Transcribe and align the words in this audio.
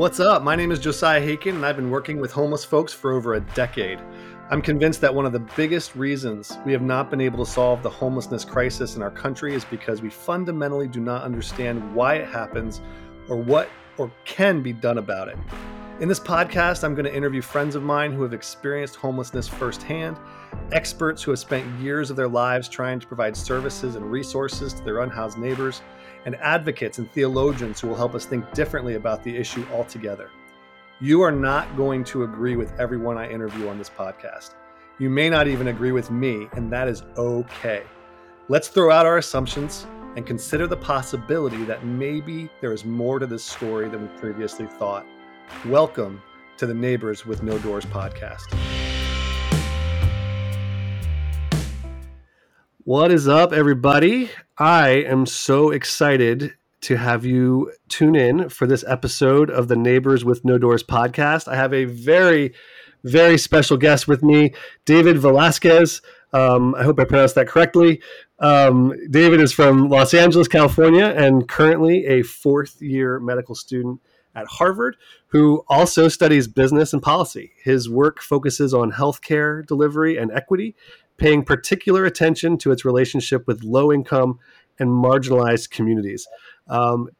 What's 0.00 0.18
up? 0.18 0.42
My 0.42 0.56
name 0.56 0.72
is 0.72 0.78
Josiah 0.78 1.20
Haken, 1.20 1.56
and 1.56 1.66
I've 1.66 1.76
been 1.76 1.90
working 1.90 2.20
with 2.20 2.32
homeless 2.32 2.64
folks 2.64 2.90
for 2.90 3.12
over 3.12 3.34
a 3.34 3.40
decade. 3.40 4.00
I'm 4.48 4.62
convinced 4.62 5.02
that 5.02 5.14
one 5.14 5.26
of 5.26 5.32
the 5.34 5.46
biggest 5.56 5.94
reasons 5.94 6.56
we 6.64 6.72
have 6.72 6.80
not 6.80 7.10
been 7.10 7.20
able 7.20 7.44
to 7.44 7.50
solve 7.50 7.82
the 7.82 7.90
homelessness 7.90 8.42
crisis 8.42 8.96
in 8.96 9.02
our 9.02 9.10
country 9.10 9.54
is 9.54 9.62
because 9.66 10.00
we 10.00 10.08
fundamentally 10.08 10.88
do 10.88 11.00
not 11.00 11.22
understand 11.22 11.94
why 11.94 12.14
it 12.14 12.26
happens 12.26 12.80
or 13.28 13.36
what 13.36 13.68
or 13.98 14.10
can 14.24 14.62
be 14.62 14.72
done 14.72 14.96
about 14.96 15.28
it. 15.28 15.36
In 16.00 16.08
this 16.08 16.18
podcast, 16.18 16.82
I'm 16.82 16.94
going 16.94 17.04
to 17.04 17.14
interview 17.14 17.42
friends 17.42 17.74
of 17.74 17.82
mine 17.82 18.10
who 18.10 18.22
have 18.22 18.32
experienced 18.32 18.96
homelessness 18.96 19.48
firsthand, 19.48 20.16
experts 20.72 21.22
who 21.22 21.30
have 21.30 21.40
spent 21.40 21.78
years 21.78 22.08
of 22.08 22.16
their 22.16 22.26
lives 22.26 22.70
trying 22.70 23.00
to 23.00 23.06
provide 23.06 23.36
services 23.36 23.96
and 23.96 24.10
resources 24.10 24.72
to 24.72 24.82
their 24.82 25.00
unhoused 25.00 25.36
neighbors 25.36 25.82
and 26.24 26.36
advocates 26.36 26.98
and 26.98 27.10
theologians 27.12 27.80
who 27.80 27.88
will 27.88 27.96
help 27.96 28.14
us 28.14 28.24
think 28.24 28.52
differently 28.52 28.94
about 28.94 29.22
the 29.24 29.36
issue 29.36 29.66
altogether. 29.72 30.30
You 31.00 31.22
are 31.22 31.32
not 31.32 31.76
going 31.76 32.04
to 32.04 32.24
agree 32.24 32.56
with 32.56 32.78
everyone 32.78 33.16
I 33.16 33.30
interview 33.30 33.68
on 33.68 33.78
this 33.78 33.88
podcast. 33.88 34.54
You 34.98 35.08
may 35.08 35.30
not 35.30 35.48
even 35.48 35.68
agree 35.68 35.92
with 35.92 36.10
me, 36.10 36.48
and 36.52 36.70
that 36.72 36.88
is 36.88 37.02
okay. 37.16 37.84
Let's 38.48 38.68
throw 38.68 38.90
out 38.90 39.06
our 39.06 39.18
assumptions 39.18 39.86
and 40.16 40.26
consider 40.26 40.66
the 40.66 40.76
possibility 40.76 41.64
that 41.64 41.86
maybe 41.86 42.50
there 42.60 42.72
is 42.72 42.84
more 42.84 43.18
to 43.18 43.26
this 43.26 43.44
story 43.44 43.88
than 43.88 44.02
we 44.02 44.18
previously 44.18 44.66
thought. 44.66 45.06
Welcome 45.66 46.20
to 46.58 46.66
the 46.66 46.74
Neighbors 46.74 47.24
with 47.24 47.42
No 47.42 47.58
Doors 47.60 47.86
podcast. 47.86 48.54
What 52.90 53.12
is 53.12 53.28
up, 53.28 53.52
everybody? 53.52 54.30
I 54.58 54.88
am 54.88 55.24
so 55.24 55.70
excited 55.70 56.54
to 56.80 56.96
have 56.96 57.24
you 57.24 57.70
tune 57.88 58.16
in 58.16 58.48
for 58.48 58.66
this 58.66 58.82
episode 58.84 59.48
of 59.48 59.68
the 59.68 59.76
Neighbors 59.76 60.24
with 60.24 60.44
No 60.44 60.58
Doors 60.58 60.82
podcast. 60.82 61.46
I 61.46 61.54
have 61.54 61.72
a 61.72 61.84
very, 61.84 62.52
very 63.04 63.38
special 63.38 63.76
guest 63.76 64.08
with 64.08 64.24
me, 64.24 64.54
David 64.86 65.18
Velasquez. 65.18 66.02
Um, 66.32 66.74
I 66.74 66.82
hope 66.82 66.98
I 66.98 67.04
pronounced 67.04 67.36
that 67.36 67.46
correctly. 67.46 68.02
Um, 68.40 68.92
David 69.08 69.40
is 69.40 69.52
from 69.52 69.88
Los 69.88 70.12
Angeles, 70.12 70.48
California, 70.48 71.14
and 71.16 71.48
currently 71.48 72.06
a 72.06 72.22
fourth 72.22 72.82
year 72.82 73.20
medical 73.20 73.54
student 73.54 74.00
at 74.34 74.46
Harvard, 74.46 74.96
who 75.28 75.64
also 75.68 76.08
studies 76.08 76.48
business 76.48 76.92
and 76.92 77.02
policy. 77.02 77.52
His 77.62 77.88
work 77.88 78.20
focuses 78.20 78.74
on 78.74 78.92
healthcare 78.92 79.64
delivery 79.64 80.16
and 80.16 80.32
equity, 80.32 80.74
paying 81.20 81.44
particular 81.44 82.06
attention 82.06 82.56
to 82.58 82.72
its 82.72 82.84
relationship 82.84 83.46
with 83.46 83.62
low 83.62 83.92
income 83.92 84.38
and 84.78 84.88
marginalized 84.88 85.70
communities. 85.70 86.26
Um, 86.66 87.10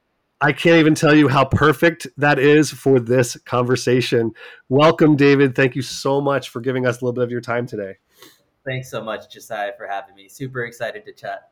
I 0.41 0.53
can't 0.53 0.79
even 0.79 0.95
tell 0.95 1.15
you 1.15 1.29
how 1.29 1.45
perfect 1.45 2.07
that 2.17 2.39
is 2.39 2.71
for 2.71 2.99
this 2.99 3.37
conversation. 3.45 4.33
Welcome, 4.71 5.17
David. 5.17 5.55
Thank 5.55 5.77
you 5.77 5.83
so 5.83 6.19
much 6.19 6.49
for 6.49 6.61
giving 6.61 6.87
us 6.87 7.01
a 7.01 7.05
little 7.05 7.13
bit 7.13 7.25
of 7.25 7.31
your 7.31 7.43
time 7.43 7.67
today. 7.67 7.99
Thanks 8.65 8.91
so 8.91 9.05
much, 9.05 9.31
Josiah, 9.31 9.73
for 9.77 9.87
having 9.87 10.15
me. 10.15 10.29
Super 10.29 10.65
excited 10.65 11.05
to 11.05 11.13
chat. 11.13 11.51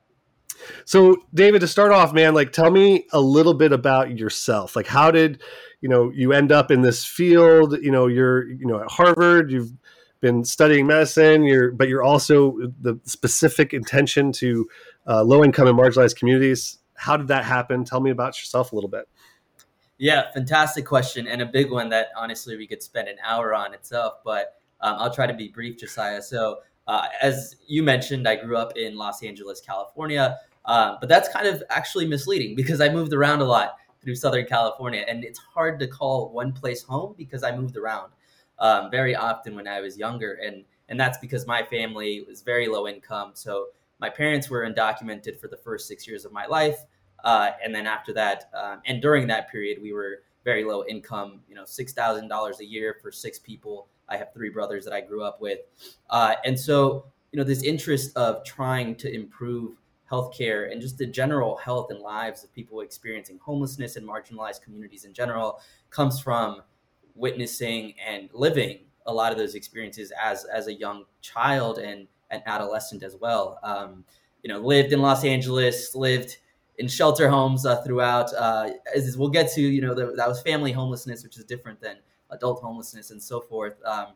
So, 0.86 1.16
David, 1.34 1.60
to 1.60 1.68
start 1.68 1.92
off, 1.92 2.14
man, 2.14 2.32
like 2.32 2.50
tell 2.50 2.70
me 2.70 3.06
a 3.12 3.20
little 3.20 3.54
bit 3.54 3.72
about 3.72 4.18
yourself. 4.18 4.74
Like, 4.74 4.86
how 4.86 5.10
did 5.10 5.42
you 5.82 5.88
know 5.90 6.10
you 6.10 6.32
end 6.32 6.50
up 6.50 6.70
in 6.70 6.80
this 6.80 7.04
field? 7.04 7.76
You 7.82 7.90
know, 7.90 8.06
you're 8.06 8.48
you 8.48 8.66
know 8.66 8.80
at 8.80 8.90
Harvard. 8.90 9.52
You've 9.52 9.70
been 10.20 10.44
studying 10.44 10.86
medicine. 10.86 11.44
You're 11.44 11.72
but 11.72 11.88
you're 11.88 12.02
also 12.02 12.56
the 12.80 12.98
specific 13.04 13.72
intention 13.72 14.32
to 14.32 14.68
uh, 15.06 15.22
low 15.22 15.44
income 15.44 15.68
and 15.68 15.78
marginalized 15.78 16.16
communities. 16.16 16.78
How 16.94 17.16
did 17.16 17.28
that 17.28 17.44
happen? 17.44 17.84
Tell 17.84 18.00
me 18.00 18.10
about 18.10 18.38
yourself 18.38 18.72
a 18.72 18.74
little 18.74 18.90
bit. 18.90 19.08
Yeah, 19.98 20.30
fantastic 20.32 20.86
question 20.86 21.26
and 21.26 21.42
a 21.42 21.46
big 21.46 21.70
one 21.70 21.88
that 21.88 22.08
honestly 22.16 22.56
we 22.56 22.66
could 22.66 22.82
spend 22.82 23.08
an 23.08 23.16
hour 23.24 23.54
on 23.54 23.74
itself. 23.74 24.14
But 24.24 24.60
um, 24.80 24.96
I'll 24.98 25.14
try 25.14 25.26
to 25.26 25.34
be 25.34 25.48
brief, 25.48 25.78
Josiah. 25.78 26.22
So. 26.22 26.60
Uh, 26.86 27.06
as 27.20 27.56
you 27.66 27.82
mentioned, 27.82 28.26
I 28.26 28.36
grew 28.36 28.56
up 28.56 28.74
in 28.78 28.96
Los 28.96 29.22
Angeles, 29.22 29.60
California. 29.60 30.38
Uh, 30.68 30.96
but 31.00 31.08
that's 31.08 31.28
kind 31.30 31.46
of 31.46 31.62
actually 31.70 32.06
misleading 32.06 32.54
because 32.54 32.80
I 32.80 32.90
moved 32.90 33.14
around 33.14 33.40
a 33.40 33.44
lot 33.44 33.76
through 34.02 34.14
Southern 34.14 34.46
California, 34.46 35.04
and 35.08 35.24
it's 35.24 35.38
hard 35.38 35.80
to 35.80 35.86
call 35.86 36.30
one 36.30 36.52
place 36.52 36.82
home 36.82 37.14
because 37.16 37.42
I 37.42 37.56
moved 37.56 37.76
around 37.76 38.12
um, 38.58 38.90
very 38.90 39.14
often 39.14 39.54
when 39.54 39.66
I 39.66 39.80
was 39.80 39.96
younger, 39.96 40.34
and 40.34 40.64
and 40.88 40.98
that's 40.98 41.18
because 41.18 41.46
my 41.46 41.62
family 41.62 42.24
was 42.26 42.42
very 42.42 42.66
low 42.66 42.88
income. 42.88 43.32
So 43.34 43.66
my 44.00 44.08
parents 44.08 44.48
were 44.48 44.68
undocumented 44.68 45.38
for 45.40 45.48
the 45.48 45.56
first 45.56 45.86
six 45.86 46.06
years 46.06 46.24
of 46.24 46.32
my 46.32 46.46
life, 46.46 46.78
uh, 47.24 47.50
and 47.62 47.74
then 47.74 47.86
after 47.86 48.12
that, 48.14 48.50
um, 48.54 48.80
and 48.86 49.02
during 49.02 49.26
that 49.28 49.50
period, 49.50 49.78
we 49.80 49.92
were 49.92 50.22
very 50.44 50.64
low 50.64 50.84
income. 50.86 51.40
You 51.48 51.54
know, 51.54 51.64
six 51.64 51.92
thousand 51.92 52.28
dollars 52.28 52.60
a 52.60 52.64
year 52.64 52.96
for 53.02 53.12
six 53.12 53.38
people. 53.38 53.88
I 54.08 54.16
have 54.16 54.32
three 54.32 54.48
brothers 54.48 54.84
that 54.86 54.94
I 54.94 55.02
grew 55.02 55.22
up 55.22 55.40
with, 55.40 55.60
uh, 56.10 56.34
and 56.44 56.58
so 56.58 57.06
you 57.32 57.38
know 57.38 57.44
this 57.44 57.62
interest 57.62 58.16
of 58.16 58.44
trying 58.44 58.96
to 58.96 59.14
improve 59.14 59.76
healthcare 60.10 60.72
and 60.72 60.80
just 60.80 60.96
the 60.96 61.06
general 61.06 61.56
health 61.56 61.90
and 61.90 62.00
lives 62.00 62.42
of 62.42 62.52
people 62.52 62.80
experiencing 62.80 63.38
homelessness 63.42 63.96
and 63.96 64.08
marginalized 64.08 64.62
communities 64.62 65.04
in 65.04 65.12
general 65.12 65.60
comes 65.90 66.20
from 66.20 66.62
witnessing 67.18 67.94
and 68.06 68.28
living 68.32 68.80
a 69.06 69.12
lot 69.12 69.32
of 69.32 69.38
those 69.38 69.54
experiences 69.54 70.12
as 70.22 70.44
as 70.44 70.66
a 70.66 70.74
young 70.74 71.04
child 71.20 71.78
and 71.78 72.06
an 72.30 72.42
adolescent 72.46 73.02
as 73.02 73.16
well. 73.16 73.58
Um, 73.62 74.04
you 74.42 74.48
know, 74.48 74.60
lived 74.60 74.92
in 74.92 75.00
Los 75.00 75.24
Angeles, 75.24 75.94
lived 75.94 76.36
in 76.78 76.86
shelter 76.88 77.28
homes 77.28 77.66
uh, 77.66 77.82
throughout. 77.82 78.32
Uh, 78.34 78.70
as 78.94 79.16
we'll 79.16 79.28
get 79.28 79.50
to, 79.52 79.60
you 79.60 79.80
know, 79.80 79.94
the, 79.94 80.12
that 80.16 80.28
was 80.28 80.40
family 80.42 80.72
homelessness, 80.72 81.22
which 81.24 81.36
is 81.36 81.44
different 81.44 81.80
than 81.80 81.96
adult 82.30 82.60
homelessness 82.62 83.10
and 83.10 83.22
so 83.22 83.40
forth. 83.40 83.74
Um, 83.84 84.08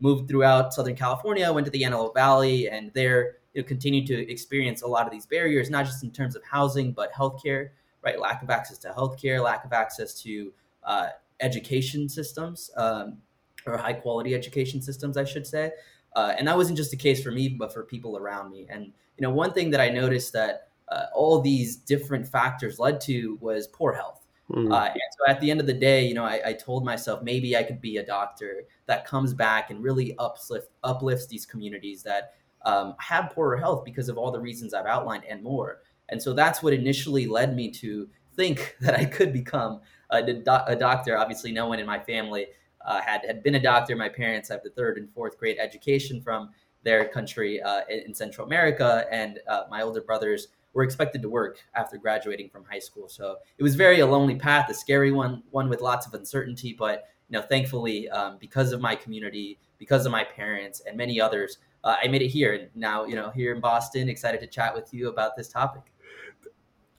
moved 0.00 0.28
throughout 0.28 0.74
Southern 0.74 0.96
California, 0.96 1.50
went 1.52 1.64
to 1.64 1.70
the 1.70 1.84
Antelope 1.84 2.14
Valley, 2.14 2.68
and 2.68 2.92
there 2.94 3.36
you 3.54 3.62
know, 3.62 3.66
continue 3.66 4.06
to 4.06 4.30
experience 4.30 4.82
a 4.82 4.86
lot 4.86 5.06
of 5.06 5.12
these 5.12 5.26
barriers, 5.26 5.70
not 5.70 5.86
just 5.86 6.02
in 6.02 6.10
terms 6.10 6.36
of 6.36 6.42
housing, 6.44 6.92
but 6.92 7.12
healthcare, 7.12 7.70
right? 8.02 8.20
Lack 8.20 8.42
of 8.42 8.50
access 8.50 8.78
to 8.78 8.88
healthcare, 8.88 9.42
lack 9.42 9.64
of 9.64 9.72
access 9.72 10.20
to 10.22 10.52
uh, 10.82 11.08
education 11.44 12.08
systems, 12.08 12.70
um, 12.76 13.18
or 13.66 13.76
high 13.76 13.92
quality 13.92 14.34
education 14.34 14.80
systems, 14.80 15.16
I 15.16 15.24
should 15.24 15.46
say. 15.46 15.70
Uh, 16.16 16.32
and 16.38 16.48
that 16.48 16.56
wasn't 16.56 16.76
just 16.76 16.90
the 16.90 16.96
case 16.96 17.22
for 17.22 17.30
me, 17.30 17.48
but 17.48 17.72
for 17.72 17.84
people 17.84 18.16
around 18.16 18.50
me. 18.50 18.66
And 18.68 18.86
you 19.16 19.22
know, 19.22 19.30
one 19.30 19.52
thing 19.52 19.70
that 19.70 19.80
I 19.80 19.88
noticed 19.88 20.32
that 20.32 20.68
uh, 20.88 21.06
all 21.14 21.40
these 21.40 21.76
different 21.76 22.26
factors 22.26 22.78
led 22.78 23.00
to 23.02 23.38
was 23.40 23.68
poor 23.68 23.92
health. 23.92 24.26
Mm. 24.50 24.72
Uh, 24.72 24.90
and 24.92 25.00
so 25.18 25.30
at 25.30 25.40
the 25.40 25.50
end 25.50 25.60
of 25.60 25.66
the 25.66 25.72
day, 25.72 26.06
you 26.06 26.14
know, 26.14 26.24
I, 26.24 26.40
I, 26.46 26.52
told 26.52 26.84
myself 26.84 27.22
maybe 27.22 27.56
I 27.56 27.62
could 27.62 27.80
be 27.80 27.96
a 27.96 28.04
doctor 28.04 28.64
that 28.84 29.06
comes 29.06 29.32
back 29.32 29.70
and 29.70 29.82
really 29.82 30.14
uplift, 30.18 30.68
uplifts 30.82 31.26
these 31.26 31.46
communities 31.46 32.02
that 32.02 32.34
um, 32.66 32.94
have 32.98 33.30
poorer 33.30 33.56
health 33.56 33.86
because 33.86 34.10
of 34.10 34.18
all 34.18 34.30
the 34.30 34.40
reasons 34.40 34.74
I've 34.74 34.84
outlined 34.84 35.24
and 35.24 35.42
more. 35.42 35.80
And 36.10 36.20
so 36.20 36.34
that's 36.34 36.62
what 36.62 36.74
initially 36.74 37.26
led 37.26 37.56
me 37.56 37.70
to 37.70 38.06
think 38.36 38.76
that 38.80 38.94
I 38.94 39.06
could 39.06 39.32
become 39.32 39.80
a, 40.20 40.64
a 40.66 40.76
doctor. 40.76 41.16
Obviously, 41.16 41.52
no 41.52 41.66
one 41.68 41.78
in 41.78 41.86
my 41.86 41.98
family 41.98 42.46
uh, 42.84 43.00
had 43.00 43.22
had 43.26 43.42
been 43.42 43.54
a 43.54 43.62
doctor. 43.62 43.96
My 43.96 44.08
parents 44.08 44.48
have 44.48 44.62
the 44.62 44.70
third 44.70 44.98
and 44.98 45.10
fourth 45.12 45.38
grade 45.38 45.56
education 45.58 46.20
from 46.20 46.50
their 46.82 47.06
country 47.06 47.62
uh, 47.62 47.80
in, 47.88 48.14
Central 48.14 48.46
America, 48.46 49.06
and 49.10 49.40
uh, 49.48 49.62
my 49.70 49.82
older 49.82 50.02
brothers 50.02 50.48
were 50.74 50.82
expected 50.82 51.22
to 51.22 51.30
work 51.30 51.58
after 51.74 51.96
graduating 51.96 52.50
from 52.50 52.64
high 52.64 52.78
school. 52.78 53.08
So 53.08 53.36
it 53.58 53.62
was 53.62 53.74
very 53.74 54.00
a 54.00 54.06
lonely 54.06 54.34
path, 54.34 54.68
a 54.68 54.74
scary 54.74 55.12
one, 55.12 55.42
one 55.50 55.68
with 55.68 55.80
lots 55.80 56.06
of 56.06 56.12
uncertainty. 56.14 56.74
But 56.78 57.08
you 57.30 57.38
know, 57.38 57.42
thankfully, 57.42 58.08
um, 58.10 58.36
because 58.38 58.72
of 58.72 58.80
my 58.80 58.94
community, 58.94 59.58
because 59.78 60.04
of 60.04 60.12
my 60.12 60.24
parents, 60.24 60.82
and 60.86 60.96
many 60.96 61.20
others, 61.20 61.58
uh, 61.84 61.96
I 62.02 62.08
made 62.08 62.22
it 62.22 62.28
here. 62.28 62.54
And 62.54 62.68
now, 62.74 63.04
you 63.04 63.14
know, 63.14 63.30
here 63.30 63.54
in 63.54 63.60
Boston, 63.60 64.08
excited 64.08 64.40
to 64.40 64.46
chat 64.46 64.74
with 64.74 64.92
you 64.92 65.08
about 65.08 65.36
this 65.36 65.48
topic. 65.48 65.82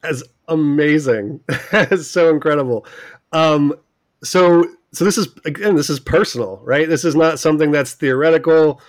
That's 0.06 0.24
amazing. 0.48 1.42
That's 1.72 2.07
so 2.07 2.30
incredible. 2.30 2.86
Um, 3.31 3.74
so, 4.24 4.66
so 4.92 5.06
this 5.06 5.18
is 5.18 5.28
again, 5.46 5.75
this 5.75 5.90
is 5.90 6.00
personal, 6.00 6.62
right? 6.63 6.88
This 6.88 7.04
is 7.06 7.16
not 7.16 7.40
something 7.40 7.72
that's 7.72 7.94
theoretical. 7.94 8.81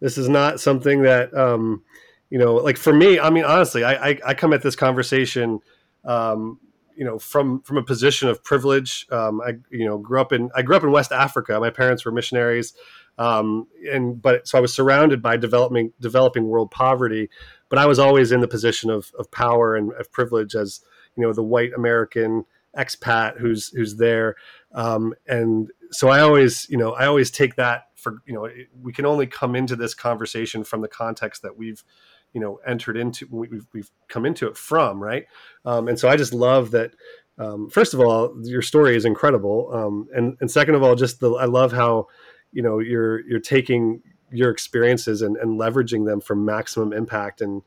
This 0.00 0.16
is 0.16 0.28
not 0.28 0.58
something 0.58 1.02
that, 1.02 1.34
um, 1.34 1.82
you 2.30 2.38
know, 2.38 2.54
like 2.54 2.78
for 2.78 2.94
me. 2.94 3.20
I 3.20 3.30
mean, 3.30 3.44
honestly, 3.44 3.84
I 3.84 4.10
I, 4.10 4.18
I 4.26 4.34
come 4.34 4.52
at 4.52 4.62
this 4.62 4.74
conversation, 4.74 5.60
um, 6.04 6.58
you 6.96 7.04
know, 7.04 7.18
from 7.18 7.60
from 7.62 7.76
a 7.76 7.82
position 7.82 8.28
of 8.28 8.42
privilege. 8.42 9.06
Um, 9.10 9.40
I 9.42 9.54
you 9.70 9.84
know 9.84 9.98
grew 9.98 10.20
up 10.20 10.32
in 10.32 10.50
I 10.54 10.62
grew 10.62 10.76
up 10.76 10.82
in 10.82 10.90
West 10.92 11.12
Africa. 11.12 11.60
My 11.60 11.70
parents 11.70 12.04
were 12.04 12.12
missionaries. 12.12 12.72
Um, 13.20 13.66
and 13.92 14.20
but 14.20 14.48
so 14.48 14.56
I 14.56 14.62
was 14.62 14.72
surrounded 14.72 15.20
by 15.20 15.36
developing 15.36 15.92
developing 16.00 16.48
world 16.48 16.70
poverty, 16.70 17.28
but 17.68 17.78
I 17.78 17.84
was 17.84 17.98
always 17.98 18.32
in 18.32 18.40
the 18.40 18.48
position 18.48 18.88
of, 18.88 19.12
of 19.18 19.30
power 19.30 19.76
and 19.76 19.92
of 19.92 20.10
privilege 20.10 20.54
as 20.54 20.80
you 21.16 21.22
know 21.22 21.34
the 21.34 21.42
white 21.42 21.72
American 21.76 22.46
expat 22.74 23.38
who's 23.38 23.68
who's 23.68 23.96
there, 23.96 24.36
um, 24.72 25.12
and 25.26 25.70
so 25.90 26.08
I 26.08 26.20
always 26.20 26.66
you 26.70 26.78
know 26.78 26.92
I 26.92 27.04
always 27.04 27.30
take 27.30 27.56
that 27.56 27.88
for 27.94 28.22
you 28.24 28.32
know 28.32 28.48
we 28.80 28.90
can 28.90 29.04
only 29.04 29.26
come 29.26 29.54
into 29.54 29.76
this 29.76 29.92
conversation 29.92 30.64
from 30.64 30.80
the 30.80 30.88
context 30.88 31.42
that 31.42 31.58
we've 31.58 31.84
you 32.32 32.40
know 32.40 32.58
entered 32.66 32.96
into 32.96 33.28
we've, 33.30 33.66
we've 33.74 33.90
come 34.08 34.24
into 34.24 34.48
it 34.48 34.56
from 34.56 35.02
right? 35.02 35.26
Um, 35.66 35.88
and 35.88 35.98
so 35.98 36.08
i 36.08 36.16
just 36.16 36.32
love 36.32 36.70
that 36.70 36.94
um, 37.40 37.70
first 37.70 37.94
of 37.94 38.00
all, 38.00 38.34
your 38.42 38.60
story 38.60 38.96
is 38.96 39.06
incredible, 39.06 39.70
um, 39.72 40.08
and 40.14 40.36
and 40.40 40.50
second 40.50 40.74
of 40.74 40.82
all, 40.82 40.94
just 40.94 41.20
the 41.20 41.32
I 41.32 41.46
love 41.46 41.72
how 41.72 42.08
you 42.52 42.62
know 42.62 42.78
you're 42.78 43.20
you're 43.26 43.40
taking 43.40 44.02
your 44.32 44.50
experiences 44.50 45.22
and, 45.22 45.36
and 45.36 45.58
leveraging 45.58 46.06
them 46.06 46.20
for 46.20 46.36
maximum 46.36 46.92
impact 46.92 47.40
and 47.40 47.62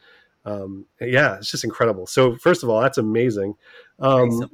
um, 0.46 0.86
yeah, 1.00 1.38
it's 1.38 1.50
just 1.50 1.64
incredible. 1.64 2.06
So 2.06 2.36
first 2.36 2.64
of 2.64 2.70
all, 2.70 2.82
that's 2.82 2.98
amazing. 2.98 3.56
Um, 4.00 4.50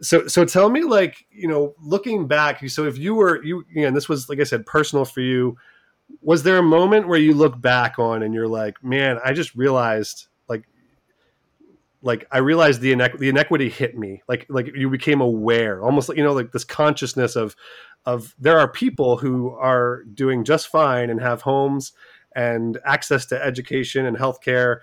so 0.00 0.26
so 0.26 0.44
tell 0.44 0.68
me 0.68 0.82
like 0.82 1.24
you 1.30 1.46
know 1.46 1.74
looking 1.80 2.26
back 2.26 2.68
so 2.68 2.86
if 2.86 2.98
you 2.98 3.14
were 3.14 3.42
you 3.44 3.64
again 3.70 3.94
this 3.94 4.08
was 4.08 4.28
like 4.28 4.40
i 4.40 4.42
said 4.42 4.66
personal 4.66 5.04
for 5.04 5.20
you 5.20 5.56
was 6.20 6.42
there 6.42 6.58
a 6.58 6.62
moment 6.62 7.06
where 7.06 7.20
you 7.20 7.32
look 7.32 7.60
back 7.60 8.00
on 8.00 8.24
and 8.24 8.34
you're 8.34 8.48
like 8.48 8.82
man 8.82 9.18
i 9.24 9.32
just 9.32 9.54
realized 9.54 10.26
like 12.02 12.26
i 12.30 12.38
realized 12.38 12.80
the 12.80 12.92
inequ- 12.92 13.18
the 13.18 13.28
inequity 13.28 13.68
hit 13.68 13.96
me 13.96 14.22
like 14.28 14.46
like 14.48 14.74
you 14.74 14.90
became 14.90 15.20
aware 15.20 15.82
almost 15.82 16.08
like 16.08 16.18
you 16.18 16.24
know 16.24 16.32
like 16.32 16.52
this 16.52 16.64
consciousness 16.64 17.36
of 17.36 17.56
of 18.04 18.34
there 18.38 18.58
are 18.58 18.68
people 18.68 19.16
who 19.16 19.50
are 19.50 20.02
doing 20.14 20.44
just 20.44 20.68
fine 20.68 21.10
and 21.10 21.20
have 21.20 21.42
homes 21.42 21.92
and 22.34 22.78
access 22.84 23.26
to 23.26 23.42
education 23.42 24.06
and 24.06 24.16
healthcare 24.16 24.80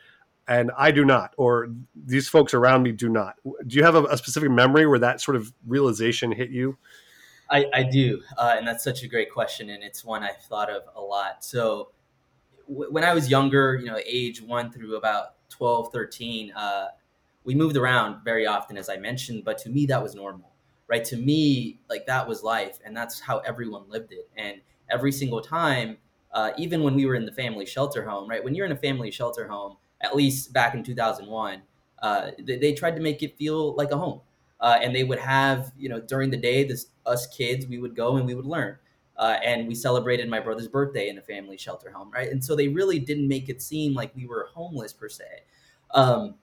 and 0.49 0.71
I 0.75 0.89
do 0.89 1.05
not, 1.05 1.35
or 1.37 1.69
these 1.95 2.27
folks 2.27 2.55
around 2.55 2.81
me 2.81 2.91
do 2.91 3.07
not. 3.07 3.35
Do 3.45 3.77
you 3.77 3.83
have 3.83 3.93
a, 3.93 4.03
a 4.05 4.17
specific 4.17 4.49
memory 4.49 4.87
where 4.87 4.97
that 4.97 5.21
sort 5.21 5.37
of 5.37 5.53
realization 5.67 6.31
hit 6.31 6.49
you? 6.49 6.75
I, 7.51 7.65
I 7.71 7.83
do, 7.83 8.21
uh, 8.35 8.55
and 8.57 8.67
that's 8.67 8.83
such 8.83 9.03
a 9.03 9.07
great 9.07 9.31
question, 9.31 9.69
and 9.69 9.83
it's 9.83 10.03
one 10.03 10.23
I've 10.23 10.41
thought 10.41 10.71
of 10.71 10.83
a 10.95 11.01
lot. 11.01 11.43
So, 11.43 11.89
w- 12.67 12.91
when 12.91 13.03
I 13.03 13.13
was 13.13 13.29
younger, 13.29 13.75
you 13.75 13.87
know, 13.87 13.99
age 14.03 14.41
one 14.41 14.71
through 14.71 14.97
about 14.97 15.35
12, 15.49 15.91
13, 15.91 16.51
uh, 16.51 16.87
we 17.43 17.55
moved 17.55 17.77
around 17.77 18.23
very 18.23 18.45
often, 18.45 18.77
as 18.77 18.89
I 18.89 18.97
mentioned, 18.97 19.43
but 19.45 19.57
to 19.59 19.69
me, 19.69 19.85
that 19.87 20.01
was 20.01 20.15
normal, 20.15 20.51
right? 20.87 21.03
To 21.05 21.17
me, 21.17 21.79
like 21.89 22.05
that 22.05 22.27
was 22.27 22.43
life, 22.43 22.79
and 22.85 22.95
that's 22.95 23.19
how 23.19 23.39
everyone 23.39 23.83
lived 23.89 24.11
it. 24.11 24.29
And 24.37 24.61
every 24.89 25.11
single 25.11 25.41
time, 25.41 25.97
uh, 26.33 26.51
even 26.57 26.83
when 26.83 26.95
we 26.95 27.05
were 27.05 27.15
in 27.15 27.25
the 27.25 27.31
family 27.31 27.65
shelter 27.65 28.07
home, 28.07 28.29
right? 28.29 28.43
When 28.43 28.53
you're 28.53 28.65
in 28.65 28.71
a 28.71 28.77
family 28.77 29.11
shelter 29.11 29.47
home, 29.47 29.77
at 30.01 30.15
least 30.15 30.53
back 30.53 30.75
in 30.75 30.83
2001, 30.83 31.61
uh, 32.01 32.31
they, 32.39 32.57
they, 32.57 32.73
tried 32.73 32.95
to 32.95 33.01
make 33.01 33.23
it 33.23 33.37
feel 33.37 33.75
like 33.75 33.91
a 33.91 33.97
home. 33.97 34.21
Uh, 34.61 34.77
and 34.81 34.95
they 34.95 35.03
would 35.03 35.19
have, 35.19 35.71
you 35.77 35.89
know, 35.89 35.99
during 35.99 36.29
the 36.29 36.37
day, 36.37 36.63
this 36.63 36.87
us 37.05 37.27
kids, 37.27 37.65
we 37.67 37.79
would 37.79 37.95
go 37.95 38.17
and 38.17 38.25
we 38.25 38.35
would 38.35 38.45
learn. 38.45 38.77
Uh, 39.17 39.37
and 39.43 39.67
we 39.67 39.75
celebrated 39.75 40.29
my 40.29 40.39
brother's 40.39 40.67
birthday 40.67 41.09
in 41.09 41.17
a 41.17 41.21
family 41.21 41.57
shelter 41.57 41.91
home, 41.91 42.09
right? 42.11 42.29
And 42.31 42.43
so 42.43 42.55
they 42.55 42.69
really 42.69 42.99
didn't 42.99 43.27
make 43.27 43.49
it 43.49 43.61
seem 43.61 43.93
like 43.93 44.15
we 44.15 44.25
were 44.25 44.47
homeless 44.53 44.93
per 44.93 45.09
se. 45.09 45.25
Um, 45.93 46.35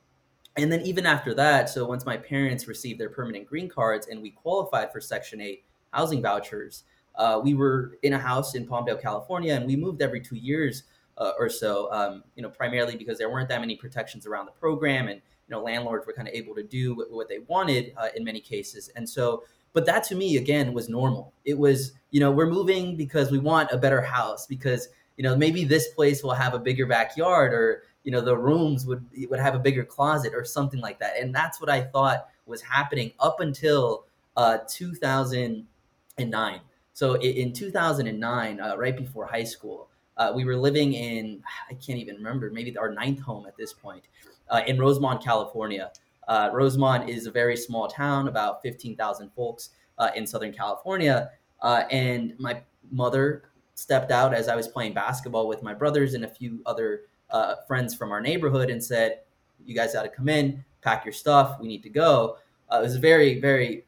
and 0.56 0.72
then 0.72 0.80
even 0.82 1.06
after 1.06 1.34
that, 1.34 1.68
so 1.68 1.86
once 1.86 2.06
my 2.06 2.16
parents 2.16 2.66
received 2.66 2.98
their 2.98 3.10
permanent 3.10 3.46
green 3.46 3.68
cards 3.68 4.06
and 4.06 4.22
we 4.22 4.30
qualified 4.30 4.90
for 4.92 5.00
Section 5.00 5.40
8 5.40 5.62
housing 5.92 6.22
vouchers, 6.22 6.84
uh, 7.16 7.40
we 7.42 7.54
were 7.54 7.98
in 8.02 8.14
a 8.14 8.18
house 8.18 8.54
in 8.54 8.66
Palmdale, 8.66 9.00
California, 9.00 9.54
and 9.54 9.66
we 9.66 9.76
moved 9.76 10.02
every 10.02 10.20
two 10.20 10.36
years 10.36 10.84
uh, 11.18 11.32
or 11.38 11.48
so. 11.48 11.90
Um, 11.92 12.24
you 12.36 12.42
know, 12.42 12.50
primarily 12.50 12.96
because 12.96 13.18
there 13.18 13.30
weren't 13.30 13.48
that 13.48 13.60
many 13.60 13.76
protections 13.76 14.26
around 14.26 14.46
the 14.46 14.52
program, 14.52 15.08
and 15.08 15.16
you 15.16 15.54
know, 15.54 15.62
landlords 15.62 16.06
were 16.06 16.12
kind 16.12 16.28
of 16.28 16.34
able 16.34 16.54
to 16.54 16.62
do 16.62 16.94
what, 16.94 17.10
what 17.10 17.28
they 17.28 17.40
wanted 17.40 17.92
uh, 17.96 18.08
in 18.16 18.24
many 18.24 18.40
cases. 18.40 18.90
And 18.96 19.08
so, 19.08 19.44
but 19.72 19.86
that 19.86 20.04
to 20.04 20.14
me 20.14 20.36
again 20.36 20.72
was 20.72 20.88
normal. 20.88 21.32
It 21.44 21.56
was, 21.56 21.92
you 22.10 22.20
know, 22.20 22.30
we're 22.30 22.50
moving 22.50 22.96
because 22.96 23.30
we 23.30 23.38
want 23.38 23.70
a 23.72 23.78
better 23.78 24.00
house 24.00 24.46
because 24.46 24.88
you 25.16 25.22
know 25.22 25.36
maybe 25.36 25.64
this 25.64 25.88
place 25.88 26.22
will 26.22 26.34
have 26.34 26.54
a 26.54 26.58
bigger 26.58 26.86
backyard 26.86 27.54
or 27.54 27.82
you 28.06 28.12
know 28.12 28.22
the 28.22 28.34
rooms 28.34 28.86
would 28.86 29.04
would 29.28 29.40
have 29.40 29.54
a 29.54 29.58
bigger 29.58 29.84
closet 29.84 30.32
or 30.34 30.44
something 30.44 30.80
like 30.80 30.98
that 30.98 31.12
and 31.20 31.34
that's 31.34 31.60
what 31.60 31.68
i 31.68 31.82
thought 31.82 32.28
was 32.46 32.62
happening 32.62 33.12
up 33.20 33.40
until 33.40 34.04
uh, 34.38 34.58
2009 34.68 36.60
so 36.94 37.14
in, 37.16 37.52
2009 37.52 38.60
uh, 38.60 38.76
right 38.76 38.96
before 38.96 39.26
high 39.26 39.44
school 39.44 39.88
uh, 40.16 40.32
we 40.34 40.44
were 40.44 40.56
living 40.56 40.94
in, 40.94 41.42
I 41.70 41.74
can't 41.74 41.98
even 41.98 42.16
remember, 42.16 42.50
maybe 42.50 42.76
our 42.78 42.92
ninth 42.92 43.20
home 43.20 43.46
at 43.46 43.56
this 43.56 43.72
point, 43.72 44.04
uh, 44.48 44.62
in 44.66 44.78
Rosamond, 44.78 45.22
California. 45.22 45.92
Uh, 46.26 46.50
Rosamond 46.52 47.08
is 47.08 47.26
a 47.26 47.30
very 47.30 47.56
small 47.56 47.88
town, 47.88 48.28
about 48.28 48.62
15,000 48.62 49.30
folks 49.36 49.70
uh, 49.98 50.10
in 50.16 50.26
Southern 50.26 50.52
California. 50.52 51.30
And 51.62 52.34
my 52.38 52.62
mother 52.90 53.44
stepped 53.74 54.10
out 54.10 54.32
as 54.32 54.48
I 54.48 54.56
was 54.56 54.68
playing 54.68 54.94
basketball 54.94 55.48
with 55.48 55.62
my 55.62 55.74
brothers 55.74 56.14
and 56.14 56.24
a 56.24 56.28
few 56.28 56.60
other 56.64 57.02
uh, 57.36 57.56
friends 57.66 57.94
from 57.94 58.12
our 58.12 58.20
neighborhood 58.20 58.70
and 58.70 58.82
said, 58.82 59.20
You 59.64 59.74
guys 59.74 59.92
got 59.92 60.02
to 60.02 60.08
come 60.08 60.28
in, 60.28 60.64
pack 60.82 61.04
your 61.04 61.12
stuff, 61.12 61.58
we 61.60 61.68
need 61.68 61.82
to 61.82 61.90
go. 61.90 62.38
it 62.72 62.82
was 62.82 62.96
very, 62.96 63.40
very 63.40 63.84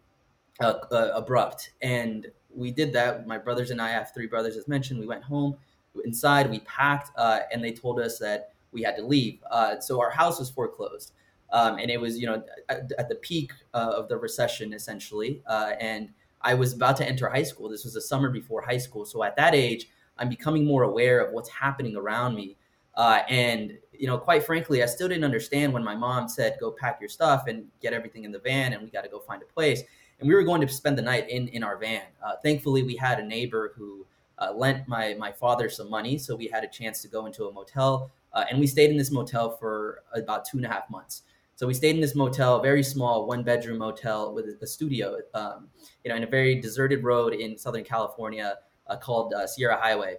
abrupt. 0.61 1.73
And 1.83 2.27
we 2.55 2.71
did 2.71 2.93
that. 2.93 3.27
My 3.27 3.39
brothers 3.39 3.71
and 3.71 3.81
I, 3.81 3.91
have 3.91 4.12
three 4.12 4.27
brothers, 4.27 4.56
as 4.56 4.69
mentioned. 4.69 4.99
We 5.00 5.06
went 5.06 5.23
home 5.23 5.56
inside. 6.05 6.50
We 6.50 6.61
packed, 6.61 7.11
uh, 7.17 7.41
and 7.53 7.62
they 7.62 7.73
told 7.73 8.00
us 8.00 8.19
that 8.19 8.53
we 8.73 8.83
had 8.83 8.97
to 8.97 9.03
leave. 9.05 9.43
Uh, 9.50 9.81
so 9.81 10.00
our 10.00 10.11
house 10.11 10.39
was 10.39 10.50
foreclosed, 10.50 11.12
um, 11.53 11.79
and 11.79 11.91
it 11.91 12.00
was 12.00 12.19
you 12.19 12.27
know 12.27 12.43
at, 12.69 12.91
at 12.99 13.09
the 13.09 13.17
peak 13.17 13.53
uh, 13.75 13.93
of 13.97 14.09
the 14.09 14.17
recession 14.17 14.73
essentially. 14.73 15.43
Uh, 15.47 15.73
and 15.81 16.11
I 16.43 16.55
was 16.55 16.73
about 16.73 16.97
to 16.99 17.09
enter 17.09 17.29
high 17.29 17.43
school. 17.43 17.69
This 17.69 17.85
was 17.85 17.95
the 17.95 18.00
summer 18.00 18.31
before 18.31 18.62
high 18.62 18.79
school. 18.79 19.05
So 19.05 19.23
at 19.25 19.37
that 19.37 19.55
age, 19.55 19.89
I'm 20.19 20.29
becoming 20.29 20.65
more 20.65 20.85
aware 20.85 21.21
of 21.21 21.33
what's 21.33 21.49
happening 21.49 21.97
around 21.97 22.35
me. 22.35 22.56
Uh, 22.99 23.23
and 23.29 23.79
you 23.93 24.06
know, 24.06 24.19
quite 24.19 24.45
frankly, 24.45 24.83
I 24.83 24.87
still 24.87 25.09
didn't 25.09 25.25
understand 25.25 25.73
when 25.73 25.85
my 25.85 25.95
mom 25.95 26.29
said, 26.29 26.59
"Go 26.61 26.73
pack 26.73 27.00
your 27.00 27.09
stuff 27.09 27.47
and 27.47 27.65
get 27.81 27.93
everything 27.93 28.25
in 28.25 28.33
the 28.33 28.41
van, 28.41 28.73
and 28.73 28.83
we 28.83 28.91
got 28.91 29.05
to 29.05 29.09
go 29.09 29.21
find 29.21 29.41
a 29.41 29.47
place." 29.47 29.83
And 30.19 30.29
we 30.29 30.35
were 30.35 30.43
going 30.43 30.61
to 30.61 30.69
spend 30.69 30.99
the 30.99 31.03
night 31.03 31.31
in 31.31 31.49
in 31.49 31.62
our 31.62 31.79
van. 31.79 32.03
Uh, 32.23 32.35
thankfully, 32.43 32.83
we 32.83 32.97
had 32.97 33.21
a 33.21 33.25
neighbor 33.25 33.73
who 33.77 34.05
uh, 34.39 34.53
lent 34.53 34.87
my 34.89 35.15
my 35.15 35.31
father 35.31 35.71
some 35.71 35.89
money, 35.89 36.19
so 36.19 36.35
we 36.35 36.49
had 36.49 36.65
a 36.65 36.69
chance 36.69 37.00
to 37.03 37.09
go 37.09 37.27
into 37.27 37.47
a 37.47 37.53
motel, 37.53 38.11
uh, 38.33 38.45
and 38.50 38.59
we 38.59 38.67
stayed 38.67 38.91
in 38.91 38.97
this 38.97 39.12
motel 39.12 39.56
for 39.56 40.03
about 40.12 40.45
two 40.45 40.59
and 40.59 40.67
a 40.67 40.69
half 40.69 40.91
months. 40.91 41.23
So 41.55 41.67
we 41.67 41.75
stayed 41.75 41.97
in 41.97 42.00
this 42.00 42.15
motel, 42.15 42.61
very 42.61 42.85
small, 42.85 43.27
one 43.27 43.43
bedroom 43.43 43.79
motel 43.79 44.33
with 44.33 44.47
a 44.62 44.67
studio, 44.67 45.19
um, 45.35 45.69
you 46.05 46.09
know, 46.09 46.17
in 46.17 46.23
a 46.23 46.27
very 46.29 46.61
deserted 46.61 47.03
road 47.03 47.35
in 47.35 47.59
Southern 47.59 47.83
California 47.83 48.59
uh, 48.87 48.97
called 48.97 49.35
uh, 49.35 49.45
Sierra 49.47 49.76
Highway. 49.76 50.19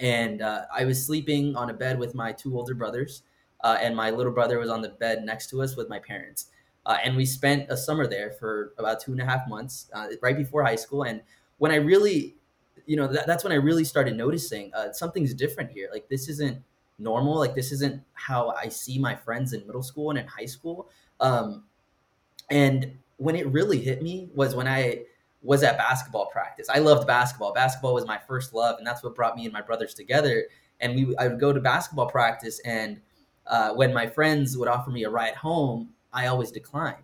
And 0.00 0.42
uh, 0.42 0.66
I 0.74 0.84
was 0.84 1.04
sleeping 1.04 1.56
on 1.56 1.70
a 1.70 1.74
bed 1.74 1.98
with 1.98 2.14
my 2.14 2.32
two 2.32 2.56
older 2.56 2.74
brothers, 2.74 3.22
uh, 3.62 3.78
and 3.80 3.96
my 3.96 4.10
little 4.10 4.32
brother 4.32 4.58
was 4.58 4.70
on 4.70 4.82
the 4.82 4.90
bed 4.90 5.24
next 5.24 5.48
to 5.50 5.62
us 5.62 5.76
with 5.76 5.88
my 5.88 5.98
parents. 5.98 6.50
and 6.86 7.16
we 7.16 7.26
spent 7.26 7.70
a 7.70 7.76
summer 7.76 8.06
there 8.06 8.30
for 8.32 8.72
about 8.78 9.00
two 9.00 9.12
and 9.12 9.20
a 9.20 9.24
half 9.24 9.48
months, 9.48 9.90
right 10.22 10.36
before 10.36 10.62
high 10.64 10.76
school. 10.76 11.02
And 11.04 11.22
when 11.58 11.72
I 11.72 11.76
really 11.76 12.36
you 12.86 12.96
know 12.96 13.06
that, 13.08 13.26
that's 13.26 13.44
when 13.44 13.52
i 13.52 13.56
really 13.56 13.84
started 13.84 14.16
noticing 14.16 14.72
uh, 14.74 14.92
something's 14.92 15.34
different 15.34 15.70
here 15.70 15.88
like 15.92 16.08
this 16.08 16.28
isn't 16.28 16.62
normal 16.98 17.36
like 17.38 17.54
this 17.54 17.72
isn't 17.72 18.02
how 18.14 18.50
i 18.50 18.68
see 18.68 18.98
my 18.98 19.14
friends 19.14 19.52
in 19.52 19.66
middle 19.66 19.82
school 19.82 20.10
and 20.10 20.18
in 20.18 20.26
high 20.26 20.46
school 20.46 20.88
um, 21.20 21.64
and 22.50 22.96
when 23.18 23.36
it 23.36 23.46
really 23.48 23.80
hit 23.80 24.02
me 24.02 24.30
was 24.34 24.54
when 24.54 24.68
i 24.68 25.02
was 25.46 25.62
at 25.62 25.78
basketball 25.78 26.26
practice 26.26 26.68
i 26.68 26.78
loved 26.78 27.06
basketball 27.06 27.52
basketball 27.52 27.94
was 27.94 28.06
my 28.06 28.18
first 28.18 28.52
love 28.52 28.76
and 28.78 28.86
that's 28.86 29.02
what 29.02 29.14
brought 29.14 29.36
me 29.36 29.44
and 29.44 29.52
my 29.52 29.62
brothers 29.62 29.94
together 29.94 30.44
and 30.80 30.94
we 30.94 31.16
i 31.16 31.28
would 31.28 31.40
go 31.40 31.52
to 31.52 31.60
basketball 31.60 32.06
practice 32.06 32.60
and 32.64 33.00
uh, 33.46 33.72
when 33.74 33.94
my 33.94 34.08
friends 34.08 34.58
would 34.58 34.68
offer 34.68 34.90
me 34.90 35.04
a 35.04 35.10
ride 35.10 35.34
home 35.34 35.90
i 36.12 36.26
always 36.26 36.50
declined 36.50 36.96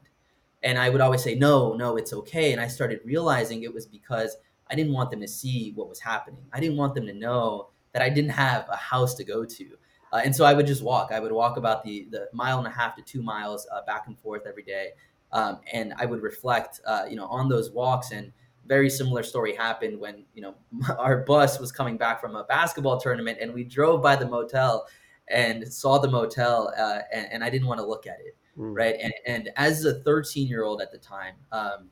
and 0.63 0.79
i 0.79 0.89
would 0.91 1.01
always 1.01 1.23
say 1.23 1.35
no 1.35 1.75
no 1.75 1.97
it's 1.97 2.13
okay 2.13 2.53
and 2.53 2.61
i 2.61 2.67
started 2.67 3.01
realizing 3.05 3.63
it 3.63 3.73
was 3.73 3.87
because 3.87 4.37
I 4.73 4.75
didn't 4.75 4.95
want 4.95 5.11
them 5.11 5.21
to 5.21 5.29
see 5.29 5.73
what 5.75 5.89
was 5.89 6.01
happening. 6.01 6.41
I 6.53 6.59
didn't 6.59 6.79
want 6.79 6.95
them 6.95 7.07
to 7.07 7.13
know 7.13 7.69
that 7.93 8.01
I 8.01 8.09
didn't 8.09 8.31
have 8.31 8.67
a 8.71 8.77
house 8.77 9.15
to 9.17 9.25
go 9.25 9.45
to. 9.45 9.67
Uh, 10.13 10.23
and 10.25 10.35
so 10.35 10.47
I 10.47 10.55
would 10.55 10.67
just 10.67 10.83
walk. 10.83 11.13
I 11.13 11.21
would 11.21 11.31
walk 11.31 11.59
about 11.59 11.85
the, 11.85 12.09
the 12.11 12.29
mile 12.33 12.59
and 12.59 12.67
a 12.67 12.71
half 12.71 12.97
to 12.97 13.03
two 13.03 13.23
miles 13.23 13.67
uh, 13.71 13.83
back 13.87 14.07
and 14.07 14.19
forth 14.19 14.43
every 14.47 14.63
day. 14.63 14.91
Um, 15.33 15.61
and 15.73 15.95
I 15.97 16.07
would 16.07 16.23
reflect, 16.23 16.81
uh, 16.87 17.05
you 17.09 17.17
know, 17.17 17.27
on 17.27 17.49
those 17.49 17.71
walks. 17.71 18.13
And 18.13 18.33
very 18.67 18.91
similar 18.91 19.23
story 19.23 19.55
happened 19.55 19.99
when, 19.99 20.25
you 20.35 20.43
know, 20.43 20.55
our 20.99 21.19
bus 21.19 21.59
was 21.59 21.73
coming 21.73 21.97
back 21.97 22.21
from 22.21 22.37
a 22.37 22.45
basketball 22.45 23.01
tournament 23.01 23.39
and 23.41 23.53
we 23.53 23.65
drove 23.65 24.03
by 24.03 24.17
the 24.17 24.27
motel 24.27 24.87
and 25.29 25.73
saw 25.73 25.99
the 25.99 26.11
motel 26.11 26.73
uh, 26.79 26.99
and, 27.13 27.27
and, 27.33 27.45
I 27.45 27.49
didn't 27.49 27.69
want 27.69 27.81
to 27.81 27.87
look 27.87 28.07
at 28.07 28.19
it. 28.21 28.37
Mm. 28.59 28.77
Right. 28.77 28.97
And, 29.01 29.15
and 29.27 29.51
as 29.57 29.85
a 29.85 29.95
13 30.01 30.47
year 30.47 30.65
old 30.65 30.83
at 30.83 30.93
the 30.93 30.99
time, 30.99 31.35
um, 31.53 31.89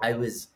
I 0.00 0.12
was 0.12 0.48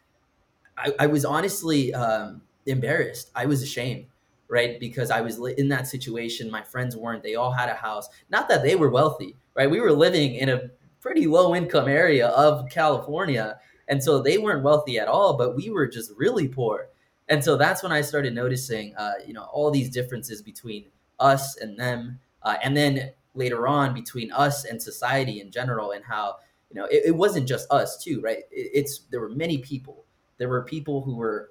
I, 0.77 0.93
I 1.01 1.07
was 1.07 1.25
honestly 1.25 1.93
um, 1.95 2.43
embarrassed. 2.67 3.31
I 3.35 3.47
was 3.47 3.63
ashamed, 3.63 4.07
right? 4.49 4.79
Because 4.81 5.11
I 5.11 5.21
was 5.21 5.39
in 5.39 5.69
that 5.69 5.87
situation. 5.87 6.51
My 6.51 6.63
friends 6.63 6.97
weren't. 6.97 7.23
They 7.23 7.35
all 7.35 7.53
had 7.53 7.69
a 7.69 7.75
house. 7.75 8.09
Not 8.31 8.49
that 8.49 8.63
they 8.63 8.77
were 8.77 8.91
wealthy, 8.91 9.37
right? 9.55 9.71
We 9.71 9.81
were 9.81 9.93
living 9.93 10.35
in 10.35 10.49
a 10.49 10.71
pretty 11.01 11.27
low 11.27 11.55
income 11.55 11.89
area 11.89 12.29
of 12.29 12.69
California. 12.71 13.59
And 13.89 14.03
so 14.03 14.21
they 14.21 14.39
weren't 14.39 14.63
wealthy 14.63 14.99
at 14.99 15.09
all, 15.09 15.37
but 15.37 15.57
we 15.57 15.71
were 15.71 15.87
just 15.87 16.13
really 16.17 16.47
poor. 16.47 16.89
And 17.29 17.43
so 17.43 17.57
that's 17.57 17.83
when 17.83 17.93
I 17.93 18.01
started 18.01 18.35
noticing, 18.35 18.95
uh, 18.97 19.15
you 19.27 19.33
know, 19.33 19.45
all 19.53 19.71
these 19.71 19.89
differences 19.89 20.43
between 20.43 20.87
us 21.19 21.57
and 21.57 21.79
them. 21.79 22.19
Uh, 22.43 22.57
and 22.63 22.77
then 22.77 23.13
later 23.35 23.69
on 23.69 23.95
between 23.95 24.33
us 24.33 24.65
and 24.65 24.83
society 24.83 25.41
in 25.41 25.51
general 25.51 25.93
and 25.93 26.05
how 26.05 26.37
you 26.71 26.81
know, 26.81 26.87
it, 26.87 27.03
it 27.07 27.17
wasn't 27.17 27.49
just 27.49 27.71
us 27.71 28.03
too, 28.03 28.21
right? 28.21 28.39
It, 28.51 28.71
it's 28.73 29.01
there 29.11 29.21
were 29.21 29.29
many 29.29 29.59
people. 29.59 30.05
There 30.39 30.49
were 30.49 30.63
people 30.63 31.03
who 31.03 31.17
were 31.17 31.51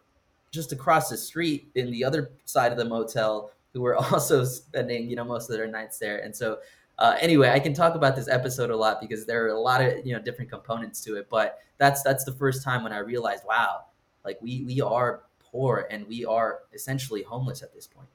just 0.52 0.72
across 0.72 1.10
the 1.10 1.18
street 1.18 1.70
in 1.76 1.92
the 1.92 2.04
other 2.04 2.32
side 2.46 2.72
of 2.72 2.78
the 2.78 2.86
motel 2.86 3.52
who 3.74 3.82
were 3.82 3.96
also 4.12 4.44
spending, 4.44 5.10
you 5.10 5.16
know, 5.16 5.26
most 5.26 5.50
of 5.50 5.58
their 5.58 5.68
nights 5.68 6.00
there. 6.00 6.20
And 6.20 6.36
so, 6.36 6.60
uh, 7.00 7.16
anyway, 7.22 7.50
I 7.50 7.60
can 7.60 7.74
talk 7.74 7.96
about 7.96 8.18
this 8.18 8.28
episode 8.28 8.70
a 8.70 8.76
lot 8.76 9.00
because 9.00 9.26
there 9.26 9.46
are 9.46 9.48
a 9.48 9.60
lot 9.60 9.82
of 9.82 10.06
you 10.06 10.14
know 10.14 10.22
different 10.22 10.52
components 10.52 11.02
to 11.06 11.16
it. 11.16 11.28
But 11.30 11.60
that's 11.78 12.04
that's 12.04 12.26
the 12.26 12.34
first 12.34 12.62
time 12.62 12.84
when 12.84 12.92
I 12.92 13.00
realized, 13.00 13.46
wow, 13.48 13.86
like 14.26 14.38
we 14.42 14.64
we 14.64 14.82
are 14.82 15.22
poor 15.40 15.88
and 15.90 16.06
we 16.08 16.26
are 16.26 16.60
essentially 16.74 17.24
homeless 17.24 17.64
at 17.64 17.74
this 17.74 17.88
point. 17.88 18.10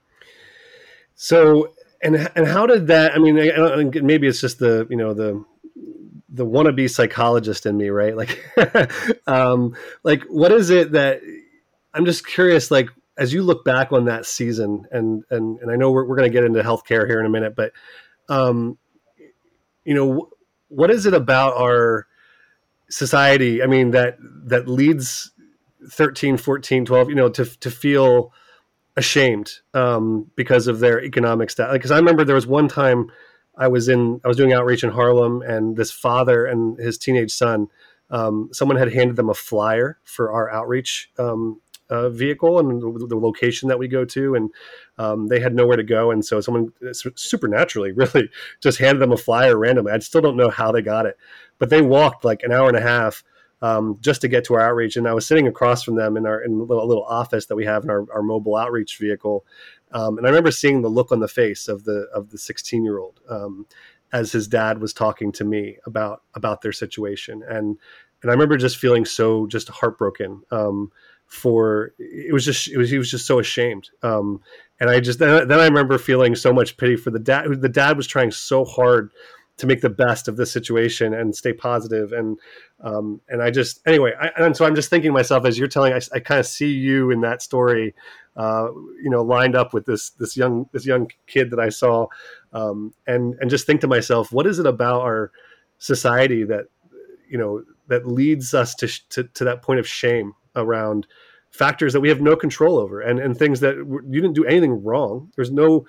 So, 1.14 1.72
and 2.02 2.30
and 2.36 2.46
how 2.46 2.66
did 2.66 2.88
that? 2.88 3.14
I 3.14 3.18
mean, 3.18 3.38
I 3.38 3.84
maybe 4.02 4.28
it's 4.28 4.42
just 4.42 4.58
the 4.58 4.86
you 4.90 4.96
know 4.96 5.14
the 5.14 5.42
the 6.28 6.44
wannabe 6.44 6.90
psychologist 6.90 7.64
in 7.64 7.78
me, 7.78 7.88
right? 7.88 8.14
Like, 8.14 8.44
um, 9.26 9.74
like 10.02 10.24
what 10.24 10.52
is 10.52 10.68
it 10.68 10.92
that 10.92 11.22
I'm 11.94 12.04
just 12.04 12.26
curious, 12.26 12.70
like 12.70 12.88
as 13.16 13.32
you 13.32 13.42
look 13.42 13.64
back 13.64 13.92
on 13.92 14.04
that 14.06 14.26
season, 14.26 14.86
and 14.90 15.24
and 15.30 15.58
and 15.60 15.70
I 15.70 15.76
know 15.76 15.90
we're 15.90 16.04
we're 16.04 16.16
going 16.16 16.30
to 16.30 16.32
get 16.32 16.44
into 16.44 16.62
healthcare 16.62 17.06
here 17.06 17.18
in 17.18 17.24
a 17.24 17.30
minute, 17.30 17.56
but 17.56 17.72
um, 18.28 18.78
you 19.84 19.94
know, 19.94 20.30
what 20.68 20.90
is 20.90 21.06
it 21.06 21.14
about 21.14 21.56
our 21.56 22.06
society? 22.88 23.62
I 23.62 23.66
mean, 23.66 23.90
that 23.92 24.16
that 24.20 24.68
leads 24.68 25.30
13, 25.90 26.36
14, 26.36 26.84
12, 26.84 27.08
you 27.08 27.14
know, 27.14 27.28
to 27.30 27.44
to 27.44 27.70
feel 27.70 28.32
ashamed 28.96 29.60
um, 29.72 30.30
because 30.36 30.66
of 30.66 30.80
their 30.80 31.02
economic 31.02 31.50
status. 31.50 31.72
Because 31.72 31.90
I 31.90 31.96
remember 31.96 32.24
there 32.24 32.34
was 32.34 32.46
one 32.46 32.68
time 32.68 33.10
I 33.56 33.68
was 33.68 33.88
in 33.88 34.20
I 34.24 34.28
was 34.28 34.36
doing 34.36 34.52
outreach 34.52 34.84
in 34.84 34.90
Harlem, 34.90 35.42
and 35.42 35.76
this 35.76 35.90
father 35.90 36.46
and 36.46 36.78
his 36.78 36.98
teenage 36.98 37.32
son, 37.32 37.68
um, 38.10 38.50
someone 38.52 38.76
had 38.76 38.92
handed 38.92 39.16
them 39.16 39.30
a 39.30 39.34
flyer 39.34 39.98
for 40.04 40.32
our 40.32 40.50
outreach 40.50 41.10
um, 41.18 41.60
uh, 41.90 42.08
vehicle 42.08 42.58
and 42.58 42.80
the, 42.80 43.06
the, 43.06 43.16
location 43.16 43.68
that 43.68 43.78
we 43.78 43.88
go 43.88 44.04
to, 44.04 44.34
and 44.34 44.50
um, 44.98 45.28
they 45.28 45.40
had 45.40 45.54
nowhere 45.54 45.76
to 45.76 45.82
go, 45.82 46.10
and 46.10 46.24
so 46.24 46.40
someone 46.40 46.72
supernaturally 46.92 47.92
really 47.96 48.28
just 48.60 48.78
handed 48.78 49.00
them 49.00 49.12
a 49.12 49.16
flyer 49.16 49.56
randomly. 49.56 49.92
I 49.92 49.98
still 49.98 50.20
don't 50.20 50.36
know 50.36 50.50
how 50.50 50.72
they 50.72 50.82
got 50.82 51.06
it, 51.06 51.16
but 51.58 51.70
they 51.70 51.82
walked 51.82 52.24
like 52.24 52.42
an 52.42 52.52
hour 52.52 52.68
and 52.68 52.76
a 52.76 52.82
half. 52.82 53.22
Um, 53.62 53.96
just 54.02 54.20
to 54.20 54.28
get 54.28 54.44
to 54.46 54.54
our 54.54 54.60
outreach. 54.60 54.96
And 54.96 55.08
I 55.08 55.14
was 55.14 55.26
sitting 55.26 55.46
across 55.46 55.82
from 55.82 55.94
them 55.94 56.18
in 56.18 56.26
our 56.26 56.42
in 56.42 56.52
a 56.52 56.62
little, 56.64 56.86
little 56.86 57.04
office 57.04 57.46
that 57.46 57.56
we 57.56 57.64
have 57.64 57.82
in 57.82 57.88
our, 57.88 58.04
our 58.12 58.22
mobile 58.22 58.56
outreach 58.56 58.98
vehicle. 58.98 59.46
Um, 59.90 60.18
and 60.18 60.26
I 60.26 60.30
remember 60.30 60.50
seeing 60.50 60.82
the 60.82 60.90
look 60.90 61.10
on 61.12 61.20
the 61.20 61.28
face 61.28 61.66
of 61.66 61.84
the 61.84 62.08
of 62.12 62.28
the 62.28 62.36
16 62.36 62.84
year 62.84 62.98
old 62.98 63.20
um, 63.30 63.66
as 64.12 64.32
his 64.32 64.46
dad 64.48 64.80
was 64.80 64.92
talking 64.92 65.32
to 65.32 65.44
me 65.44 65.78
about 65.86 66.22
about 66.34 66.60
their 66.60 66.72
situation, 66.72 67.42
and 67.48 67.78
and 68.22 68.30
I 68.30 68.34
remember 68.34 68.56
just 68.56 68.76
feeling 68.76 69.04
so 69.04 69.46
just 69.46 69.68
heartbroken 69.68 70.42
um, 70.50 70.90
for 71.26 71.92
it 71.98 72.32
was 72.32 72.44
just 72.44 72.68
it 72.68 72.76
was 72.76 72.90
he 72.90 72.98
was 72.98 73.10
just 73.10 73.26
so 73.26 73.38
ashamed, 73.38 73.90
um, 74.02 74.40
and 74.80 74.90
I 74.90 75.00
just 75.00 75.18
then, 75.18 75.50
I 75.50 75.64
remember 75.64 75.98
feeling 75.98 76.34
so 76.34 76.52
much 76.52 76.76
pity 76.76 76.96
for 76.96 77.10
the 77.10 77.18
dad. 77.18 77.46
The 77.60 77.68
dad 77.68 77.96
was 77.96 78.06
trying 78.06 78.30
so 78.30 78.64
hard 78.64 79.12
to 79.56 79.66
make 79.66 79.80
the 79.80 79.90
best 79.90 80.26
of 80.26 80.36
the 80.36 80.46
situation 80.46 81.14
and 81.14 81.34
stay 81.34 81.52
positive 81.52 82.12
and 82.12 82.38
um, 82.80 83.20
and 83.28 83.40
I 83.40 83.50
just 83.50 83.80
anyway 83.86 84.12
I, 84.20 84.30
and 84.36 84.56
so 84.56 84.64
I'm 84.64 84.74
just 84.74 84.90
thinking 84.90 85.12
myself 85.12 85.44
as 85.44 85.58
you're 85.58 85.68
telling 85.68 85.92
I, 85.92 86.00
I 86.12 86.18
kind 86.18 86.40
of 86.40 86.46
see 86.46 86.72
you 86.72 87.10
in 87.10 87.20
that 87.20 87.40
story 87.40 87.94
uh, 88.36 88.66
you 89.00 89.10
know 89.10 89.22
lined 89.22 89.54
up 89.54 89.72
with 89.72 89.86
this 89.86 90.10
this 90.10 90.36
young 90.36 90.68
this 90.72 90.84
young 90.84 91.08
kid 91.28 91.50
that 91.50 91.60
I 91.60 91.68
saw 91.68 92.08
um, 92.52 92.94
and 93.06 93.36
and 93.40 93.48
just 93.48 93.64
think 93.64 93.80
to 93.82 93.86
myself 93.86 94.32
what 94.32 94.46
is 94.46 94.58
it 94.58 94.66
about 94.66 95.02
our 95.02 95.30
society 95.78 96.42
that 96.44 96.64
you 97.28 97.38
know 97.38 97.62
that 97.86 98.06
leads 98.06 98.54
us 98.54 98.74
to, 98.76 98.88
to, 99.10 99.24
to 99.24 99.44
that 99.44 99.62
point 99.62 99.78
of 99.78 99.86
shame 99.86 100.32
around 100.56 101.06
factors 101.54 101.92
that 101.92 102.00
we 102.00 102.08
have 102.08 102.20
no 102.20 102.34
control 102.34 102.78
over 102.78 103.00
and 103.00 103.20
and 103.20 103.36
things 103.36 103.60
that 103.60 103.76
you 103.76 104.20
didn't 104.20 104.34
do 104.34 104.44
anything 104.44 104.82
wrong 104.82 105.30
there's 105.36 105.52
no 105.52 105.84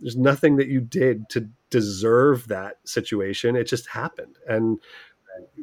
there's 0.00 0.16
nothing 0.16 0.56
that 0.56 0.68
you 0.68 0.80
did 0.80 1.28
to 1.30 1.48
deserve 1.68 2.48
that 2.48 2.78
situation. 2.84 3.56
It 3.56 3.64
just 3.64 3.86
happened. 3.86 4.36
And 4.48 4.80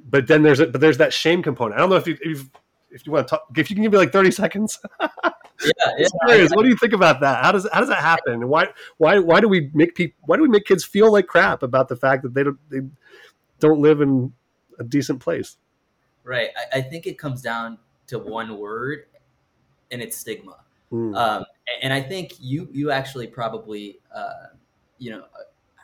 but 0.09 0.27
then 0.27 0.43
there's 0.43 0.59
a, 0.59 0.67
but 0.67 0.81
there's 0.81 0.97
that 0.97 1.13
shame 1.13 1.43
component. 1.43 1.75
I 1.75 1.79
don't 1.79 1.89
know 1.89 1.97
if 1.97 2.07
you 2.07 2.17
if, 2.21 2.49
if 2.91 3.05
you 3.05 3.11
want 3.11 3.27
to 3.27 3.31
talk 3.31 3.47
if 3.55 3.69
you 3.69 3.75
can 3.75 3.83
give 3.83 3.91
me 3.91 3.97
like 3.97 4.11
30 4.11 4.31
seconds. 4.31 4.79
yeah, 4.99 5.19
yeah. 5.97 6.47
What 6.53 6.63
do 6.63 6.69
you 6.69 6.77
think 6.77 6.93
about 6.93 7.19
that? 7.21 7.43
How 7.43 7.51
does 7.51 7.67
how 7.71 7.79
does 7.79 7.89
that 7.89 7.99
happen? 7.99 8.47
Why 8.47 8.67
why 8.97 9.19
why 9.19 9.39
do 9.39 9.49
we 9.49 9.69
make 9.73 9.95
people 9.95 10.17
why 10.25 10.37
do 10.37 10.43
we 10.43 10.49
make 10.49 10.65
kids 10.65 10.83
feel 10.83 11.11
like 11.11 11.27
crap 11.27 11.63
about 11.63 11.89
the 11.89 11.95
fact 11.95 12.23
that 12.23 12.33
they 12.33 12.43
don't 12.43 12.69
they 12.69 12.81
don't 13.59 13.79
live 13.79 14.01
in 14.01 14.33
a 14.79 14.83
decent 14.83 15.19
place? 15.19 15.57
Right. 16.23 16.49
I, 16.55 16.79
I 16.79 16.81
think 16.81 17.07
it 17.07 17.17
comes 17.17 17.41
down 17.41 17.79
to 18.07 18.19
one 18.19 18.57
word 18.57 19.05
and 19.91 20.01
it's 20.01 20.17
stigma. 20.17 20.57
Mm. 20.91 21.15
Um, 21.15 21.45
and 21.81 21.93
I 21.93 22.01
think 22.01 22.33
you 22.39 22.67
you 22.71 22.91
actually 22.91 23.27
probably 23.27 23.99
uh, 24.13 24.47
you 24.97 25.11
know 25.11 25.23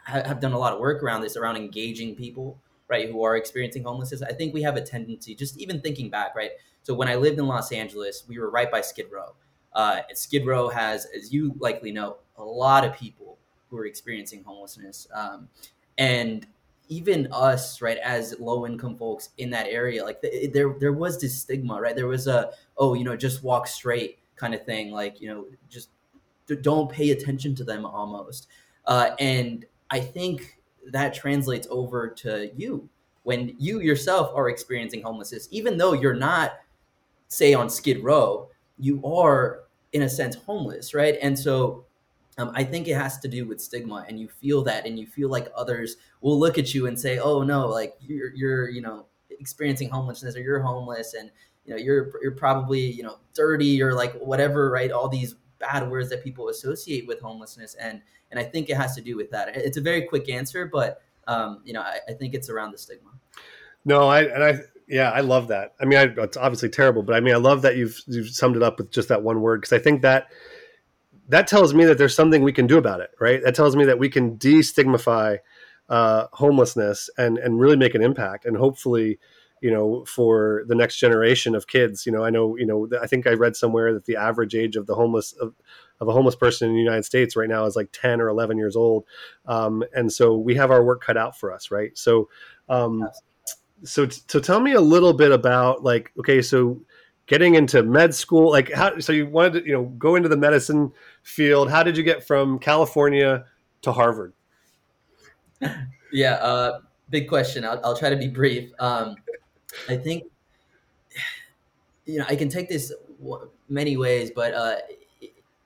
have 0.06 0.40
done 0.40 0.54
a 0.54 0.58
lot 0.58 0.74
of 0.74 0.80
work 0.80 1.02
around 1.02 1.22
this, 1.22 1.38
around 1.38 1.56
engaging 1.56 2.16
people, 2.16 2.58
right, 2.90 3.10
who 3.10 3.24
are 3.24 3.38
experiencing 3.38 3.84
homelessness. 3.84 4.22
I 4.22 4.34
think 4.34 4.54
we 4.54 4.62
have 4.62 4.76
a 4.76 4.82
tendency, 4.82 5.34
just 5.34 5.58
even 5.60 5.80
thinking 5.80 6.10
back, 6.10 6.36
right. 6.36 6.52
So 6.84 6.94
when 6.94 7.08
I 7.08 7.16
lived 7.16 7.40
in 7.40 7.48
Los 7.48 7.72
Angeles, 7.72 8.24
we 8.28 8.38
were 8.38 8.50
right 8.50 8.70
by 8.70 8.82
Skid 8.82 9.06
Row. 9.12 9.34
Uh, 9.72 10.02
Skid 10.14 10.46
Row 10.46 10.68
has, 10.68 11.08
as 11.16 11.34
you 11.34 11.56
likely 11.60 11.92
know, 11.92 12.18
a 12.38 12.44
lot 12.44 12.84
of 12.84 12.94
people 12.94 13.38
who 13.70 13.78
are 13.78 13.86
experiencing 13.86 14.44
homelessness, 14.44 15.08
um, 15.14 15.48
and 15.98 16.46
even 16.90 17.28
us, 17.32 17.82
right, 17.82 17.98
as 18.00 18.36
low 18.40 18.68
income 18.68 18.98
folks 18.98 19.30
in 19.38 19.50
that 19.52 19.68
area, 19.68 20.04
like 20.04 20.22
the, 20.22 20.48
there 20.48 20.76
there 20.80 20.94
was 20.94 21.20
this 21.20 21.36
stigma, 21.36 21.80
right? 21.80 21.96
There 21.96 22.08
was 22.08 22.28
a 22.28 22.52
oh, 22.78 22.94
you 22.94 23.04
know, 23.04 23.16
just 23.16 23.44
walk 23.44 23.68
straight 23.68 24.20
kind 24.36 24.54
of 24.54 24.66
thing, 24.66 24.92
like 24.92 25.22
you 25.22 25.28
know, 25.28 25.46
just 25.70 25.90
don't 26.62 26.92
pay 26.92 27.12
attention 27.12 27.56
to 27.56 27.64
them 27.64 27.86
almost. 27.86 28.48
Uh, 28.86 29.12
and 29.20 29.66
I 29.90 30.00
think 30.00 30.60
that 30.92 31.14
translates 31.14 31.68
over 31.70 32.10
to 32.10 32.52
you 32.56 32.90
when 33.24 33.56
you 33.58 33.80
yourself 33.80 34.32
are 34.36 34.50
experiencing 34.50 35.02
homelessness, 35.02 35.48
even 35.52 35.78
though 35.78 35.94
you're 35.94 36.14
not, 36.14 36.54
say, 37.30 37.54
on 37.54 37.70
Skid 37.70 38.04
Row, 38.04 38.50
you 38.78 39.04
are 39.06 39.62
in 39.94 40.04
a 40.04 40.10
sense 40.10 40.36
homeless, 40.36 40.94
right? 40.94 41.18
And 41.22 41.38
so 41.38 41.86
um, 42.38 42.52
I 42.54 42.64
think 42.64 42.88
it 42.88 42.96
has 42.96 43.20
to 43.20 43.28
do 43.28 43.48
with 43.48 43.62
stigma, 43.62 44.06
and 44.08 44.20
you 44.20 44.28
feel 44.28 44.64
that, 44.64 44.86
and 44.86 44.98
you 45.00 45.06
feel 45.08 45.30
like 45.30 45.48
others 45.56 45.98
will 46.22 46.40
look 46.40 46.58
at 46.58 46.74
you 46.74 46.88
and 46.88 47.00
say, 47.00 47.20
"Oh 47.20 47.44
no, 47.44 47.68
like 47.68 47.96
you're 48.02 48.34
you're 48.34 48.70
you 48.70 48.82
know 48.82 49.06
experiencing 49.30 49.90
homelessness, 49.90 50.36
or 50.36 50.42
you're 50.42 50.62
homeless, 50.62 51.14
and 51.14 51.30
you 51.66 51.74
know 51.74 51.80
you're 51.80 52.12
you're 52.22 52.32
probably 52.32 52.82
you 52.82 53.04
know 53.04 53.20
dirty, 53.34 53.82
or 53.82 53.94
like 53.94 54.14
whatever, 54.20 54.70
right? 54.70 54.92
All 54.92 55.10
these 55.10 55.36
bad 55.60 55.90
words 55.90 56.10
that 56.10 56.24
people 56.24 56.50
associate 56.50 57.08
with 57.08 57.20
homelessness, 57.22 57.76
and 57.76 58.02
and 58.32 58.40
I 58.40 58.44
think 58.44 58.70
it 58.70 58.78
has 58.78 58.96
to 58.96 59.02
do 59.02 59.16
with 59.16 59.32
that. 59.32 59.56
It's 59.56 59.78
a 59.78 59.82
very 59.82 60.04
quick 60.04 60.30
answer, 60.30 60.70
but 60.72 61.02
um, 61.28 61.62
you 61.64 61.74
know, 61.74 61.82
I, 61.82 62.00
I, 62.10 62.14
think 62.14 62.34
it's 62.34 62.50
around 62.50 62.72
the 62.72 62.78
stigma. 62.78 63.12
No, 63.86 64.08
I 64.08 64.24
and 64.24 64.44
I 64.44 64.60
yeah, 64.88 65.12
I 65.12 65.22
love 65.22 65.48
that. 65.48 65.74
I 65.80 65.86
mean, 65.86 65.98
I, 65.98 66.24
it's 66.24 66.38
obviously 66.38 66.70
terrible, 66.70 67.04
but 67.04 67.16
I 67.16 67.20
mean, 67.20 67.34
I 67.34 67.38
love 67.38 67.62
that 67.62 67.78
you've 67.78 68.00
you've 68.08 68.30
summed 68.30 68.56
it 68.56 68.64
up 68.64 68.78
with 68.78 68.92
just 68.92 69.10
that 69.10 69.24
one 69.24 69.42
word 69.42 69.62
because 69.62 69.74
I 69.74 69.82
think 69.82 70.02
that 70.02 70.28
that 71.30 71.48
tells 71.48 71.74
me 71.74 71.86
that 71.86 71.98
there's 71.98 72.16
something 72.16 72.44
we 72.44 72.52
can 72.52 72.68
do 72.68 72.78
about 72.78 73.00
it, 73.00 73.12
right? 73.20 73.42
That 73.44 73.56
tells 73.56 73.76
me 73.76 73.86
that 73.86 74.00
we 74.00 74.10
can 74.10 74.38
destigmatize 74.38 75.40
uh, 75.90 76.28
homelessness 76.34 77.10
and 77.18 77.38
and 77.38 77.60
really 77.60 77.78
make 77.78 77.96
an 77.96 78.02
impact, 78.02 78.46
and 78.46 78.58
hopefully, 78.58 79.20
you 79.64 79.72
know, 79.72 80.04
for 80.04 80.66
the 80.68 80.76
next 80.76 80.98
generation 80.98 81.56
of 81.56 81.68
kids. 81.68 82.06
You 82.06 82.12
know, 82.12 82.26
I 82.26 82.30
know, 82.30 82.58
you 82.58 82.66
know, 82.66 82.90
I 83.02 83.08
think 83.08 83.26
I 83.26 83.32
read 83.32 83.56
somewhere 83.56 83.94
that 83.94 84.04
the 84.04 84.18
average 84.18 84.56
age 84.56 84.76
of 84.76 84.88
the 84.88 84.94
homeless 84.94 85.32
of 85.32 85.56
of 86.02 86.10
a 86.10 86.12
homeless 86.12 86.36
person 86.36 86.68
in 86.68 86.76
the 86.76 86.82
United 86.82 87.06
States 87.06 87.38
right 87.38 87.48
now 87.48 87.64
is 87.64 87.78
like 87.78 87.88
10 87.94 88.20
or 88.20 88.28
11 88.28 88.58
years 88.58 88.76
old. 88.76 89.06
Um, 89.46 89.82
and 89.96 90.12
so 90.12 90.36
we 90.36 90.54
have 90.56 90.70
our 90.70 90.84
work 90.84 91.02
cut 91.02 91.16
out 91.16 91.40
for 91.40 91.54
us, 91.54 91.72
right? 91.72 91.98
So, 91.98 92.28
um, 92.68 93.08
so, 93.86 94.10
so 94.10 94.42
tell 94.42 94.60
me 94.60 94.74
a 94.74 94.82
little 94.82 95.14
bit 95.14 95.32
about 95.32 95.82
like, 95.82 96.12
okay, 96.20 96.42
so 96.42 96.82
getting 97.28 97.56
into 97.56 97.84
med 97.84 98.14
school, 98.14 98.52
like 98.52 98.70
how, 98.74 99.00
so 99.00 99.14
you 99.14 99.28
wanted 99.28 99.62
to, 99.62 99.66
you 99.66 99.74
know, 99.74 99.86
go 99.98 100.16
into 100.16 100.28
the 100.28 100.36
medicine 100.36 100.92
field. 101.22 101.70
How 101.70 101.84
did 101.84 101.96
you 101.96 102.04
get 102.04 102.28
from 102.28 102.60
California 102.60 103.46
to 103.84 103.92
Harvard? 103.94 104.34
Yeah. 106.12 106.34
Uh, 106.34 106.82
big 107.10 107.30
question. 107.30 107.64
I'll, 107.64 107.80
I'll 107.84 107.98
try 107.98 108.10
to 108.10 108.16
be 108.16 108.28
brief. 108.28 108.72
Um, 108.80 109.16
I 109.90 109.96
think, 109.96 110.26
you 112.06 112.20
know, 112.20 112.26
I 112.28 112.36
can 112.36 112.50
take 112.50 112.70
this 112.70 112.92
many 113.70 113.98
ways, 113.98 114.32
but 114.36 114.54
uh, 114.54 114.76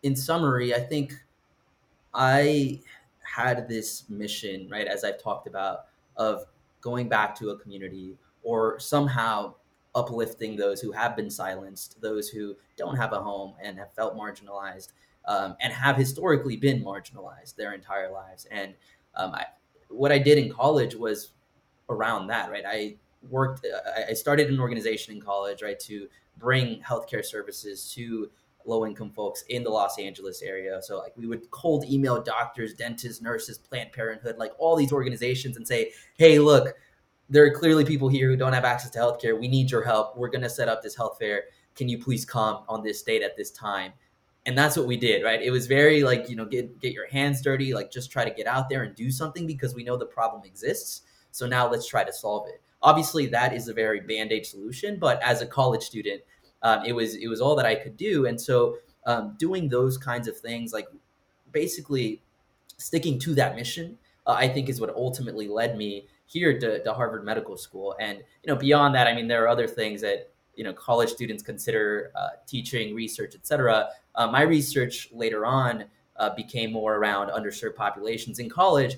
in 0.03 0.15
summary, 0.15 0.73
I 0.73 0.79
think 0.79 1.13
I 2.13 2.81
had 3.21 3.67
this 3.67 4.09
mission, 4.09 4.67
right, 4.69 4.87
as 4.87 5.03
I've 5.03 5.21
talked 5.21 5.47
about, 5.47 5.85
of 6.15 6.45
going 6.81 7.09
back 7.09 7.35
to 7.35 7.49
a 7.49 7.57
community 7.57 8.17
or 8.43 8.79
somehow 8.79 9.53
uplifting 9.93 10.55
those 10.55 10.79
who 10.79 10.91
have 10.91 11.15
been 11.15 11.29
silenced, 11.29 11.99
those 12.01 12.29
who 12.29 12.55
don't 12.77 12.95
have 12.95 13.13
a 13.13 13.19
home 13.19 13.53
and 13.61 13.77
have 13.77 13.93
felt 13.93 14.15
marginalized, 14.15 14.89
um, 15.25 15.55
and 15.59 15.73
have 15.73 15.97
historically 15.97 16.55
been 16.55 16.83
marginalized 16.83 17.55
their 17.55 17.73
entire 17.73 18.11
lives. 18.11 18.47
And 18.51 18.73
um, 19.15 19.33
I, 19.33 19.45
what 19.89 20.11
I 20.11 20.19
did 20.19 20.37
in 20.37 20.51
college 20.51 20.95
was 20.95 21.31
around 21.89 22.27
that, 22.27 22.49
right? 22.51 22.63
I 22.65 22.95
worked. 23.29 23.65
I 24.09 24.13
started 24.13 24.49
an 24.49 24.59
organization 24.59 25.15
in 25.15 25.21
college, 25.21 25.61
right, 25.61 25.79
to 25.81 26.07
bring 26.37 26.81
healthcare 26.81 27.25
services 27.25 27.91
to 27.93 28.29
low 28.65 28.85
income 28.85 29.09
folks 29.09 29.43
in 29.49 29.63
the 29.63 29.69
Los 29.69 29.97
Angeles 29.97 30.41
area. 30.41 30.81
So 30.81 30.97
like 30.97 31.15
we 31.15 31.25
would 31.25 31.49
cold 31.51 31.85
email 31.85 32.21
doctors, 32.21 32.73
dentists, 32.73 33.21
nurses, 33.21 33.57
Planned 33.57 33.91
Parenthood, 33.93 34.37
like 34.37 34.51
all 34.59 34.75
these 34.75 34.91
organizations 34.91 35.57
and 35.57 35.67
say, 35.67 35.91
"Hey, 36.17 36.37
look, 36.39 36.75
there 37.29 37.45
are 37.45 37.51
clearly 37.51 37.85
people 37.85 38.09
here 38.09 38.29
who 38.29 38.37
don't 38.37 38.53
have 38.53 38.65
access 38.65 38.91
to 38.91 38.99
healthcare. 38.99 39.39
We 39.39 39.47
need 39.47 39.71
your 39.71 39.83
help. 39.83 40.17
We're 40.17 40.29
going 40.29 40.43
to 40.43 40.49
set 40.49 40.69
up 40.69 40.83
this 40.83 40.95
health 40.95 41.17
fair. 41.19 41.45
Can 41.75 41.89
you 41.89 41.97
please 41.97 42.25
come 42.25 42.63
on 42.67 42.83
this 42.83 43.01
date 43.01 43.21
at 43.23 43.37
this 43.37 43.51
time?" 43.51 43.93
And 44.45 44.57
that's 44.57 44.77
what 44.77 44.87
we 44.87 44.95
did, 44.95 45.23
right? 45.23 45.41
It 45.41 45.51
was 45.51 45.67
very 45.67 46.03
like, 46.03 46.29
you 46.29 46.35
know, 46.37 46.45
get 46.45 46.79
get 46.79 46.93
your 46.93 47.07
hands 47.07 47.41
dirty, 47.41 47.73
like 47.73 47.91
just 47.91 48.11
try 48.11 48.23
to 48.23 48.31
get 48.31 48.47
out 48.47 48.69
there 48.69 48.83
and 48.83 48.95
do 48.95 49.11
something 49.11 49.47
because 49.47 49.75
we 49.75 49.83
know 49.83 49.97
the 49.97 50.05
problem 50.05 50.43
exists. 50.45 51.01
So 51.31 51.47
now 51.47 51.69
let's 51.69 51.87
try 51.87 52.03
to 52.03 52.13
solve 52.13 52.47
it. 52.47 52.61
Obviously, 52.81 53.25
that 53.27 53.53
is 53.53 53.67
a 53.67 53.73
very 53.73 54.01
band-aid 54.01 54.45
solution, 54.45 54.97
but 54.99 55.21
as 55.23 55.41
a 55.41 55.45
college 55.45 55.83
student, 55.83 56.21
um, 56.61 56.83
it 56.85 56.93
was 56.93 57.15
it 57.15 57.27
was 57.27 57.41
all 57.41 57.55
that 57.55 57.65
I 57.65 57.75
could 57.75 57.97
do, 57.97 58.25
and 58.25 58.39
so 58.39 58.77
um, 59.05 59.35
doing 59.37 59.69
those 59.69 59.97
kinds 59.97 60.27
of 60.27 60.37
things, 60.37 60.73
like 60.73 60.87
basically 61.51 62.21
sticking 62.77 63.17
to 63.19 63.33
that 63.35 63.55
mission, 63.55 63.97
uh, 64.27 64.33
I 64.33 64.47
think 64.47 64.69
is 64.69 64.79
what 64.79 64.93
ultimately 64.95 65.47
led 65.47 65.77
me 65.77 66.07
here 66.25 66.59
to, 66.59 66.83
to, 66.83 66.93
Harvard 66.93 67.23
Medical 67.23 67.57
School. 67.57 67.95
And 67.99 68.17
you 68.17 68.53
know, 68.53 68.55
beyond 68.55 68.93
that, 68.95 69.07
I 69.07 69.13
mean, 69.13 69.27
there 69.27 69.43
are 69.43 69.47
other 69.47 69.67
things 69.67 70.01
that 70.01 70.29
you 70.55 70.63
know 70.63 70.73
college 70.73 71.09
students 71.09 71.41
consider 71.41 72.11
uh, 72.15 72.29
teaching, 72.45 72.93
research, 72.93 73.33
etc. 73.35 73.89
Uh, 74.15 74.27
my 74.27 74.41
research 74.41 75.09
later 75.11 75.45
on 75.45 75.85
uh, 76.17 76.35
became 76.35 76.71
more 76.71 76.95
around 76.95 77.29
underserved 77.29 77.75
populations 77.75 78.39
in 78.39 78.49
college. 78.49 78.97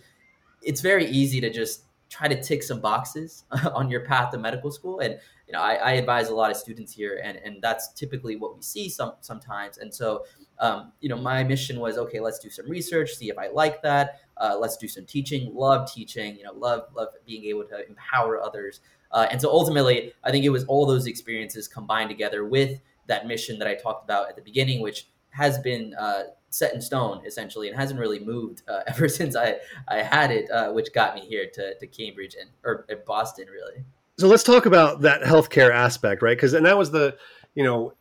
It's 0.61 0.81
very 0.81 1.05
easy 1.05 1.39
to 1.41 1.49
just 1.49 1.83
try 2.09 2.27
to 2.27 2.41
tick 2.41 2.63
some 2.63 2.81
boxes 2.81 3.45
on 3.73 3.89
your 3.89 4.01
path 4.01 4.31
to 4.31 4.37
medical 4.37 4.71
school. 4.71 4.99
And 4.99 5.19
you 5.47 5.53
know 5.53 5.61
I, 5.61 5.75
I, 5.75 5.91
advise 5.93 6.29
a 6.29 6.35
lot 6.35 6.51
of 6.51 6.57
students 6.57 6.91
here 6.91 7.21
and 7.23 7.37
and 7.37 7.61
that's 7.61 7.93
typically 7.93 8.35
what 8.35 8.55
we 8.55 8.61
see 8.61 8.89
some 8.89 9.13
sometimes. 9.21 9.77
And 9.77 9.93
so 9.93 10.25
um, 10.59 10.91
you 11.01 11.09
know 11.09 11.17
my 11.17 11.43
mission 11.43 11.79
was 11.79 11.97
okay 11.97 12.19
let's 12.19 12.39
do 12.39 12.49
some 12.49 12.69
research 12.69 13.15
see 13.15 13.29
if 13.29 13.37
i 13.37 13.47
like 13.47 13.81
that. 13.83 14.19
Uh, 14.37 14.57
let's 14.59 14.77
do 14.77 14.87
some 14.87 15.05
teaching. 15.05 15.53
Love 15.53 15.91
teaching 15.91 16.35
you 16.35 16.43
know 16.43 16.53
love 16.53 16.87
love 16.95 17.09
being 17.25 17.45
able 17.45 17.63
to 17.65 17.87
empower 17.87 18.41
others. 18.41 18.81
Uh, 19.11 19.27
and 19.31 19.41
so 19.41 19.49
ultimately 19.49 20.13
i 20.23 20.29
think 20.29 20.45
it 20.45 20.49
was 20.49 20.63
all 20.65 20.85
those 20.85 21.07
experiences 21.07 21.67
combined 21.67 22.09
together 22.09 22.45
with 22.45 22.79
that 23.07 23.25
mission 23.25 23.57
that 23.57 23.67
i 23.67 23.73
talked 23.73 24.03
about 24.03 24.29
at 24.29 24.35
the 24.35 24.41
beginning 24.41 24.81
which 24.81 25.07
has 25.39 25.57
been 25.57 25.95
uh, 25.97 26.23
set 26.49 26.73
in 26.73 26.81
stone 26.81 27.21
essentially 27.25 27.69
and 27.69 27.77
hasn't 27.77 27.99
really 27.99 28.19
moved 28.19 28.61
uh, 28.67 28.81
ever 28.87 29.07
since 29.07 29.35
I 29.35 29.55
I 29.87 30.03
had 30.03 30.31
it, 30.31 30.51
uh, 30.51 30.71
which 30.71 30.93
got 30.93 31.15
me 31.15 31.21
here 31.21 31.47
to, 31.53 31.75
to 31.75 31.87
Cambridge 31.87 32.35
and 32.39 32.49
or 32.63 32.85
Boston 33.07 33.47
really. 33.47 33.83
So 34.17 34.27
let's 34.27 34.43
talk 34.43 34.65
about 34.65 35.01
that 35.01 35.21
healthcare 35.21 35.71
aspect, 35.71 36.21
right? 36.21 36.35
Because 36.35 36.53
and 36.53 36.65
that 36.65 36.77
was 36.77 36.91
the 36.91 37.17
you 37.55 37.63
know 37.63 37.93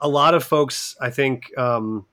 a 0.00 0.08
lot 0.08 0.34
of 0.34 0.44
folks 0.44 0.94
I 1.00 1.10
think 1.10 1.56
um, 1.58 2.06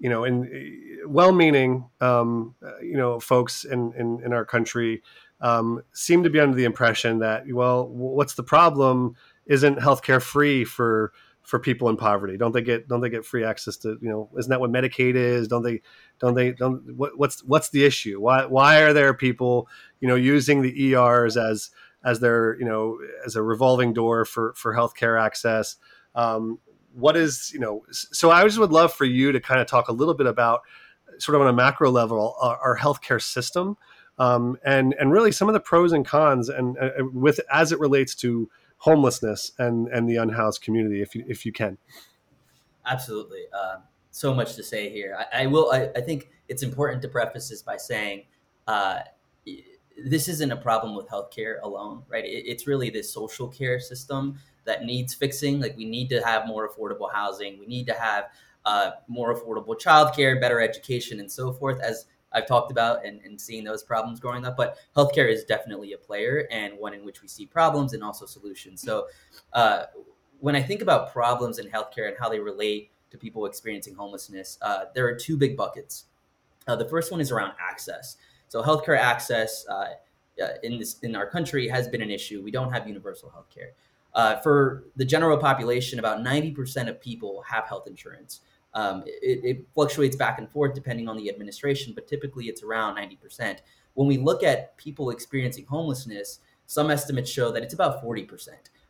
you 0.00 0.08
know 0.08 0.24
in 0.24 1.00
well-meaning 1.06 1.84
um, 2.00 2.54
you 2.82 2.96
know 2.96 3.20
folks 3.20 3.64
in 3.64 3.92
in, 3.92 4.22
in 4.24 4.32
our 4.32 4.44
country 4.44 5.02
um, 5.40 5.82
seem 5.92 6.22
to 6.22 6.30
be 6.30 6.40
under 6.40 6.56
the 6.56 6.64
impression 6.64 7.18
that 7.18 7.44
well 7.52 7.86
what's 7.88 8.34
the 8.34 8.42
problem 8.42 9.16
isn't 9.46 9.78
healthcare 9.78 10.22
free 10.22 10.64
for 10.64 11.12
for 11.42 11.58
people 11.58 11.88
in 11.88 11.96
poverty? 11.96 12.36
Don't 12.36 12.52
they 12.52 12.62
get 12.62 12.88
don't 12.88 13.00
they 13.00 13.10
get 13.10 13.24
free 13.24 13.44
access 13.44 13.76
to 13.78 13.98
you 14.00 14.08
know? 14.08 14.30
Isn't 14.38 14.50
that 14.50 14.60
what 14.60 14.70
Medicaid 14.70 15.14
is? 15.14 15.48
Don't 15.48 15.62
they 15.62 15.82
don't 16.18 16.34
they 16.34 16.52
don't 16.52 16.96
what, 16.96 17.18
what's 17.18 17.42
what's 17.44 17.70
the 17.70 17.84
issue? 17.84 18.20
Why 18.20 18.46
why 18.46 18.82
are 18.82 18.92
there 18.92 19.14
people 19.14 19.68
you 20.00 20.08
know 20.08 20.14
using 20.14 20.62
the 20.62 20.94
ERs 20.94 21.36
as 21.36 21.70
as 22.04 22.20
their 22.20 22.58
you 22.58 22.64
know 22.64 22.98
as 23.26 23.36
a 23.36 23.42
revolving 23.42 23.92
door 23.92 24.24
for 24.24 24.54
for 24.56 24.74
healthcare 24.74 25.20
access? 25.20 25.76
Um, 26.14 26.58
what 26.94 27.16
is 27.16 27.50
you 27.52 27.60
know? 27.60 27.84
So 27.90 28.30
I 28.30 28.44
just 28.44 28.58
would 28.58 28.72
love 28.72 28.92
for 28.92 29.04
you 29.04 29.32
to 29.32 29.40
kind 29.40 29.60
of 29.60 29.66
talk 29.66 29.88
a 29.88 29.92
little 29.92 30.14
bit 30.14 30.26
about 30.26 30.60
sort 31.18 31.36
of 31.36 31.42
on 31.42 31.48
a 31.48 31.52
macro 31.52 31.90
level 31.90 32.36
our, 32.40 32.56
our 32.58 32.78
healthcare 32.78 33.20
system. 33.20 33.76
Um, 34.18 34.58
and 34.64 34.94
and 35.00 35.10
really 35.10 35.32
some 35.32 35.48
of 35.48 35.54
the 35.54 35.60
pros 35.60 35.92
and 35.92 36.06
cons 36.06 36.48
and 36.48 36.76
uh, 36.78 36.90
with 37.12 37.40
as 37.50 37.72
it 37.72 37.80
relates 37.80 38.14
to 38.16 38.50
homelessness 38.82 39.52
and 39.58 39.86
and 39.88 40.08
the 40.08 40.16
unhoused 40.16 40.60
community 40.60 41.00
if 41.02 41.14
you 41.14 41.24
if 41.28 41.46
you 41.46 41.52
can. 41.52 41.78
Absolutely. 42.84 43.42
Uh, 43.52 43.76
so 44.10 44.34
much 44.34 44.56
to 44.56 44.62
say 44.62 44.90
here. 44.90 45.16
I, 45.16 45.44
I 45.44 45.46
will 45.46 45.70
I, 45.70 45.88
I, 45.94 46.00
think 46.00 46.30
it's 46.48 46.64
important 46.64 47.00
to 47.02 47.08
preface 47.08 47.48
this 47.48 47.62
by 47.62 47.76
saying 47.76 48.24
uh, 48.66 49.00
this 50.04 50.26
isn't 50.28 50.50
a 50.50 50.56
problem 50.56 50.96
with 50.96 51.08
healthcare 51.08 51.62
alone 51.62 52.02
right? 52.08 52.24
It, 52.24 52.44
it's 52.46 52.66
really 52.66 52.90
this 52.90 53.12
social 53.12 53.46
care 53.46 53.78
system 53.78 54.38
that 54.64 54.84
needs 54.84 55.14
fixing. 55.14 55.60
Like 55.60 55.76
we 55.76 55.84
need 55.84 56.08
to 56.08 56.20
have 56.20 56.48
more 56.48 56.68
affordable 56.68 57.12
housing. 57.12 57.60
We 57.60 57.66
need 57.66 57.86
to 57.86 57.94
have 57.94 58.24
uh, 58.64 58.90
more 59.06 59.32
affordable 59.32 59.80
childcare 59.80 60.40
better 60.40 60.60
education 60.60 61.20
and 61.20 61.30
so 61.30 61.52
forth 61.52 61.80
as 61.80 62.06
I've 62.34 62.46
talked 62.46 62.70
about 62.70 63.04
and, 63.04 63.20
and 63.24 63.40
seeing 63.40 63.64
those 63.64 63.82
problems 63.82 64.20
growing 64.20 64.44
up. 64.44 64.56
But 64.56 64.76
healthcare 64.96 65.30
is 65.30 65.44
definitely 65.44 65.92
a 65.92 65.98
player 65.98 66.46
and 66.50 66.78
one 66.78 66.94
in 66.94 67.04
which 67.04 67.22
we 67.22 67.28
see 67.28 67.46
problems 67.46 67.92
and 67.92 68.02
also 68.02 68.26
solutions. 68.26 68.82
So 68.82 69.06
uh, 69.52 69.84
when 70.40 70.56
I 70.56 70.62
think 70.62 70.82
about 70.82 71.12
problems 71.12 71.58
in 71.58 71.68
healthcare 71.68 72.08
and 72.08 72.16
how 72.18 72.28
they 72.28 72.40
relate 72.40 72.90
to 73.10 73.18
people 73.18 73.46
experiencing 73.46 73.94
homelessness, 73.94 74.58
uh, 74.62 74.86
there 74.94 75.06
are 75.06 75.14
two 75.14 75.36
big 75.36 75.56
buckets. 75.56 76.06
Uh, 76.66 76.76
the 76.76 76.88
first 76.88 77.10
one 77.10 77.20
is 77.20 77.30
around 77.30 77.52
access. 77.60 78.16
So 78.48 78.62
healthcare 78.62 78.98
access 78.98 79.66
uh, 79.68 79.90
uh, 80.42 80.48
in 80.62 80.78
this 80.78 80.98
in 81.02 81.14
our 81.16 81.26
country 81.26 81.68
has 81.68 81.88
been 81.88 82.02
an 82.02 82.10
issue. 82.10 82.42
We 82.42 82.50
don't 82.50 82.72
have 82.72 82.86
universal 82.86 83.30
healthcare. 83.30 83.70
Uh, 84.14 84.36
for 84.40 84.84
the 84.96 85.04
general 85.04 85.38
population, 85.38 85.98
about 85.98 86.18
90% 86.18 86.88
of 86.88 87.00
people 87.00 87.42
have 87.48 87.64
health 87.64 87.86
insurance. 87.86 88.40
Um, 88.74 89.02
it, 89.06 89.44
it, 89.44 89.66
fluctuates 89.74 90.16
back 90.16 90.38
and 90.38 90.50
forth 90.50 90.74
depending 90.74 91.06
on 91.06 91.16
the 91.16 91.28
administration, 91.28 91.92
but 91.94 92.06
typically 92.06 92.46
it's 92.46 92.62
around 92.62 92.96
90%. 92.96 93.58
When 93.94 94.08
we 94.08 94.16
look 94.16 94.42
at 94.42 94.76
people 94.78 95.10
experiencing 95.10 95.66
homelessness, 95.66 96.38
some 96.66 96.90
estimates 96.90 97.30
show 97.30 97.52
that 97.52 97.62
it's 97.62 97.74
about 97.74 98.02
40%, 98.02 98.48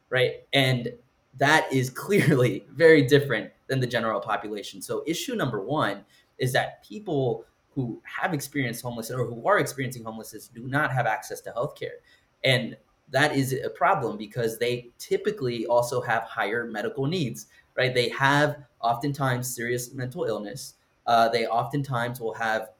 right? 0.08 0.44
And 0.52 0.92
that 1.38 1.72
is 1.72 1.90
clearly 2.04 2.64
very 2.70 3.02
different 3.02 3.50
than 3.66 3.80
the 3.80 3.86
general 3.86 4.20
population. 4.20 4.80
So, 4.82 5.02
issue 5.06 5.34
number 5.34 5.60
one 5.60 6.04
is 6.38 6.52
that 6.52 6.84
people 6.84 7.44
who 7.74 8.00
have 8.04 8.34
experienced 8.34 8.82
homelessness 8.82 9.18
or 9.18 9.26
who 9.26 9.46
are 9.46 9.58
experiencing 9.58 10.04
homelessness 10.04 10.48
do 10.48 10.68
not 10.68 10.92
have 10.92 11.06
access 11.06 11.40
to 11.40 11.50
healthcare. 11.52 12.00
And 12.44 12.76
that 13.10 13.34
is 13.34 13.52
a 13.52 13.70
problem 13.70 14.16
because 14.16 14.58
they 14.58 14.90
typically 14.98 15.66
also 15.66 16.00
have 16.00 16.22
higher 16.24 16.66
medical 16.66 17.06
needs 17.06 17.46
right? 17.76 17.94
They 17.94 18.08
have 18.10 18.56
oftentimes 18.80 19.54
serious 19.54 19.92
mental 19.92 20.24
illness. 20.24 20.74
Uh, 21.06 21.28
they 21.28 21.46
oftentimes 21.46 22.20
will 22.20 22.34
have 22.34 22.70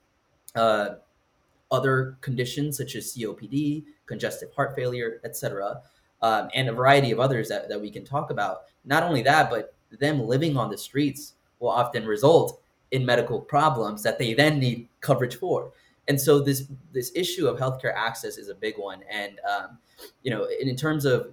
uh, 0.54 0.96
other 1.70 2.16
conditions 2.20 2.76
such 2.76 2.94
as 2.94 3.14
COPD, 3.14 3.84
congestive 4.06 4.52
heart 4.54 4.74
failure, 4.76 5.20
etc., 5.24 5.80
um, 6.20 6.48
and 6.54 6.68
a 6.68 6.72
variety 6.72 7.10
of 7.10 7.18
others 7.18 7.48
that, 7.48 7.68
that 7.68 7.80
we 7.80 7.90
can 7.90 8.04
talk 8.04 8.30
about. 8.30 8.62
Not 8.84 9.02
only 9.02 9.22
that, 9.22 9.50
but 9.50 9.74
them 9.90 10.20
living 10.20 10.56
on 10.56 10.70
the 10.70 10.78
streets 10.78 11.34
will 11.58 11.70
often 11.70 12.06
result 12.06 12.60
in 12.92 13.04
medical 13.04 13.40
problems 13.40 14.02
that 14.02 14.18
they 14.18 14.34
then 14.34 14.58
need 14.58 14.88
coverage 15.00 15.36
for. 15.36 15.72
And 16.08 16.20
so 16.20 16.40
this 16.40 16.64
this 16.92 17.12
issue 17.14 17.46
of 17.46 17.58
healthcare 17.58 17.94
access 17.94 18.36
is 18.36 18.48
a 18.48 18.54
big 18.54 18.76
one. 18.76 19.02
And 19.10 19.40
um, 19.50 19.78
you 20.22 20.30
know, 20.30 20.44
in, 20.44 20.68
in 20.68 20.76
terms 20.76 21.04
of 21.04 21.32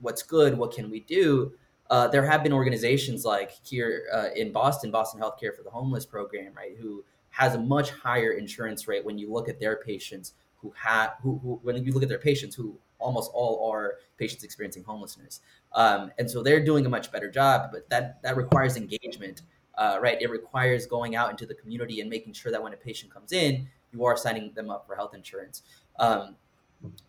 what's 0.00 0.22
good, 0.22 0.56
what 0.56 0.72
can 0.72 0.90
we 0.90 1.00
do? 1.00 1.52
Uh, 1.90 2.08
there 2.08 2.24
have 2.26 2.42
been 2.42 2.52
organizations 2.52 3.24
like 3.24 3.52
here 3.64 4.04
uh, 4.12 4.28
in 4.34 4.52
Boston, 4.52 4.90
Boston 4.90 5.20
Healthcare 5.20 5.54
for 5.54 5.62
the 5.62 5.70
Homeless 5.70 6.06
program, 6.06 6.52
right, 6.56 6.76
who 6.78 7.04
has 7.30 7.54
a 7.54 7.58
much 7.58 7.90
higher 7.90 8.32
insurance 8.32 8.88
rate 8.88 9.04
when 9.04 9.18
you 9.18 9.32
look 9.32 9.48
at 9.48 9.60
their 9.60 9.76
patients 9.76 10.34
who 10.56 10.72
have 10.76 11.14
who, 11.22 11.38
who 11.42 11.60
when 11.62 11.84
you 11.84 11.92
look 11.92 12.02
at 12.02 12.08
their 12.08 12.18
patients 12.18 12.56
who 12.56 12.78
almost 12.98 13.30
all 13.34 13.70
are 13.70 13.96
patients 14.16 14.42
experiencing 14.42 14.82
homelessness, 14.82 15.40
um, 15.74 16.10
and 16.18 16.30
so 16.30 16.42
they're 16.42 16.64
doing 16.64 16.86
a 16.86 16.88
much 16.88 17.12
better 17.12 17.30
job. 17.30 17.70
But 17.72 17.88
that 17.90 18.22
that 18.22 18.36
requires 18.36 18.76
engagement, 18.76 19.42
uh, 19.76 19.98
right? 20.00 20.20
It 20.20 20.30
requires 20.30 20.86
going 20.86 21.14
out 21.14 21.30
into 21.30 21.46
the 21.46 21.54
community 21.54 22.00
and 22.00 22.10
making 22.10 22.32
sure 22.32 22.50
that 22.50 22.62
when 22.62 22.72
a 22.72 22.76
patient 22.76 23.12
comes 23.12 23.32
in, 23.32 23.68
you 23.92 24.04
are 24.04 24.16
signing 24.16 24.52
them 24.54 24.70
up 24.70 24.86
for 24.86 24.96
health 24.96 25.14
insurance. 25.14 25.62
Um, 25.98 26.36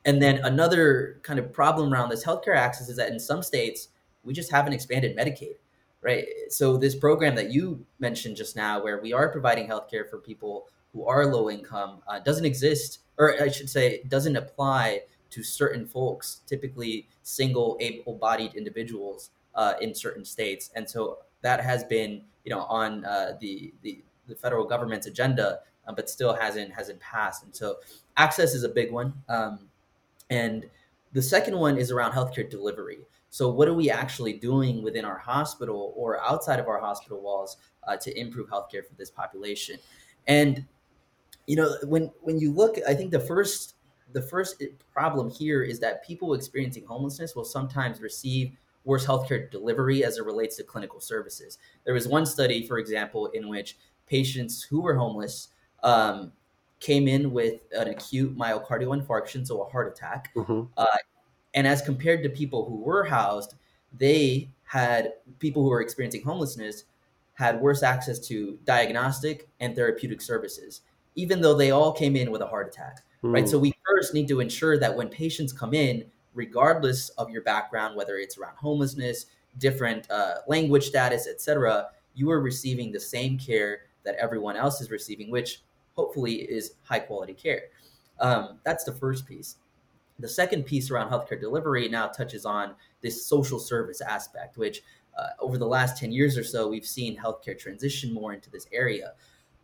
and 0.06 0.22
then 0.22 0.40
another 0.44 1.20
kind 1.24 1.40
of 1.40 1.52
problem 1.52 1.94
around 1.94 2.10
this 2.10 2.24
healthcare 2.24 2.56
access 2.56 2.90
is 2.90 2.98
that 2.98 3.12
in 3.12 3.20
some 3.20 3.44
states 3.44 3.90
we 4.28 4.34
just 4.34 4.52
haven't 4.52 4.74
expanded 4.74 5.18
Medicaid, 5.18 5.56
right? 6.02 6.26
So 6.50 6.78
this 6.78 6.96
program 6.96 7.36
that 7.36 7.50
you 7.50 7.86
mentioned 8.00 8.36
just 8.38 8.56
now, 8.56 8.84
where 8.84 9.00
we 9.02 9.14
are 9.14 9.30
providing 9.30 9.68
healthcare 9.68 10.08
for 10.10 10.20
people 10.20 10.68
who 10.94 11.06
are 11.08 11.26
low 11.26 11.50
income, 11.50 12.02
uh, 12.08 12.20
doesn't 12.20 12.46
exist, 12.46 13.00
or 13.18 13.42
I 13.42 13.50
should 13.50 13.70
say, 13.70 14.04
doesn't 14.08 14.36
apply 14.36 15.02
to 15.30 15.44
certain 15.44 15.86
folks, 15.86 16.42
typically 16.46 17.08
single 17.24 17.78
able-bodied 17.80 18.54
individuals 18.56 19.32
uh, 19.56 19.74
in 19.82 19.96
certain 19.96 20.26
states, 20.26 20.72
and 20.76 20.88
so 20.90 21.18
that 21.42 21.60
has 21.60 21.84
been, 21.84 22.22
you 22.46 22.52
know, 22.54 22.64
on 22.82 23.04
uh, 23.06 23.38
the, 23.42 23.74
the 23.84 24.04
the 24.28 24.36
federal 24.36 24.66
government's 24.66 25.08
agenda, 25.08 25.60
uh, 25.88 25.94
but 25.94 26.10
still 26.10 26.34
hasn't 26.34 26.72
hasn't 26.74 27.00
passed. 27.00 27.44
And 27.44 27.56
so 27.56 27.78
access 28.16 28.54
is 28.54 28.64
a 28.64 28.70
big 28.70 28.92
one, 28.92 29.14
um, 29.28 29.68
and 30.30 30.66
The 31.14 31.22
second 31.22 31.58
one 31.58 31.78
is 31.78 31.92
around 31.92 32.12
healthcare 32.12 32.50
delivery. 32.50 33.00
So, 33.30 33.50
what 33.50 33.68
are 33.68 33.74
we 33.74 33.90
actually 33.90 34.34
doing 34.34 34.84
within 34.84 35.06
our 35.06 35.18
hospital 35.18 35.94
or 35.96 36.22
outside 36.22 36.60
of 36.60 36.68
our 36.68 36.80
hospital 36.80 37.22
walls 37.22 37.58
uh, 37.88 37.98
to 37.98 38.20
improve 38.20 38.50
healthcare 38.50 38.86
for 38.86 38.96
this 38.98 39.10
population? 39.10 39.78
And 40.28 40.66
you 41.46 41.56
know, 41.56 41.76
when 41.84 42.12
when 42.22 42.40
you 42.40 42.52
look, 42.52 42.78
I 42.88 42.94
think 42.94 43.12
the 43.12 43.20
first 43.20 43.76
the 44.14 44.22
first 44.22 44.64
problem 44.94 45.30
here 45.30 45.64
is 45.64 45.80
that 45.80 46.06
people 46.06 46.34
experiencing 46.34 46.86
homelessness 46.86 47.36
will 47.36 47.46
sometimes 47.46 48.02
receive 48.02 48.54
worse 48.86 49.06
healthcare 49.06 49.52
delivery 49.52 50.04
as 50.06 50.18
it 50.18 50.26
relates 50.26 50.56
to 50.58 50.64
clinical 50.64 51.00
services. 51.00 51.58
There 51.84 51.94
was 51.94 52.08
one 52.08 52.26
study, 52.26 52.66
for 52.66 52.80
example, 52.80 53.28
in 53.28 53.50
which 53.50 53.78
patients 54.08 54.64
who 54.64 54.82
were 54.82 54.96
homeless 54.96 55.50
um, 55.84 56.32
came 56.80 57.08
in 57.08 57.32
with 57.32 57.60
an 57.74 57.90
acute 57.90 58.38
myocardial 58.38 58.98
infarction, 58.98 59.46
so 59.46 59.62
a 59.62 59.70
heart 59.70 59.92
attack. 59.92 60.32
Mm-hmm. 60.36 60.64
Uh, 60.78 60.86
and 61.58 61.66
as 61.66 61.82
compared 61.82 62.22
to 62.22 62.30
people 62.30 62.66
who 62.66 62.76
were 62.76 63.04
housed, 63.04 63.56
they 63.92 64.48
had 64.64 65.14
people 65.40 65.64
who 65.64 65.70
were 65.70 65.82
experiencing 65.82 66.22
homelessness 66.22 66.84
had 67.34 67.60
worse 67.60 67.82
access 67.82 68.20
to 68.28 68.60
diagnostic 68.64 69.50
and 69.60 69.76
therapeutic 69.76 70.22
services, 70.22 70.82
even 71.16 71.42
though 71.42 71.56
they 71.56 71.72
all 71.72 71.92
came 71.92 72.16
in 72.16 72.30
with 72.30 72.44
a 72.44 72.46
heart 72.46 72.68
attack. 72.68 73.04
Mm. 73.24 73.34
Right. 73.34 73.50
So 73.50 73.58
we 73.58 73.74
first 73.90 74.14
need 74.14 74.28
to 74.28 74.40
ensure 74.40 74.78
that 74.78 74.96
when 74.96 75.10
patients 75.10 75.52
come 75.52 75.74
in, 75.74 76.06
regardless 76.36 77.10
of 77.10 77.32
your 77.32 77.42
background, 77.42 77.96
whether 77.96 78.18
it's 78.18 78.38
around 78.38 78.56
homelessness, 78.56 79.26
different 79.58 80.10
uh, 80.12 80.36
language 80.48 80.86
status, 80.86 81.28
etc., 81.28 81.88
you 82.14 82.30
are 82.30 82.40
receiving 82.40 82.92
the 82.92 83.00
same 83.00 83.36
care 83.36 83.80
that 84.04 84.14
everyone 84.20 84.58
else 84.58 84.80
is 84.80 84.92
receiving, 84.92 85.32
which 85.32 85.64
hopefully 85.96 86.36
is 86.36 86.74
high 86.84 87.00
quality 87.00 87.34
care. 87.34 87.64
Um, 88.20 88.60
that's 88.64 88.84
the 88.84 88.94
first 88.94 89.26
piece. 89.26 89.56
The 90.20 90.28
second 90.28 90.64
piece 90.64 90.90
around 90.90 91.12
healthcare 91.12 91.40
delivery 91.40 91.88
now 91.90 92.08
touches 92.08 92.46
on 92.46 92.74
this 93.02 93.26
social 93.26 93.60
service 93.60 94.02
aspect, 94.02 94.58
which 94.58 94.82
uh, 95.18 95.30
over 95.40 95.58
the 95.58 95.68
last 95.68 95.98
10 95.98 96.12
years 96.12 96.38
or 96.38 96.44
so, 96.44 96.68
we've 96.68 96.86
seen 96.86 97.18
healthcare 97.18 97.58
transition 97.58 98.14
more 98.14 98.34
into 98.34 98.50
this 98.50 98.68
area. 98.72 99.14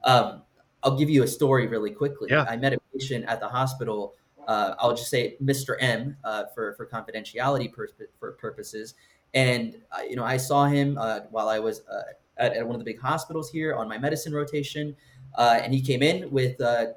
Um, 0.04 0.42
I'll 0.82 0.98
give 0.98 1.10
you 1.10 1.24
a 1.24 1.28
story 1.28 1.68
really 1.68 1.92
quickly. 1.92 2.30
Yeah. 2.32 2.46
I 2.48 2.58
met 2.58 2.74
a 2.74 2.80
patient 2.92 3.26
at 3.26 3.40
the 3.40 3.48
hospital. 3.48 4.16
Uh, 4.48 4.76
I'll 4.80 4.96
just 4.96 5.10
say 5.10 5.38
Mr. 5.42 5.76
M 5.80 6.18
uh, 6.24 6.46
for, 6.54 6.74
for 6.74 6.86
confidentiality 6.86 7.72
pur- 7.72 7.90
for 8.20 8.34
purposes. 8.34 8.96
And, 9.34 9.78
uh, 9.92 10.02
you 10.02 10.16
know, 10.16 10.26
I 10.26 10.38
saw 10.38 10.66
him 10.66 10.98
uh, 11.00 11.22
while 11.32 11.50
I 11.50 11.60
was 11.60 11.82
uh, 11.92 12.02
at, 12.38 12.56
at, 12.56 12.66
one 12.66 12.76
of 12.76 12.80
the 12.80 12.86
big 12.86 13.00
hospitals 13.00 13.50
here 13.50 13.76
on 13.76 13.88
my 13.88 13.98
medicine 13.98 14.34
rotation. 14.34 14.96
and 15.38 15.74
he 15.74 15.82
came 15.82 16.04
in 16.04 16.30
with 16.32 16.60
a 16.60 16.96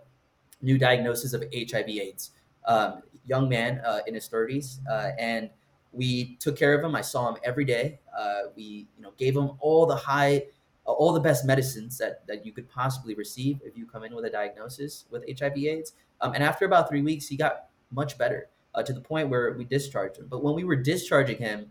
new 0.62 0.78
diagnosis 0.78 1.32
of 1.32 1.44
HIV 1.54 1.88
AIDS. 1.88 2.32
Um, 2.66 3.02
young 3.26 3.48
man 3.48 3.80
in 4.06 4.14
his 4.14 4.28
30s. 4.28 4.78
and 5.18 5.50
we 5.92 6.36
took 6.36 6.56
care 6.56 6.74
of 6.78 6.84
him. 6.84 6.94
I 6.94 7.00
saw 7.00 7.28
him 7.28 7.36
every 7.42 7.64
day. 7.64 8.00
we, 8.56 8.88
you 8.96 9.02
know, 9.02 9.12
gave 9.18 9.36
him 9.36 9.52
all 9.60 9.86
the 9.86 9.96
high 9.96 10.44
all 10.86 11.12
the 11.12 11.20
best 11.20 11.44
medicines 11.44 11.98
that, 11.98 12.26
that 12.26 12.46
you 12.46 12.52
could 12.52 12.68
possibly 12.68 13.14
receive 13.14 13.60
if 13.64 13.76
you 13.76 13.86
come 13.86 14.04
in 14.04 14.14
with 14.14 14.24
a 14.24 14.30
diagnosis 14.30 15.04
with 15.10 15.24
HIV 15.38 15.56
AIDS. 15.58 15.92
Um, 16.20 16.32
and 16.32 16.42
after 16.42 16.64
about 16.64 16.88
three 16.88 17.02
weeks, 17.02 17.26
he 17.26 17.36
got 17.36 17.66
much 17.90 18.16
better 18.16 18.48
uh, 18.74 18.82
to 18.82 18.92
the 18.92 19.00
point 19.00 19.28
where 19.28 19.52
we 19.52 19.64
discharged 19.64 20.18
him. 20.18 20.26
But 20.28 20.42
when 20.42 20.54
we 20.54 20.64
were 20.64 20.76
discharging 20.76 21.38
him, 21.38 21.66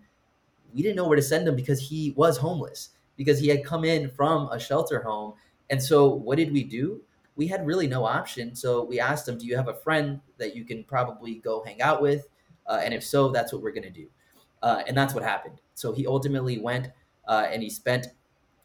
we 0.74 0.82
didn't 0.82 0.98
know 0.98 1.08
where 1.08 1.16
to 1.16 1.22
send 1.22 1.48
him 1.48 1.56
because 1.56 1.80
he 1.80 2.14
was 2.18 2.38
homeless, 2.38 2.90
because 3.16 3.40
he 3.40 3.48
had 3.48 3.64
come 3.64 3.86
in 3.86 4.10
from 4.10 4.50
a 4.50 4.60
shelter 4.60 5.02
home. 5.02 5.34
And 5.70 5.82
so, 5.82 6.10
what 6.10 6.38
did 6.38 6.52
we 6.52 6.64
do? 6.64 7.02
We 7.36 7.48
had 7.48 7.66
really 7.66 7.88
no 7.88 8.06
option. 8.06 8.56
So, 8.56 8.84
we 8.84 9.00
asked 9.00 9.28
him, 9.28 9.38
Do 9.38 9.46
you 9.46 9.56
have 9.56 9.68
a 9.68 9.74
friend 9.74 10.22
that 10.38 10.56
you 10.56 10.66
can 10.66 10.84
probably 10.84 11.36
go 11.36 11.64
hang 11.64 11.82
out 11.82 12.02
with? 12.02 12.28
Uh, 12.68 12.82
and 12.84 12.94
if 12.94 13.04
so, 13.04 13.30
that's 13.30 13.54
what 13.54 13.62
we're 13.62 13.72
going 13.72 13.84
to 13.84 13.90
do. 13.90 14.08
Uh, 14.64 14.84
and 14.88 14.98
that's 14.98 15.14
what 15.14 15.24
happened. 15.24 15.60
So, 15.74 15.92
he 15.92 16.08
ultimately 16.08 16.60
went 16.60 16.90
uh, 17.28 17.48
and 17.52 17.62
he 17.62 17.70
spent 17.70 18.08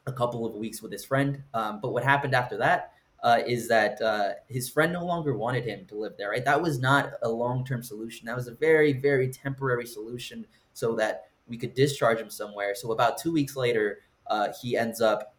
a 0.07 0.13
couple 0.13 0.47
of 0.47 0.55
weeks 0.55 0.83
with 0.83 0.93
his 0.93 1.05
friend. 1.05 1.43
Um, 1.55 1.81
but 1.81 1.93
what 1.93 2.05
happened 2.05 2.35
after 2.35 2.57
that 2.59 2.93
uh, 3.23 3.41
is 3.47 3.69
that 3.69 4.01
uh, 4.01 4.33
his 4.49 4.69
friend 4.69 4.93
no 4.93 5.05
longer 5.05 5.37
wanted 5.37 5.65
him 5.65 5.87
to 5.87 5.95
live 5.95 6.15
there. 6.17 6.31
Right, 6.31 6.45
that 6.45 6.61
was 6.61 6.79
not 6.79 7.13
a 7.23 7.29
long 7.29 7.65
term 7.65 7.83
solution. 7.83 8.27
That 8.27 8.37
was 8.37 8.49
a 8.49 8.55
very 8.55 8.93
very 8.93 9.29
temporary 9.29 9.87
solution 9.87 10.47
so 10.73 10.95
that 10.97 11.27
we 11.47 11.57
could 11.57 11.75
discharge 11.75 12.19
him 12.19 12.31
somewhere. 12.31 12.75
So 12.75 12.93
about 12.93 13.19
two 13.19 13.33
weeks 13.33 13.57
later, 13.57 14.01
uh, 14.27 14.49
he 14.61 14.77
ends 14.77 15.01
up 15.01 15.35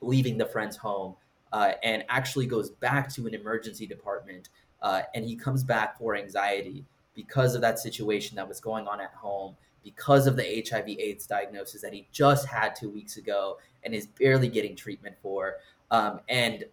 leaving 0.00 0.38
the 0.38 0.46
friend's 0.46 0.76
home 0.76 1.14
uh, 1.52 1.72
and 1.82 2.04
actually 2.08 2.46
goes 2.46 2.70
back 2.70 3.12
to 3.14 3.26
an 3.26 3.34
emergency 3.34 3.86
department. 3.86 4.48
Uh, 4.82 5.02
and 5.14 5.24
he 5.24 5.36
comes 5.36 5.62
back 5.62 5.98
for 5.98 6.16
anxiety 6.16 6.84
because 7.14 7.54
of 7.54 7.60
that 7.60 7.78
situation 7.78 8.36
that 8.36 8.48
was 8.48 8.60
going 8.60 8.86
on 8.86 9.00
at 9.00 9.12
home 9.12 9.56
because 9.84 10.26
of 10.26 10.36
the 10.36 10.64
HIV 10.68 10.88
AIDS 10.88 11.26
diagnosis 11.26 11.82
that 11.82 11.92
he 11.92 12.06
just 12.12 12.46
had 12.46 12.76
two 12.76 12.90
weeks 12.90 13.16
ago 13.16 13.58
and 13.84 13.94
is 13.94 14.06
barely 14.06 14.48
getting 14.48 14.76
treatment 14.76 15.16
for. 15.22 15.56
Um, 15.90 16.20
and 16.28 16.64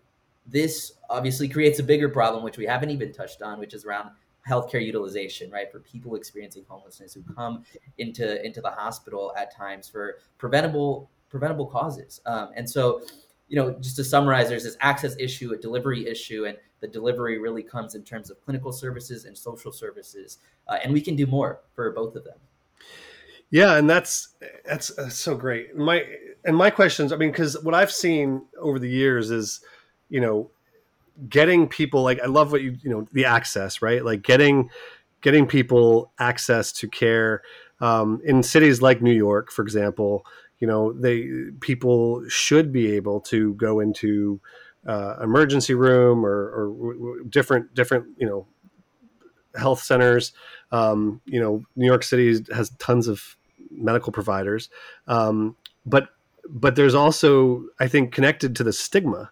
this 0.46 0.94
obviously 1.10 1.48
creates 1.48 1.80
a 1.80 1.84
bigger 1.84 2.10
problem, 2.10 2.44
which 2.44 2.58
we 2.58 2.66
haven't 2.66 2.90
even 2.90 3.12
touched 3.12 3.42
on, 3.42 3.60
which 3.60 3.74
is 3.74 3.86
around 3.86 4.12
healthcare 4.48 4.84
utilization, 4.84 5.52
right? 5.52 5.72
For 5.72 5.80
people 5.80 6.16
experiencing 6.16 6.66
homelessness 6.68 7.14
who 7.14 7.24
come 7.34 7.64
into 7.98 8.46
into 8.46 8.62
the 8.62 8.72
hospital 8.72 9.34
at 9.38 9.54
times 9.54 9.90
for 9.90 10.20
preventable 10.38 11.10
preventable 11.30 11.66
causes. 11.66 12.22
Um, 12.26 12.50
and 12.56 12.70
so, 12.70 13.02
you 13.48 13.56
know, 13.56 13.78
just 13.80 13.96
to 13.96 14.04
summarize, 14.04 14.50
there's 14.50 14.64
this 14.64 14.78
access 14.82 15.16
issue, 15.20 15.54
a 15.54 15.58
delivery 15.58 16.08
issue, 16.08 16.46
and 16.46 16.58
the 16.82 16.88
delivery 16.88 17.40
really 17.40 17.64
comes 17.64 17.96
in 17.96 18.04
terms 18.04 18.30
of 18.30 18.44
clinical 18.44 18.72
services 18.72 19.26
and 19.26 19.38
social 19.38 19.72
services. 19.72 20.40
Uh, 20.68 20.78
and 20.84 20.94
we 20.94 21.02
can 21.02 21.16
do 21.16 21.26
more 21.26 21.62
for 21.74 21.92
both 21.92 22.16
of 22.16 22.24
them. 22.24 22.38
Yeah, 23.50 23.78
and 23.78 23.90
that's 23.90 24.36
that's, 24.66 24.90
that's 24.96 25.16
so 25.16 25.36
great. 25.36 25.76
My 25.76 26.04
and 26.44 26.56
my 26.56 26.70
questions, 26.70 27.14
I 27.14 27.16
mean, 27.16 27.32
because 27.32 27.62
what 27.64 27.74
I've 27.74 27.92
seen 27.92 28.44
over 28.60 28.78
the 28.78 28.90
years 28.90 29.32
is, 29.32 29.62
you 30.10 30.20
know, 30.20 30.52
getting 31.30 31.68
people 31.68 32.04
like 32.04 32.20
I 32.20 32.26
love 32.26 32.52
what 32.52 32.62
you 32.62 32.78
you 32.84 32.90
know 32.90 33.08
the 33.14 33.24
access 33.24 33.82
right, 33.82 34.04
like 34.04 34.22
getting 34.22 34.70
getting 35.22 35.48
people 35.48 36.12
access 36.20 36.74
to 36.74 36.90
care 36.90 37.42
um, 37.80 38.22
in 38.26 38.44
cities 38.44 38.82
like 38.82 39.02
New 39.02 39.14
York, 39.14 39.52
for 39.52 39.62
example. 39.62 40.26
You 40.60 40.68
know, 40.68 40.94
they 40.94 41.30
people 41.60 42.24
should 42.28 42.72
be 42.72 42.92
able 42.94 43.22
to 43.22 43.54
go 43.56 43.80
into 43.80 44.42
uh, 44.88 45.18
emergency 45.22 45.74
room 45.74 46.26
or, 46.26 46.50
or 46.50 47.20
different 47.30 47.74
different 47.74 48.06
you 48.18 48.28
know 48.28 48.48
health 49.56 49.82
centers. 49.82 50.34
Um, 50.72 51.22
you 51.26 51.40
know, 51.40 51.64
New 51.76 51.86
York 51.86 52.04
City 52.04 52.44
has 52.54 52.72
tons 52.80 53.08
of 53.08 53.38
medical 53.72 54.12
providers, 54.12 54.70
um, 55.08 55.56
but 55.86 56.10
but 56.50 56.76
there's 56.76 56.96
also 56.96 57.66
I 57.80 57.88
think 57.88 58.14
connected 58.14 58.56
to 58.56 58.64
the 58.64 58.74
stigma 58.74 59.32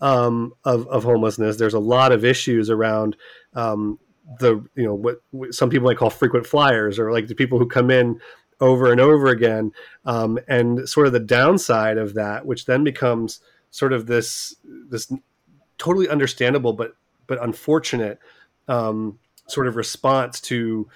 um, 0.00 0.54
of 0.64 0.86
of 0.88 1.04
homelessness. 1.04 1.56
There's 1.56 1.74
a 1.74 1.78
lot 1.78 2.12
of 2.12 2.24
issues 2.24 2.70
around 2.70 3.16
um, 3.54 3.98
the 4.38 4.64
you 4.74 4.84
know 4.84 4.94
what 4.94 5.54
some 5.54 5.70
people 5.70 5.88
might 5.88 5.98
call 5.98 6.10
frequent 6.10 6.46
flyers 6.46 6.98
or 6.98 7.12
like 7.12 7.26
the 7.26 7.34
people 7.34 7.58
who 7.58 7.66
come 7.66 7.90
in 7.90 8.20
over 8.64 8.90
and 8.90 9.00
over 9.00 9.26
again. 9.28 9.72
Um, 10.04 10.38
and 10.48 10.88
sort 10.88 11.06
of 11.06 11.12
the 11.12 11.20
downside 11.20 11.98
of 11.98 12.14
that 12.14 12.46
which 12.46 12.66
then 12.66 12.84
becomes 12.84 13.40
sort 13.70 13.92
of 13.92 14.06
this 14.06 14.54
this 14.64 15.12
totally 15.78 16.08
understandable 16.08 16.72
but 16.72 16.96
but 17.26 17.42
unfortunate 17.42 18.18
um, 18.68 19.18
sort 19.46 19.66
of 19.66 19.76
response 19.76 20.40
to 20.40 20.88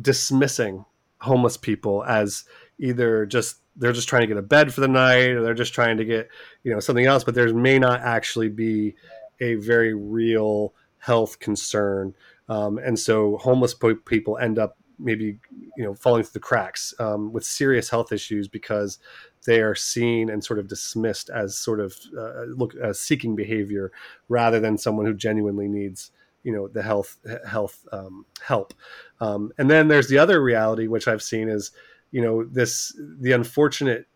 dismissing 0.00 0.84
homeless 1.20 1.56
people 1.56 2.04
as 2.04 2.44
either 2.78 3.26
just 3.26 3.56
they're 3.76 3.92
just 3.92 4.08
trying 4.08 4.22
to 4.22 4.26
get 4.26 4.36
a 4.36 4.42
bed 4.42 4.72
for 4.72 4.80
the 4.80 4.88
night 4.88 5.30
or 5.30 5.42
they're 5.42 5.54
just 5.54 5.74
trying 5.74 5.96
to 5.96 6.04
get 6.04 6.28
you 6.62 6.72
know 6.72 6.80
something 6.80 7.06
else 7.06 7.24
but 7.24 7.34
there 7.34 7.52
may 7.52 7.78
not 7.78 8.00
actually 8.00 8.48
be 8.48 8.94
a 9.40 9.54
very 9.56 9.94
real 9.94 10.72
health 10.98 11.38
concern. 11.38 12.14
Um, 12.48 12.78
and 12.78 12.98
so 12.98 13.38
homeless 13.38 13.74
people 14.04 14.38
end 14.38 14.58
up 14.58 14.76
maybe 15.02 15.38
you 15.76 15.84
know 15.84 15.94
falling 15.94 16.22
through 16.22 16.32
the 16.32 16.40
cracks 16.40 16.94
um, 16.98 17.32
with 17.32 17.44
serious 17.44 17.88
health 17.90 18.12
issues 18.12 18.48
because 18.48 18.98
they 19.46 19.60
are 19.60 19.74
seen 19.74 20.28
and 20.30 20.44
sort 20.44 20.58
of 20.58 20.68
dismissed 20.68 21.30
as 21.30 21.56
sort 21.56 21.80
of 21.80 21.96
uh, 22.16 22.44
look 22.44 22.74
as 22.76 23.00
seeking 23.00 23.34
behavior 23.34 23.90
rather 24.28 24.60
than 24.60 24.76
someone 24.76 25.06
who 25.06 25.14
genuinely 25.14 25.68
needs 25.68 26.12
you 26.42 26.52
know 26.52 26.68
the 26.68 26.82
health 26.82 27.18
health 27.46 27.86
um, 27.92 28.24
help. 28.42 28.74
Um, 29.20 29.52
and 29.58 29.70
then 29.70 29.88
there's 29.88 30.08
the 30.08 30.18
other 30.18 30.42
reality 30.42 30.86
which 30.86 31.08
i've 31.08 31.22
seen 31.22 31.48
is 31.48 31.72
you 32.10 32.22
know 32.22 32.44
this 32.44 32.96
the 33.20 33.32
unfortunate 33.32 34.06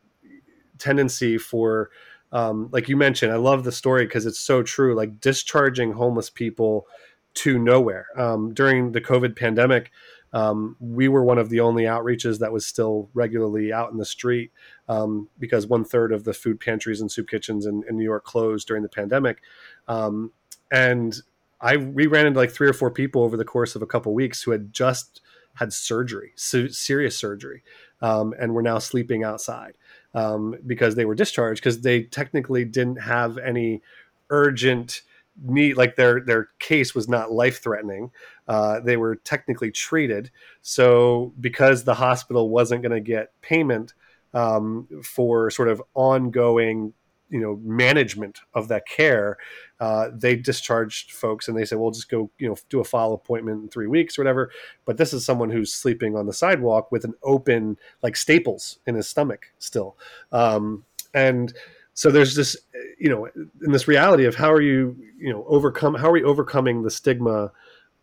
tendency 0.78 1.38
for 1.38 1.90
um, 2.32 2.68
like 2.72 2.88
you 2.88 2.96
mentioned 2.96 3.32
i 3.32 3.36
love 3.36 3.64
the 3.64 3.72
story 3.72 4.06
because 4.06 4.26
it's 4.26 4.40
so 4.40 4.62
true 4.62 4.94
like 4.94 5.20
discharging 5.20 5.92
homeless 5.92 6.30
people 6.30 6.86
to 7.34 7.58
nowhere. 7.58 8.06
Um, 8.16 8.54
during 8.54 8.92
the 8.92 9.00
covid 9.00 9.36
pandemic 9.36 9.90
um, 10.34 10.76
we 10.80 11.06
were 11.06 11.24
one 11.24 11.38
of 11.38 11.48
the 11.48 11.60
only 11.60 11.84
outreaches 11.84 12.40
that 12.40 12.52
was 12.52 12.66
still 12.66 13.08
regularly 13.14 13.72
out 13.72 13.92
in 13.92 13.98
the 13.98 14.04
street 14.04 14.50
um, 14.88 15.28
because 15.38 15.66
one 15.66 15.84
third 15.84 16.12
of 16.12 16.24
the 16.24 16.34
food 16.34 16.58
pantries 16.58 17.00
and 17.00 17.10
soup 17.10 17.28
kitchens 17.28 17.66
in, 17.66 17.84
in 17.88 17.96
New 17.96 18.04
York 18.04 18.24
closed 18.24 18.66
during 18.66 18.82
the 18.82 18.88
pandemic. 18.88 19.42
Um, 19.86 20.32
and 20.72 21.22
I 21.60 21.76
we 21.76 22.08
ran 22.08 22.26
into 22.26 22.40
like 22.40 22.50
three 22.50 22.68
or 22.68 22.72
four 22.72 22.90
people 22.90 23.22
over 23.22 23.36
the 23.36 23.44
course 23.44 23.76
of 23.76 23.82
a 23.82 23.86
couple 23.86 24.10
of 24.10 24.16
weeks 24.16 24.42
who 24.42 24.50
had 24.50 24.72
just 24.72 25.20
had 25.54 25.72
surgery, 25.72 26.32
serious 26.34 27.16
surgery, 27.16 27.62
um, 28.02 28.34
and 28.40 28.54
were 28.54 28.62
now 28.62 28.78
sleeping 28.78 29.22
outside 29.22 29.78
um, 30.14 30.56
because 30.66 30.96
they 30.96 31.04
were 31.04 31.14
discharged 31.14 31.62
because 31.62 31.82
they 31.82 32.02
technically 32.02 32.64
didn't 32.64 33.02
have 33.02 33.38
any 33.38 33.82
urgent 34.30 35.02
need 35.42 35.76
like 35.76 35.96
their 35.96 36.20
their 36.20 36.50
case 36.58 36.94
was 36.94 37.08
not 37.08 37.32
life 37.32 37.62
threatening 37.62 38.10
uh, 38.48 38.80
they 38.80 38.96
were 38.96 39.16
technically 39.16 39.70
treated. 39.70 40.30
So 40.62 41.32
because 41.40 41.84
the 41.84 41.94
hospital 41.94 42.48
wasn't 42.48 42.82
going 42.82 42.92
to 42.92 43.00
get 43.00 43.32
payment 43.40 43.94
um, 44.32 44.88
for 45.02 45.50
sort 45.50 45.68
of 45.68 45.82
ongoing 45.94 46.92
you 47.30 47.40
know 47.40 47.58
management 47.64 48.40
of 48.52 48.68
that 48.68 48.86
care 48.86 49.38
uh, 49.80 50.08
they 50.12 50.36
discharged 50.36 51.10
folks 51.10 51.48
and 51.48 51.56
they 51.56 51.64
said 51.64 51.78
well 51.78 51.90
just 51.90 52.08
go 52.08 52.30
you 52.38 52.46
know 52.48 52.56
do 52.68 52.80
a 52.80 52.84
follow 52.84 53.14
appointment 53.14 53.62
in 53.62 53.68
three 53.68 53.86
weeks 53.86 54.18
or 54.18 54.22
whatever. 54.22 54.50
But 54.84 54.98
this 54.98 55.12
is 55.12 55.24
someone 55.24 55.50
who's 55.50 55.72
sleeping 55.72 56.16
on 56.16 56.26
the 56.26 56.32
sidewalk 56.32 56.92
with 56.92 57.04
an 57.04 57.14
open 57.22 57.76
like 58.02 58.16
staples 58.16 58.78
in 58.86 58.94
his 58.94 59.08
stomach 59.08 59.46
still. 59.58 59.96
Um, 60.32 60.84
and 61.12 61.52
so 61.94 62.10
there's 62.10 62.34
this 62.34 62.56
you 62.98 63.08
know 63.08 63.26
in 63.26 63.72
this 63.72 63.88
reality 63.88 64.26
of 64.26 64.34
how 64.34 64.52
are 64.52 64.62
you 64.62 64.96
you 65.18 65.32
know 65.32 65.44
overcome 65.48 65.94
how 65.94 66.08
are 66.08 66.12
we 66.12 66.22
overcoming 66.22 66.82
the 66.82 66.90
stigma 66.90 67.50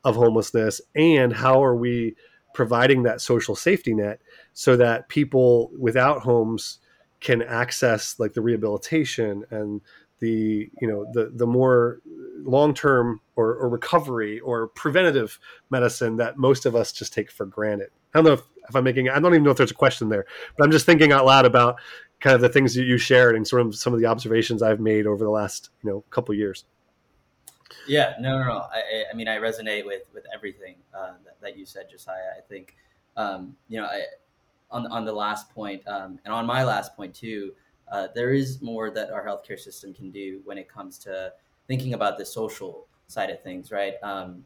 of 0.03 0.15
homelessness 0.15 0.81
and 0.95 1.33
how 1.33 1.63
are 1.63 1.75
we 1.75 2.15
providing 2.53 3.03
that 3.03 3.21
social 3.21 3.55
safety 3.55 3.93
net 3.93 4.19
so 4.53 4.75
that 4.75 5.07
people 5.09 5.71
without 5.77 6.21
homes 6.21 6.79
can 7.19 7.41
access 7.41 8.19
like 8.19 8.33
the 8.33 8.41
rehabilitation 8.41 9.45
and 9.51 9.81
the 10.19 10.69
you 10.79 10.87
know 10.87 11.05
the 11.13 11.31
the 11.35 11.47
more 11.47 11.99
long 12.43 12.73
term 12.73 13.19
or, 13.35 13.55
or, 13.55 13.69
recovery 13.69 14.39
or 14.39 14.67
preventative 14.69 15.39
medicine 15.69 16.17
that 16.17 16.37
most 16.37 16.65
of 16.65 16.75
us 16.75 16.91
just 16.91 17.13
take 17.13 17.31
for 17.31 17.45
granted. 17.45 17.89
I 18.13 18.19
don't 18.19 18.25
know 18.25 18.33
if, 18.33 18.41
if, 18.69 18.75
I'm 18.75 18.83
making 18.83 19.09
I 19.09 19.19
don't 19.19 19.33
even 19.33 19.43
know 19.43 19.51
if 19.51 19.57
there's 19.57 19.71
a 19.71 19.75
question 19.75 20.09
there, 20.09 20.25
but 20.57 20.63
I'm 20.63 20.71
just 20.71 20.85
thinking 20.85 21.11
out 21.11 21.25
loud 21.25 21.45
about 21.45 21.77
kind 22.19 22.35
of 22.35 22.41
the 22.41 22.49
things 22.49 22.75
that 22.75 22.83
you 22.83 22.97
shared 22.97 23.35
and 23.35 23.47
sort 23.47 23.63
of 23.63 23.75
some 23.75 23.93
of 23.93 23.99
the 23.99 24.05
observations 24.05 24.61
I've 24.61 24.79
made 24.79 25.07
over 25.07 25.23
the 25.23 25.31
last 25.31 25.69
you 25.83 25.89
know 25.89 26.03
couple 26.11 26.33
years. 26.35 26.65
Yeah, 27.87 28.15
no, 28.19 28.37
no, 28.37 28.45
no. 28.45 28.65
I, 28.71 29.05
I 29.11 29.15
mean, 29.15 29.27
I 29.27 29.37
resonate 29.37 29.85
with 29.85 30.03
with 30.13 30.25
everything 30.33 30.75
uh, 30.93 31.13
that, 31.25 31.41
that, 31.41 31.57
you 31.57 31.65
said, 31.65 31.89
Josiah. 31.89 32.31
I 32.37 32.41
think, 32.41 32.75
um, 33.17 33.55
you 33.69 33.79
know, 33.79 33.85
I, 33.85 34.03
on 34.69 34.87
on 34.87 35.05
the 35.05 35.13
last 35.13 35.49
point, 35.49 35.85
um, 35.87 36.19
and 36.25 36.33
on 36.33 36.45
my 36.45 36.63
last 36.63 36.95
point 36.95 37.13
too, 37.13 37.53
uh, 37.91 38.07
there 38.15 38.33
is 38.33 38.61
more 38.61 38.89
that 38.91 39.11
our 39.11 39.25
healthcare 39.25 39.59
system 39.59 39.93
can 39.93 40.11
do 40.11 40.41
when 40.45 40.57
it 40.57 40.69
comes 40.69 40.97
to 40.99 41.33
thinking 41.67 41.93
about 41.93 42.17
the 42.17 42.25
social 42.25 42.87
side 43.07 43.29
of 43.29 43.41
things, 43.43 43.71
right? 43.71 43.95
Um, 44.03 44.45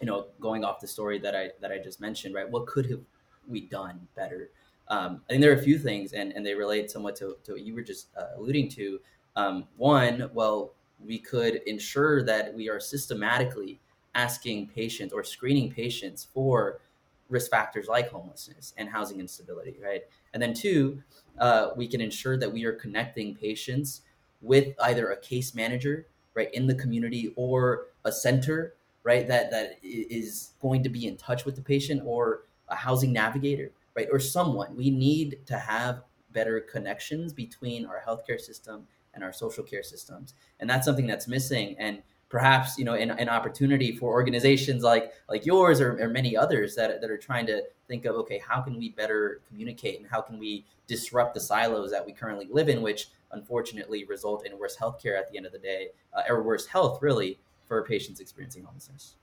you 0.00 0.06
know, 0.06 0.26
going 0.40 0.64
off 0.64 0.80
the 0.80 0.86
story 0.88 1.18
that 1.20 1.34
I 1.34 1.50
that 1.60 1.70
I 1.70 1.78
just 1.78 2.00
mentioned, 2.00 2.34
right? 2.34 2.48
What 2.48 2.66
could 2.66 2.86
have 2.90 3.00
we 3.48 3.62
done 3.62 4.06
better? 4.16 4.50
Um, 4.88 5.22
I 5.28 5.32
think 5.32 5.42
there 5.42 5.52
are 5.52 5.56
a 5.56 5.62
few 5.62 5.78
things, 5.78 6.12
and, 6.12 6.32
and 6.32 6.44
they 6.44 6.54
relate 6.54 6.90
somewhat 6.90 7.16
to, 7.16 7.36
to 7.44 7.52
what 7.52 7.62
you 7.62 7.74
were 7.74 7.82
just 7.82 8.08
uh, 8.18 8.36
alluding 8.36 8.68
to. 8.70 9.00
Um, 9.34 9.64
one, 9.76 10.30
well, 10.34 10.72
we 11.06 11.18
could 11.18 11.56
ensure 11.66 12.22
that 12.24 12.54
we 12.54 12.68
are 12.68 12.80
systematically 12.80 13.80
asking 14.14 14.68
patients 14.68 15.12
or 15.12 15.24
screening 15.24 15.70
patients 15.70 16.26
for 16.32 16.80
risk 17.28 17.50
factors 17.50 17.88
like 17.88 18.10
homelessness 18.10 18.74
and 18.76 18.88
housing 18.88 19.18
instability, 19.20 19.76
right? 19.82 20.02
And 20.32 20.42
then 20.42 20.54
two, 20.54 21.02
uh, 21.38 21.70
we 21.76 21.88
can 21.88 22.00
ensure 22.00 22.36
that 22.38 22.52
we 22.52 22.64
are 22.64 22.72
connecting 22.72 23.34
patients 23.34 24.02
with 24.40 24.74
either 24.82 25.10
a 25.10 25.16
case 25.16 25.54
manager, 25.54 26.06
right, 26.34 26.52
in 26.52 26.66
the 26.66 26.74
community 26.74 27.32
or 27.36 27.86
a 28.04 28.12
center, 28.12 28.74
right, 29.02 29.26
that 29.26 29.50
that 29.50 29.78
is 29.82 30.52
going 30.60 30.82
to 30.82 30.88
be 30.88 31.06
in 31.06 31.16
touch 31.16 31.44
with 31.44 31.56
the 31.56 31.62
patient 31.62 32.02
or 32.04 32.42
a 32.68 32.76
housing 32.76 33.12
navigator, 33.12 33.70
right, 33.96 34.08
or 34.12 34.18
someone. 34.18 34.76
We 34.76 34.90
need 34.90 35.38
to 35.46 35.58
have 35.58 36.02
better 36.32 36.60
connections 36.60 37.32
between 37.32 37.86
our 37.86 38.02
healthcare 38.06 38.40
system 38.40 38.86
and 39.14 39.24
our 39.24 39.32
social 39.32 39.64
care 39.64 39.82
systems, 39.82 40.34
and 40.60 40.68
that's 40.68 40.86
something 40.86 41.06
that's 41.06 41.28
missing. 41.28 41.76
And 41.78 42.02
perhaps 42.34 42.76
you 42.76 42.84
know 42.84 42.94
an, 42.94 43.12
an 43.12 43.28
opportunity 43.28 43.92
for 43.92 44.12
organizations 44.12 44.82
like 44.82 45.12
like 45.28 45.46
yours 45.46 45.80
or, 45.80 45.96
or, 46.02 46.08
many 46.08 46.36
others 46.36 46.74
that, 46.74 47.00
that 47.00 47.08
are 47.08 47.16
trying 47.16 47.46
to 47.46 47.62
think 47.86 48.06
of 48.06 48.16
okay 48.16 48.42
how 48.44 48.60
can 48.60 48.76
we 48.76 48.88
better 48.88 49.40
communicate 49.46 50.00
and 50.00 50.08
how 50.10 50.20
can 50.20 50.36
we 50.36 50.64
disrupt 50.88 51.32
the 51.34 51.40
silos 51.40 51.92
that 51.92 52.04
we 52.04 52.12
currently 52.12 52.48
live 52.50 52.68
in 52.68 52.82
which 52.82 53.08
unfortunately 53.30 54.04
result 54.06 54.44
in 54.44 54.58
worse 54.58 54.76
healthcare 54.76 55.16
at 55.16 55.30
the 55.30 55.36
end 55.36 55.46
of 55.46 55.52
the 55.52 55.60
day 55.60 55.88
uh, 56.12 56.22
or 56.28 56.42
worse 56.42 56.66
health 56.66 57.00
really 57.00 57.38
for 57.68 57.84
patients 57.84 58.18
experiencing 58.18 58.64
homelessness 58.64 59.14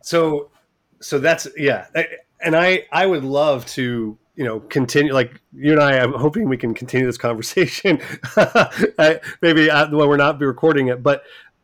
so 0.00 0.50
so 1.02 1.18
that's 1.18 1.46
yeah 1.56 1.86
and 2.40 2.56
i 2.56 2.84
i 2.92 3.04
would 3.04 3.24
love 3.24 3.66
to 3.66 4.18
you 4.36 4.44
know 4.44 4.60
continue 4.60 5.12
like 5.12 5.40
you 5.52 5.72
and 5.72 5.82
i 5.82 5.98
i'm 5.98 6.12
hoping 6.12 6.48
we 6.48 6.56
can 6.56 6.72
continue 6.74 7.06
this 7.06 7.18
conversation. 7.18 8.00
Maybe 9.42 9.70
uh, 9.70 9.88
when 9.90 10.08
we're 10.08 10.16
not 10.16 10.40
recording 10.40 10.88
it 10.88 11.02
but 11.02 11.22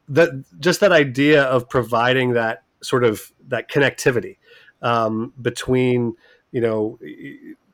that 0.09 0.31
just 0.59 0.81
that 0.81 0.93
idea 0.93 1.43
of 1.43 1.69
providing 1.69 2.33
that 2.33 2.63
sort 2.83 3.05
of 3.05 3.33
that 3.49 3.71
connectivity 3.71 4.39
um, 4.83 5.33
between 5.41 6.15
you 6.53 6.61
know 6.61 6.99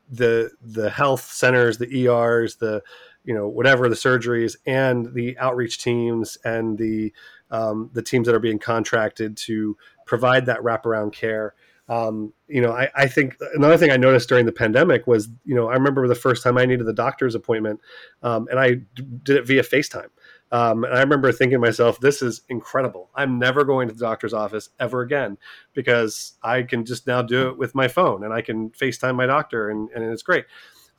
the 0.09 0.51
the 0.61 0.89
health 0.89 1.31
centers, 1.31 1.77
the 1.77 2.07
ERs, 2.07 2.57
the 2.57 2.81
you 3.23 3.33
know 3.33 3.47
whatever 3.47 3.89
the 3.89 3.95
surgeries, 3.95 4.55
and 4.65 5.13
the 5.13 5.37
outreach 5.37 5.81
teams 5.81 6.37
and 6.43 6.77
the 6.77 7.13
um, 7.51 7.89
the 7.93 8.01
teams 8.01 8.25
that 8.27 8.35
are 8.35 8.39
being 8.39 8.59
contracted 8.59 9.37
to 9.37 9.77
provide 10.05 10.45
that 10.45 10.59
wraparound 10.59 11.13
care. 11.13 11.53
Um, 11.87 12.33
you 12.47 12.61
know, 12.61 12.71
I, 12.71 12.89
I, 12.95 13.07
think 13.07 13.37
another 13.53 13.77
thing 13.77 13.91
I 13.91 13.97
noticed 13.97 14.27
during 14.27 14.47
the 14.47 14.51
pandemic 14.51 15.05
was, 15.05 15.29
you 15.43 15.53
know, 15.53 15.69
I 15.69 15.73
remember 15.73 16.07
the 16.07 16.15
first 16.15 16.41
time 16.41 16.57
I 16.57 16.65
needed 16.65 16.87
the 16.87 16.93
doctor's 16.93 17.35
appointment, 17.35 17.79
um, 18.23 18.47
and 18.49 18.59
I 18.59 18.81
did 19.21 19.37
it 19.37 19.45
via 19.45 19.61
FaceTime. 19.61 20.07
Um, 20.51 20.83
and 20.83 20.93
I 20.93 20.99
remember 21.01 21.31
thinking 21.31 21.57
to 21.57 21.59
myself, 21.59 21.99
this 21.99 22.21
is 22.21 22.41
incredible. 22.49 23.09
I'm 23.15 23.39
never 23.39 23.63
going 23.63 23.87
to 23.87 23.93
the 23.93 23.99
doctor's 23.99 24.33
office 24.33 24.69
ever 24.79 25.01
again 25.01 25.37
because 25.73 26.33
I 26.41 26.63
can 26.63 26.85
just 26.85 27.07
now 27.07 27.21
do 27.21 27.49
it 27.49 27.57
with 27.57 27.75
my 27.75 27.87
phone 27.87 28.23
and 28.23 28.33
I 28.33 28.41
can 28.41 28.69
FaceTime 28.69 29.15
my 29.15 29.25
doctor 29.25 29.69
and, 29.69 29.89
and 29.91 30.03
it's 30.03 30.23
great. 30.23 30.45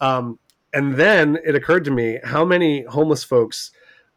Um, 0.00 0.38
and 0.72 0.96
then 0.96 1.38
it 1.44 1.54
occurred 1.54 1.84
to 1.84 1.90
me 1.90 2.18
how 2.22 2.44
many 2.44 2.84
homeless 2.84 3.24
folks 3.24 3.70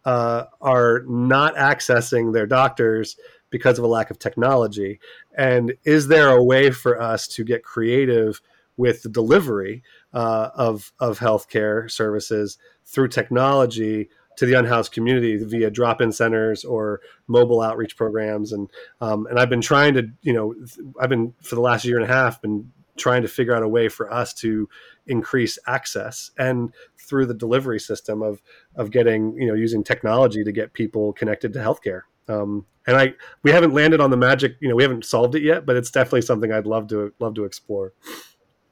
uh, 0.03 0.45
are 0.61 1.03
not 1.07 1.55
accessing 1.55 2.33
their 2.33 2.47
doctors 2.47 3.15
because 3.49 3.77
of 3.77 3.83
a 3.83 3.87
lack 3.87 4.11
of 4.11 4.19
technology. 4.19 4.99
And 5.37 5.73
is 5.83 6.07
there 6.07 6.29
a 6.29 6.43
way 6.43 6.71
for 6.71 6.99
us 6.99 7.27
to 7.29 7.43
get 7.43 7.63
creative 7.63 8.41
with 8.77 9.03
the 9.03 9.09
delivery 9.09 9.83
uh, 10.13 10.49
of, 10.55 10.91
of 10.99 11.19
healthcare 11.19 11.89
services 11.91 12.57
through 12.85 13.09
technology 13.09 14.09
to 14.39 14.45
the 14.45 14.53
unhoused 14.53 14.93
community 14.93 15.35
via 15.35 15.69
drop-in 15.69 16.13
centers 16.13 16.63
or 16.63 17.01
mobile 17.27 17.59
outreach 17.61 17.97
programs 17.97 18.53
and 18.53 18.69
um, 19.01 19.27
and 19.27 19.37
I've 19.37 19.49
been 19.49 19.59
trying 19.59 19.95
to 19.95 20.07
you 20.21 20.31
know 20.31 20.55
I've 20.97 21.09
been 21.09 21.33
for 21.43 21.55
the 21.55 21.61
last 21.61 21.83
year 21.83 21.99
and 21.99 22.09
a 22.09 22.13
half 22.13 22.41
been 22.41 22.71
trying 22.95 23.21
to 23.23 23.27
figure 23.27 23.53
out 23.53 23.63
a 23.63 23.67
way 23.67 23.89
for 23.89 24.11
us 24.13 24.33
to 24.35 24.69
increase 25.07 25.59
access 25.67 26.31
and 26.37 26.71
through 26.97 27.25
the 27.25 27.33
delivery 27.33 27.81
system 27.81 28.21
of 28.21 28.41
of 28.75 28.91
getting 28.91 29.33
you 29.37 29.45
know 29.45 29.55
using 29.55 29.83
technology 29.83 30.41
to 30.41 30.53
get 30.53 30.71
people 30.71 31.11
connected 31.11 31.51
to 31.51 31.59
healthcare 31.59 32.03
um, 32.29 32.65
and 32.87 32.95
I 32.97 33.13
we 33.43 33.51
haven't 33.51 33.73
landed 33.73 33.99
on 33.99 34.09
the 34.11 34.17
magic 34.17 34.55
you 34.59 34.69
know 34.69 34.75
we 34.75 34.83
haven't 34.83 35.05
solved 35.05 35.35
it 35.35 35.43
yet 35.43 35.65
but 35.65 35.75
it's 35.75 35.91
definitely 35.91 36.21
something 36.21 36.51
I'd 36.51 36.65
love 36.65 36.87
to 36.89 37.13
love 37.19 37.33
to 37.35 37.45
explore 37.45 37.93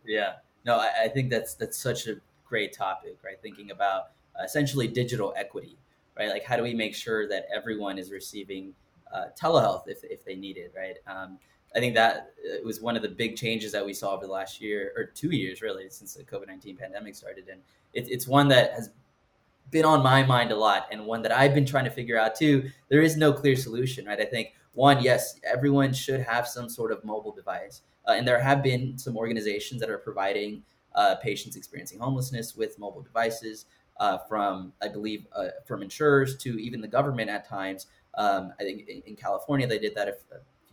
yeah 0.05 0.33
no 0.65 0.77
I, 0.77 0.91
I 1.03 1.07
think 1.09 1.29
that's 1.29 1.53
that's 1.55 1.77
such 1.77 2.07
a 2.07 2.15
great 2.45 2.73
topic 2.73 3.17
right 3.23 3.41
thinking 3.41 3.71
about 3.71 4.11
essentially 4.43 4.87
digital 4.87 5.33
equity, 5.35 5.77
right? 6.17 6.29
Like, 6.29 6.43
how 6.43 6.55
do 6.55 6.63
we 6.63 6.73
make 6.73 6.95
sure 6.95 7.27
that 7.27 7.47
everyone 7.53 7.97
is 7.97 8.11
receiving 8.11 8.73
uh, 9.13 9.25
telehealth 9.39 9.87
if, 9.87 10.03
if 10.03 10.23
they 10.25 10.35
need 10.35 10.57
it, 10.57 10.73
right? 10.75 10.97
Um, 11.07 11.39
I 11.75 11.79
think 11.79 11.95
that 11.95 12.33
uh, 12.45 12.65
was 12.65 12.81
one 12.81 12.95
of 12.95 13.01
the 13.01 13.09
big 13.09 13.35
changes 13.35 13.71
that 13.71 13.85
we 13.85 13.93
saw 13.93 14.13
over 14.13 14.25
the 14.25 14.31
last 14.31 14.61
year 14.61 14.93
or 14.95 15.05
two 15.05 15.31
years, 15.31 15.61
really, 15.61 15.89
since 15.89 16.13
the 16.13 16.23
COVID 16.23 16.47
19 16.47 16.77
pandemic 16.77 17.15
started. 17.15 17.47
And 17.49 17.61
it, 17.93 18.09
it's 18.09 18.27
one 18.27 18.47
that 18.49 18.73
has 18.73 18.91
been 19.71 19.85
on 19.85 20.01
my 20.03 20.23
mind 20.23 20.51
a 20.51 20.55
lot 20.55 20.87
and 20.91 21.05
one 21.05 21.21
that 21.23 21.31
I've 21.31 21.53
been 21.53 21.65
trying 21.65 21.85
to 21.85 21.91
figure 21.91 22.17
out 22.17 22.35
too. 22.35 22.69
There 22.89 23.01
is 23.01 23.17
no 23.17 23.33
clear 23.33 23.55
solution, 23.55 24.05
right? 24.05 24.19
I 24.19 24.25
think 24.25 24.53
one, 24.73 25.01
yes, 25.01 25.39
everyone 25.43 25.93
should 25.93 26.21
have 26.21 26.47
some 26.47 26.69
sort 26.69 26.91
of 26.91 27.03
mobile 27.03 27.31
device. 27.31 27.81
Uh, 28.07 28.11
and 28.11 28.27
there 28.27 28.39
have 28.39 28.63
been 28.63 28.97
some 28.97 29.17
organizations 29.17 29.81
that 29.81 29.89
are 29.89 29.97
providing 29.97 30.63
uh, 30.95 31.15
patients 31.15 31.55
experiencing 31.55 31.99
homelessness 31.99 32.55
with 32.55 32.79
mobile 32.79 33.01
devices 33.01 33.65
uh, 33.99 34.17
from 34.17 34.73
I 34.81 34.87
believe 34.87 35.25
uh, 35.35 35.49
from 35.65 35.81
insurers 35.81 36.37
to 36.37 36.61
even 36.61 36.81
the 36.81 36.87
government 36.87 37.29
at 37.29 37.47
times. 37.47 37.87
Um, 38.15 38.53
I 38.59 38.63
think 38.63 38.87
in, 38.87 39.01
in, 39.05 39.15
California 39.15 39.67
they 39.67 39.77
did 39.77 39.93
that 39.95 40.07
a, 40.07 40.13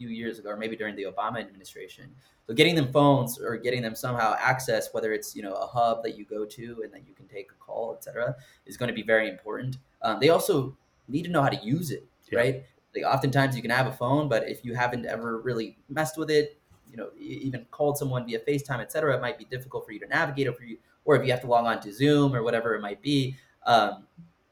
few 0.05 0.15
years 0.15 0.39
ago, 0.39 0.51
or 0.51 0.57
maybe 0.57 0.77
during 0.77 0.97
the 0.97 1.05
Obama 1.05 1.41
administration. 1.41 2.11
So 2.47 2.55
getting 2.55 2.75
them 2.75 2.93
phones 2.93 3.41
or 3.41 3.57
getting 3.57 3.83
them 3.83 3.95
somehow 3.95 4.37
access, 4.39 4.93
whether 4.93 5.13
it's 5.13 5.35
you 5.35 5.43
know 5.43 5.55
a 5.55 5.67
hub 5.67 6.03
that 6.03 6.17
you 6.19 6.25
go 6.25 6.45
to 6.45 6.83
and 6.85 6.93
that 6.93 7.07
you 7.07 7.15
can 7.15 7.27
take 7.27 7.51
a 7.51 7.55
call, 7.55 7.95
etc., 7.97 8.37
is 8.67 8.77
going 8.77 8.89
to 8.89 8.95
be 8.95 9.03
very 9.03 9.29
important. 9.29 9.79
Um, 10.03 10.21
they 10.21 10.29
also 10.29 10.77
need 11.09 11.25
to 11.25 11.31
know 11.31 11.43
how 11.43 11.49
to 11.49 11.65
use 11.65 11.91
it, 11.91 12.07
yeah. 12.31 12.39
right? 12.39 12.65
Like 12.95 13.05
oftentimes 13.05 13.57
you 13.57 13.63
can 13.63 13.71
have 13.71 13.87
a 13.87 13.93
phone, 13.93 14.29
but 14.29 14.49
if 14.49 14.65
you 14.65 14.75
haven't 14.75 15.07
ever 15.07 15.41
really 15.41 15.79
messed 15.89 16.19
with 16.19 16.31
it, 16.31 16.59
you 16.91 16.97
know 16.97 17.09
even 17.19 17.67
called 17.71 17.97
someone 17.97 18.27
via 18.27 18.41
FaceTime, 18.41 18.81
et 18.81 18.93
cetera, 18.93 19.17
it 19.17 19.23
might 19.23 19.39
be 19.39 19.47
difficult 19.47 19.87
for 19.87 19.93
you 19.93 20.01
to 20.01 20.07
navigate, 20.07 20.47
or 20.47 20.53
for 20.53 20.65
you, 20.65 20.77
or 21.05 21.17
if 21.17 21.25
you 21.25 21.31
have 21.33 21.41
to 21.41 21.47
log 21.47 21.65
on 21.65 21.81
to 21.81 21.93
Zoom 21.93 22.35
or 22.35 22.43
whatever 22.43 22.75
it 22.75 22.83
might 22.83 23.01
be. 23.01 23.37
Um, 23.67 24.07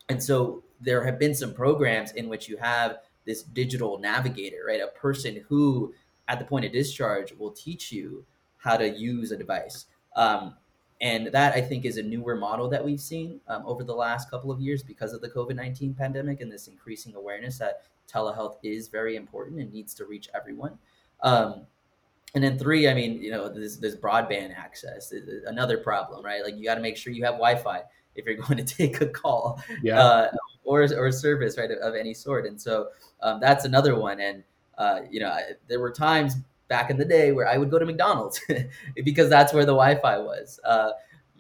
and 0.09 0.23
so 0.23 0.65
there 0.81 1.05
have 1.05 1.19
been 1.19 1.35
some 1.35 1.55
programs 1.55 2.12
in 2.12 2.29
which 2.29 2.49
you 2.49 2.57
have 2.57 2.99
this 3.25 3.43
digital 3.43 3.99
navigator, 3.99 4.65
right? 4.67 4.81
A 4.81 4.89
person 4.99 5.45
who, 5.49 5.95
at 6.29 6.39
the 6.39 6.45
point 6.45 6.65
of 6.65 6.73
discharge, 6.73 7.33
will 7.33 7.53
teach 7.53 7.93
you 7.93 8.25
how 8.59 8.77
to 8.77 8.89
use 8.89 9.33
a 9.33 9.37
device. 9.37 9.87
Um, 10.17 10.55
and 11.01 11.27
that 11.29 11.53
I 11.55 11.61
think 11.61 11.85
is 11.85 11.97
a 11.97 12.03
newer 12.03 12.37
model 12.37 12.69
that 12.69 12.85
we've 12.85 13.01
seen 13.01 13.41
um, 13.49 13.65
over 13.67 13.83
the 13.83 13.95
last 13.95 14.31
couple 14.31 14.53
of 14.53 14.61
years 14.61 14.85
because 14.85 15.13
of 15.13 15.21
the 15.21 15.29
COVID 15.29 15.57
19 15.57 15.95
pandemic 15.95 16.41
and 16.41 16.51
this 16.51 16.69
increasing 16.69 17.17
awareness 17.17 17.59
that 17.59 17.83
telehealth 18.09 18.57
is 18.63 18.89
very 18.89 19.17
important 19.17 19.61
and 19.61 19.73
needs 19.73 19.95
to 19.95 20.05
reach 20.05 20.29
everyone. 20.33 20.79
Um, 21.23 21.67
and 22.35 22.43
then 22.43 22.57
three, 22.57 22.89
I 22.89 22.95
mean, 22.95 23.21
you 23.21 23.31
know, 23.31 23.49
this, 23.49 23.77
this 23.77 23.97
broadband 23.97 24.57
access 24.57 25.13
is 25.13 25.45
another 25.45 25.77
problem, 25.77 26.25
right? 26.25 26.43
Like 26.45 26.57
you 26.57 26.65
got 26.65 26.77
to 26.77 26.81
make 26.81 26.97
sure 26.97 27.13
you 27.13 27.25
have 27.25 27.35
Wi-Fi 27.35 27.83
if 28.15 28.25
you're 28.25 28.35
going 28.47 28.65
to 28.65 28.65
take 28.65 29.01
a 29.01 29.07
call, 29.07 29.61
yeah. 29.83 30.01
Uh, 30.01 30.31
or 30.64 30.83
or 30.83 31.12
service, 31.12 31.59
right, 31.59 31.70
of, 31.70 31.79
of 31.79 31.94
any 31.94 32.14
sort. 32.14 32.46
And 32.46 32.61
so 32.61 32.88
um, 33.22 33.40
that's 33.40 33.64
another 33.64 33.98
one. 33.98 34.20
And 34.20 34.44
uh, 34.79 35.01
you 35.11 35.20
know, 35.20 35.29
I, 35.29 35.42
there 35.68 35.81
were 35.81 35.92
times 35.92 36.37
back 36.68 36.90
in 36.90 36.96
the 36.96 37.05
day 37.05 37.33
where 37.33 37.46
I 37.46 37.59
would 37.59 37.70
go 37.70 37.79
to 37.79 37.85
McDonald's 37.85 38.40
because 39.05 39.29
that's 39.29 39.53
where 39.53 39.64
the 39.64 39.72
Wi-Fi 39.72 40.18
was. 40.18 40.59
Uh, 40.64 40.92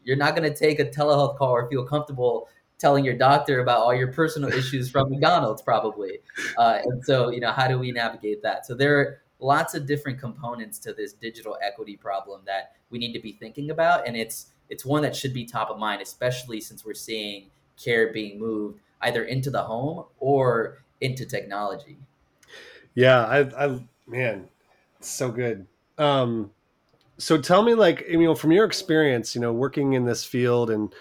you're 0.04 0.16
not 0.16 0.36
going 0.36 0.50
to 0.50 0.56
take 0.56 0.78
a 0.78 0.84
telehealth 0.84 1.38
call 1.38 1.50
or 1.50 1.68
feel 1.68 1.84
comfortable 1.84 2.48
telling 2.78 3.04
your 3.04 3.14
doctor 3.16 3.60
about 3.60 3.78
all 3.78 3.94
your 3.94 4.12
personal 4.12 4.52
issues 4.60 4.90
from 4.90 5.08
McDonald's, 5.08 5.62
probably. 5.62 6.18
Uh, 6.58 6.80
and 6.84 7.04
so, 7.04 7.30
you 7.30 7.40
know, 7.40 7.52
how 7.52 7.68
do 7.68 7.78
we 7.78 7.92
navigate 7.92 8.42
that? 8.42 8.66
So 8.66 8.74
there 8.74 8.98
are 8.98 9.22
lots 9.38 9.74
of 9.74 9.86
different 9.86 10.18
components 10.18 10.78
to 10.80 10.92
this 10.92 11.12
digital 11.12 11.56
equity 11.62 11.96
problem 11.96 12.42
that 12.46 12.72
we 12.90 12.98
need 12.98 13.12
to 13.12 13.20
be 13.20 13.32
thinking 13.32 13.70
about, 13.70 14.06
and 14.06 14.16
it's 14.16 14.46
it's 14.68 14.84
one 14.84 15.02
that 15.02 15.14
should 15.14 15.34
be 15.34 15.44
top 15.44 15.70
of 15.70 15.78
mind, 15.78 16.00
especially 16.00 16.60
since 16.60 16.84
we're 16.84 16.94
seeing 16.94 17.50
care 17.82 18.12
being 18.12 18.38
moved 18.38 18.80
either 19.02 19.24
into 19.24 19.50
the 19.50 19.62
home 19.62 20.04
or 20.18 20.82
into 21.00 21.26
technology. 21.26 21.98
Yeah, 22.94 23.24
I, 23.24 23.66
I 23.66 23.80
man, 24.06 24.48
so 25.00 25.30
good. 25.30 25.66
Um, 25.98 26.50
so 27.18 27.38
tell 27.38 27.62
me, 27.62 27.74
like, 27.74 28.04
you 28.08 28.18
know, 28.18 28.34
from 28.34 28.52
your 28.52 28.64
experience, 28.64 29.34
you 29.34 29.40
know, 29.40 29.52
working 29.52 29.92
in 29.92 30.04
this 30.04 30.24
field 30.24 30.70
and, 30.70 30.92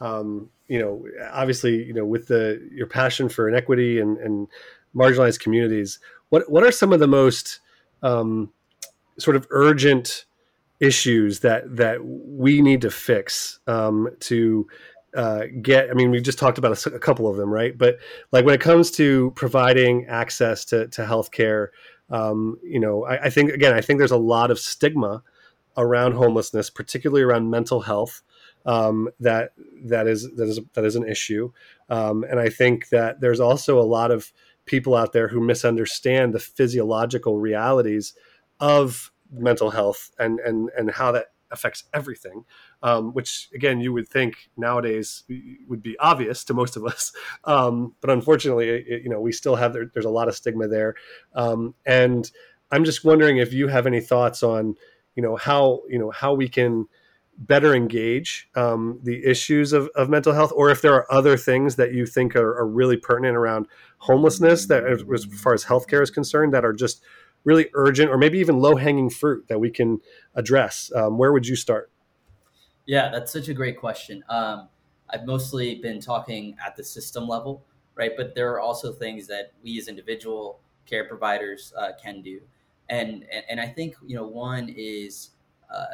um, 0.00 0.50
you 0.68 0.78
know, 0.78 1.04
obviously, 1.32 1.84
you 1.84 1.92
know, 1.92 2.04
with 2.04 2.28
the 2.28 2.68
your 2.72 2.86
passion 2.86 3.28
for 3.28 3.48
inequity 3.48 4.00
and, 4.00 4.18
and 4.18 4.48
marginalized 4.94 5.40
communities, 5.40 5.98
what 6.28 6.50
what 6.50 6.62
are 6.62 6.72
some 6.72 6.92
of 6.92 7.00
the 7.00 7.08
most 7.08 7.60
um, 8.02 8.52
sort 9.18 9.36
of 9.36 9.46
urgent 9.50 10.26
issues 10.78 11.40
that 11.40 11.76
that 11.76 12.04
we 12.04 12.62
need 12.62 12.80
to 12.82 12.90
fix 12.90 13.58
um, 13.66 14.08
to 14.20 14.66
uh, 15.14 15.44
get 15.62 15.90
i 15.90 15.94
mean 15.94 16.10
we 16.10 16.20
just 16.20 16.38
talked 16.38 16.58
about 16.58 16.86
a, 16.86 16.94
a, 16.94 16.98
couple 16.98 17.26
of 17.26 17.36
them 17.36 17.50
right? 17.50 17.76
But 17.76 17.98
like 18.32 18.44
when 18.44 18.54
it 18.54 18.60
comes 18.60 18.90
to 18.92 19.32
providing 19.34 20.06
access 20.06 20.64
to, 20.66 20.88
to 20.88 21.02
healthcare 21.02 21.68
um, 22.10 22.58
you 22.62 22.80
know 22.80 23.04
I, 23.04 23.24
I, 23.24 23.30
think 23.30 23.50
again 23.50 23.74
i 23.74 23.80
think 23.80 23.98
there's 23.98 24.10
a 24.10 24.16
lot 24.16 24.50
of 24.50 24.58
stigma 24.58 25.22
around 25.76 26.12
homelessness 26.12 26.70
particularly 26.70 27.22
around 27.22 27.50
mental 27.50 27.80
health 27.80 28.22
um, 28.66 29.08
that 29.20 29.52
that 29.84 30.06
is 30.06 30.30
that 30.36 30.48
is 30.48 30.60
that 30.74 30.84
is 30.84 30.96
an 30.96 31.08
issue. 31.08 31.52
Um, 31.88 32.24
and 32.24 32.38
i 32.38 32.48
think 32.48 32.90
that 32.90 33.20
there's 33.20 33.40
also 33.40 33.80
a 33.80 33.82
lot 33.82 34.10
of 34.10 34.32
people 34.66 34.94
out 34.94 35.12
there 35.12 35.28
who 35.28 35.40
misunderstand 35.40 36.32
the 36.32 36.38
physiological 36.38 37.40
realities 37.40 38.14
of 38.60 39.10
mental 39.32 39.70
health 39.70 40.10
and 40.18 40.38
and 40.40 40.70
and 40.76 40.90
how 40.92 41.12
that 41.12 41.32
affects 41.50 41.84
everything 41.92 42.44
um, 42.82 43.12
which 43.12 43.48
again 43.54 43.80
you 43.80 43.92
would 43.92 44.08
think 44.08 44.50
nowadays 44.56 45.24
would 45.68 45.82
be 45.82 45.98
obvious 45.98 46.44
to 46.44 46.54
most 46.54 46.76
of 46.76 46.84
us, 46.84 47.12
um, 47.44 47.94
but 48.00 48.10
unfortunately, 48.10 48.68
it, 48.68 49.02
you 49.02 49.08
know, 49.08 49.20
we 49.20 49.32
still 49.32 49.56
have 49.56 49.72
there, 49.72 49.90
there's 49.92 50.04
a 50.06 50.10
lot 50.10 50.28
of 50.28 50.34
stigma 50.34 50.68
there, 50.68 50.94
um, 51.34 51.74
and 51.86 52.30
I'm 52.70 52.84
just 52.84 53.04
wondering 53.04 53.38
if 53.38 53.52
you 53.52 53.68
have 53.68 53.86
any 53.86 54.00
thoughts 54.00 54.42
on, 54.42 54.76
you 55.14 55.22
know, 55.22 55.36
how 55.36 55.82
you 55.88 55.98
know 55.98 56.10
how 56.10 56.34
we 56.34 56.48
can 56.48 56.86
better 57.38 57.74
engage 57.74 58.50
um, 58.54 59.00
the 59.02 59.24
issues 59.24 59.72
of, 59.72 59.88
of 59.94 60.10
mental 60.10 60.34
health, 60.34 60.52
or 60.54 60.70
if 60.70 60.82
there 60.82 60.92
are 60.92 61.10
other 61.10 61.38
things 61.38 61.76
that 61.76 61.94
you 61.94 62.04
think 62.04 62.36
are, 62.36 62.58
are 62.58 62.66
really 62.66 62.98
pertinent 62.98 63.34
around 63.34 63.66
homelessness 63.98 64.66
that, 64.66 64.84
as 64.84 65.24
far 65.24 65.54
as 65.54 65.64
healthcare 65.64 66.02
is 66.02 66.10
concerned, 66.10 66.52
that 66.52 66.66
are 66.66 66.72
just 66.74 67.02
really 67.44 67.68
urgent, 67.74 68.10
or 68.10 68.18
maybe 68.18 68.38
even 68.38 68.58
low 68.58 68.76
hanging 68.76 69.10
fruit 69.10 69.48
that 69.48 69.58
we 69.58 69.70
can 69.70 70.00
address. 70.34 70.90
Um, 70.94 71.18
where 71.18 71.32
would 71.32 71.46
you 71.46 71.56
start? 71.56 71.90
Yeah, 72.86 73.08
that's 73.10 73.32
such 73.32 73.48
a 73.48 73.54
great 73.54 73.78
question. 73.78 74.24
Um, 74.28 74.68
I've 75.08 75.24
mostly 75.24 75.76
been 75.76 76.00
talking 76.00 76.56
at 76.64 76.76
the 76.76 76.84
system 76.84 77.26
level, 77.26 77.64
right? 77.94 78.12
But 78.16 78.34
there 78.34 78.52
are 78.52 78.60
also 78.60 78.92
things 78.92 79.26
that 79.28 79.52
we 79.62 79.78
as 79.78 79.88
individual 79.88 80.60
care 80.86 81.04
providers 81.04 81.72
uh, 81.78 81.92
can 82.02 82.22
do, 82.22 82.40
and, 82.88 83.24
and, 83.32 83.44
and 83.48 83.60
I 83.60 83.66
think 83.66 83.94
you 84.06 84.16
know 84.16 84.26
one 84.26 84.68
is 84.76 85.30
uh, 85.72 85.84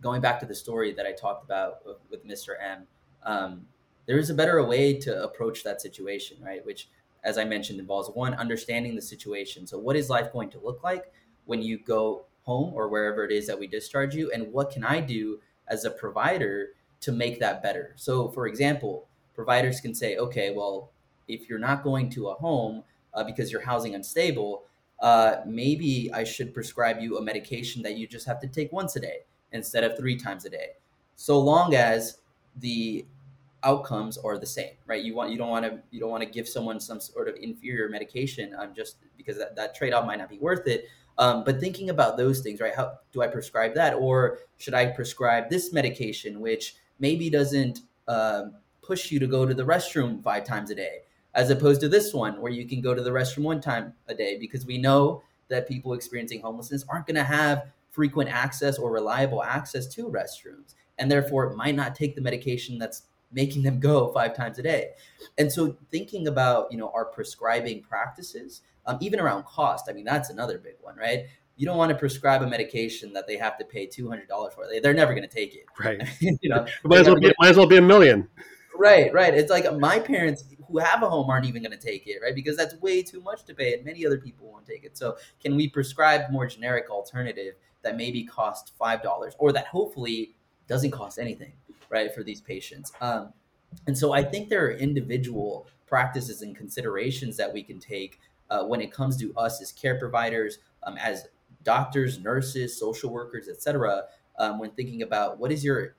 going 0.00 0.20
back 0.20 0.38
to 0.40 0.46
the 0.46 0.54
story 0.54 0.92
that 0.92 1.06
I 1.06 1.12
talked 1.12 1.44
about 1.44 1.84
with, 1.86 1.96
with 2.10 2.26
Mr. 2.26 2.54
M. 2.60 2.86
Um, 3.24 3.66
there 4.06 4.18
is 4.18 4.30
a 4.30 4.34
better 4.34 4.62
way 4.64 4.98
to 5.00 5.24
approach 5.24 5.64
that 5.64 5.80
situation, 5.80 6.36
right? 6.42 6.64
Which, 6.64 6.88
as 7.24 7.38
I 7.38 7.44
mentioned, 7.44 7.80
involves 7.80 8.10
one 8.10 8.34
understanding 8.34 8.94
the 8.94 9.02
situation. 9.02 9.66
So, 9.66 9.78
what 9.78 9.96
is 9.96 10.10
life 10.10 10.32
going 10.32 10.50
to 10.50 10.60
look 10.60 10.82
like 10.84 11.12
when 11.46 11.62
you 11.62 11.78
go 11.78 12.26
home 12.42 12.72
or 12.74 12.88
wherever 12.88 13.24
it 13.24 13.32
is 13.32 13.46
that 13.46 13.58
we 13.58 13.66
discharge 13.66 14.14
you, 14.14 14.30
and 14.32 14.52
what 14.52 14.70
can 14.70 14.84
I 14.84 15.00
do 15.00 15.40
as 15.68 15.84
a 15.84 15.90
provider 15.90 16.70
to 17.00 17.12
make 17.12 17.38
that 17.40 17.62
better. 17.62 17.92
So, 17.96 18.28
for 18.28 18.46
example, 18.46 19.06
providers 19.34 19.80
can 19.80 19.94
say, 19.94 20.16
okay, 20.16 20.52
well, 20.54 20.90
if 21.28 21.48
you're 21.48 21.58
not 21.58 21.82
going 21.82 22.10
to 22.10 22.28
a 22.28 22.34
home 22.34 22.82
uh, 23.12 23.24
because 23.24 23.52
you're 23.52 23.60
housing 23.60 23.94
unstable, 23.94 24.64
uh, 25.00 25.36
maybe 25.46 26.10
I 26.14 26.24
should 26.24 26.54
prescribe 26.54 27.00
you 27.00 27.18
a 27.18 27.22
medication 27.22 27.82
that 27.82 27.96
you 27.98 28.06
just 28.06 28.26
have 28.26 28.40
to 28.40 28.46
take 28.46 28.72
once 28.72 28.96
a 28.96 29.00
day 29.00 29.18
instead 29.52 29.84
of 29.84 29.96
three 29.96 30.16
times 30.16 30.44
a 30.44 30.50
day, 30.50 30.68
so 31.14 31.38
long 31.38 31.74
as 31.74 32.18
the 32.56 33.04
outcomes 33.64 34.18
are 34.18 34.38
the 34.38 34.46
same, 34.46 34.74
right? 34.86 35.02
You 35.02 35.14
want 35.14 35.30
you 35.30 35.38
don't 35.38 35.48
want 35.48 35.64
to 35.64 35.80
you 35.90 36.00
don't 36.00 36.10
want 36.10 36.22
to 36.22 36.28
give 36.28 36.46
someone 36.48 36.78
some 36.80 37.00
sort 37.00 37.28
of 37.28 37.36
inferior 37.36 37.88
medication 37.88 38.54
um, 38.58 38.74
just 38.74 38.96
because 39.16 39.38
that, 39.38 39.56
that 39.56 39.74
trade 39.74 39.92
off 39.92 40.06
might 40.06 40.18
not 40.18 40.28
be 40.28 40.38
worth 40.38 40.66
it. 40.66 40.86
Um, 41.16 41.44
but 41.44 41.60
thinking 41.60 41.90
about 41.90 42.16
those 42.16 42.40
things, 42.40 42.60
right? 42.60 42.74
How 42.74 42.98
do 43.12 43.22
I 43.22 43.28
prescribe 43.28 43.74
that, 43.74 43.94
or 43.94 44.38
should 44.58 44.74
I 44.74 44.86
prescribe 44.86 45.48
this 45.48 45.72
medication, 45.72 46.40
which 46.40 46.74
maybe 46.98 47.30
doesn't 47.30 47.80
uh, 48.08 48.46
push 48.82 49.12
you 49.12 49.20
to 49.20 49.26
go 49.26 49.46
to 49.46 49.54
the 49.54 49.64
restroom 49.64 50.22
five 50.22 50.44
times 50.44 50.70
a 50.70 50.74
day, 50.74 50.98
as 51.34 51.50
opposed 51.50 51.80
to 51.82 51.88
this 51.88 52.12
one 52.12 52.40
where 52.40 52.52
you 52.52 52.66
can 52.66 52.80
go 52.80 52.94
to 52.94 53.02
the 53.02 53.10
restroom 53.10 53.44
one 53.44 53.60
time 53.60 53.94
a 54.08 54.14
day, 54.14 54.38
because 54.38 54.66
we 54.66 54.76
know 54.76 55.22
that 55.48 55.68
people 55.68 55.92
experiencing 55.92 56.40
homelessness 56.40 56.84
aren't 56.88 57.06
going 57.06 57.14
to 57.14 57.24
have 57.24 57.66
frequent 57.90 58.28
access 58.28 58.76
or 58.76 58.90
reliable 58.90 59.44
access 59.44 59.86
to 59.86 60.08
restrooms, 60.08 60.74
and 60.98 61.08
therefore 61.08 61.54
might 61.54 61.76
not 61.76 61.94
take 61.94 62.16
the 62.16 62.20
medication 62.20 62.76
that's 62.76 63.02
making 63.34 63.62
them 63.62 63.80
go 63.80 64.12
five 64.12 64.34
times 64.34 64.58
a 64.58 64.62
day. 64.62 64.90
And 65.36 65.52
so 65.52 65.76
thinking 65.90 66.28
about 66.28 66.70
you 66.70 66.78
know 66.78 66.90
our 66.94 67.04
prescribing 67.04 67.82
practices 67.82 68.62
um, 68.86 68.98
even 69.00 69.20
around 69.20 69.44
cost. 69.44 69.86
I 69.88 69.92
mean, 69.92 70.04
that's 70.04 70.30
another 70.30 70.58
big 70.58 70.74
one, 70.80 70.96
right? 70.96 71.26
You 71.56 71.66
don't 71.66 71.76
want 71.76 71.90
to 71.90 71.96
prescribe 71.96 72.42
a 72.42 72.46
medication 72.46 73.12
that 73.12 73.26
they 73.26 73.36
have 73.36 73.58
to 73.58 73.64
pay 73.64 73.86
two 73.86 74.08
hundred 74.08 74.28
dollars 74.28 74.54
for. 74.54 74.66
They, 74.68 74.80
they're 74.80 74.94
never 74.94 75.14
going 75.14 75.28
to 75.28 75.34
take 75.34 75.54
it, 75.54 75.66
right? 75.78 76.00
you 76.20 76.48
know, 76.48 76.66
might 76.84 77.00
as 77.00 77.06
well 77.06 77.16
be, 77.16 77.32
might 77.38 77.50
as 77.50 77.56
well 77.56 77.66
be 77.66 77.76
a 77.76 77.82
million. 77.82 78.28
Right, 78.76 79.12
right. 79.12 79.32
It's 79.32 79.50
like 79.50 79.72
my 79.76 80.00
parents 80.00 80.44
who 80.68 80.78
have 80.78 81.04
a 81.04 81.08
home 81.08 81.30
aren't 81.30 81.46
even 81.46 81.62
going 81.62 81.78
to 81.78 81.84
take 81.84 82.08
it, 82.08 82.18
right? 82.20 82.34
Because 82.34 82.56
that's 82.56 82.74
way 82.80 83.02
too 83.02 83.20
much 83.20 83.44
to 83.44 83.54
pay, 83.54 83.74
and 83.74 83.84
many 83.84 84.04
other 84.04 84.18
people 84.18 84.50
won't 84.50 84.66
take 84.66 84.84
it. 84.84 84.98
So, 84.98 85.16
can 85.40 85.54
we 85.54 85.68
prescribe 85.68 86.30
more 86.30 86.46
generic 86.46 86.90
alternative 86.90 87.54
that 87.82 87.96
maybe 87.96 88.24
cost 88.24 88.72
five 88.76 89.02
dollars, 89.02 89.34
or 89.38 89.52
that 89.52 89.66
hopefully 89.66 90.34
doesn't 90.68 90.90
cost 90.90 91.18
anything, 91.18 91.52
right, 91.90 92.14
for 92.14 92.22
these 92.22 92.40
patients? 92.40 92.92
Um, 93.00 93.32
and 93.86 93.96
so, 93.96 94.12
I 94.12 94.22
think 94.22 94.48
there 94.48 94.64
are 94.66 94.72
individual 94.72 95.66
practices 95.86 96.42
and 96.42 96.56
considerations 96.56 97.36
that 97.36 97.52
we 97.52 97.62
can 97.62 97.78
take 97.78 98.20
uh, 98.50 98.64
when 98.64 98.80
it 98.80 98.92
comes 98.92 99.16
to 99.18 99.34
us 99.36 99.60
as 99.60 99.72
care 99.72 99.98
providers, 99.98 100.58
um, 100.84 100.96
as 100.98 101.26
doctors, 101.62 102.18
nurses, 102.18 102.78
social 102.78 103.10
workers, 103.10 103.48
etc. 103.48 104.04
Um, 104.38 104.58
when 104.58 104.70
thinking 104.72 105.02
about 105.02 105.38
what 105.38 105.52
is 105.52 105.64
your 105.64 105.96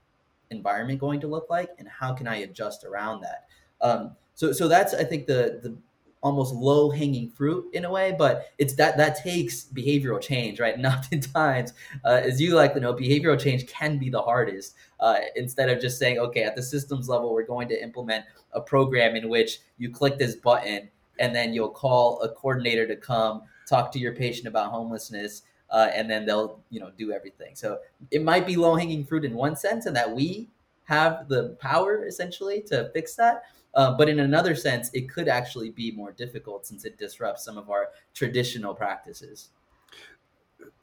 environment 0.51 0.99
going 0.99 1.19
to 1.21 1.27
look 1.27 1.49
like 1.49 1.69
and 1.79 1.87
how 1.87 2.13
can 2.13 2.27
I 2.27 2.37
adjust 2.37 2.83
around 2.83 3.21
that. 3.21 3.45
Um, 3.81 4.15
so, 4.35 4.51
so 4.51 4.67
that's 4.67 4.93
I 4.93 5.03
think 5.03 5.27
the 5.27 5.59
the 5.61 5.77
almost 6.25 6.53
low 6.55 6.89
hanging 6.89 7.29
fruit 7.29 7.63
in 7.73 7.85
a 7.85 7.91
way, 7.91 8.15
but 8.17 8.47
it's 8.57 8.73
that 8.75 8.97
that 8.97 9.15
takes 9.23 9.65
behavioral 9.65 10.19
change, 10.19 10.59
right? 10.59 10.75
And 10.79 10.85
oftentimes, 10.87 11.73
uh, 12.03 12.21
as 12.29 12.41
you 12.41 12.55
like 12.55 12.73
to 12.73 12.79
know, 12.79 12.93
behavioral 12.93 13.39
change 13.39 13.67
can 13.67 13.97
be 13.99 14.09
the 14.09 14.21
hardest. 14.21 14.75
Uh, 14.99 15.19
instead 15.35 15.69
of 15.69 15.79
just 15.79 15.99
saying, 15.99 16.17
okay, 16.19 16.43
at 16.43 16.55
the 16.55 16.63
systems 16.63 17.07
level, 17.07 17.31
we're 17.33 17.45
going 17.45 17.69
to 17.69 17.81
implement 17.81 18.25
a 18.53 18.61
program 18.61 19.15
in 19.15 19.29
which 19.29 19.59
you 19.77 19.89
click 19.91 20.17
this 20.17 20.35
button 20.35 20.89
and 21.19 21.33
then 21.35 21.53
you'll 21.53 21.69
call 21.69 22.19
a 22.21 22.29
coordinator 22.29 22.87
to 22.87 22.95
come 22.95 23.43
talk 23.69 23.91
to 23.91 23.99
your 23.99 24.13
patient 24.15 24.47
about 24.47 24.71
homelessness. 24.71 25.43
uh, 25.69 25.89
and 25.93 26.09
then 26.09 26.25
they'll 26.25 26.59
you 26.69 26.79
know 26.79 26.91
do 26.97 27.11
everything. 27.11 27.55
So 27.55 27.79
it 28.11 28.23
might 28.23 28.45
be 28.45 28.55
low 28.55 28.75
hanging 28.75 29.05
fruit 29.05 29.25
in 29.25 29.33
one 29.33 29.55
sense, 29.55 29.85
and 29.85 29.95
that 29.95 30.09
we 30.15 30.49
have 30.85 31.27
the 31.27 31.57
power 31.59 32.05
essentially 32.05 32.61
to 32.67 32.89
fix 32.93 33.15
that. 33.15 33.43
Uh, 33.75 33.95
but 33.95 34.07
in 34.07 34.19
another 34.19 34.55
sense, 34.55 34.89
it 34.93 35.09
could 35.09 35.27
actually 35.27 35.69
be 35.69 35.91
more 35.91 36.11
difficult 36.11 36.65
since 36.65 36.85
it 36.85 36.97
disrupts 36.97 37.43
some 37.43 37.57
of 37.57 37.69
our 37.69 37.89
traditional 38.13 38.73
practices. 38.73 39.49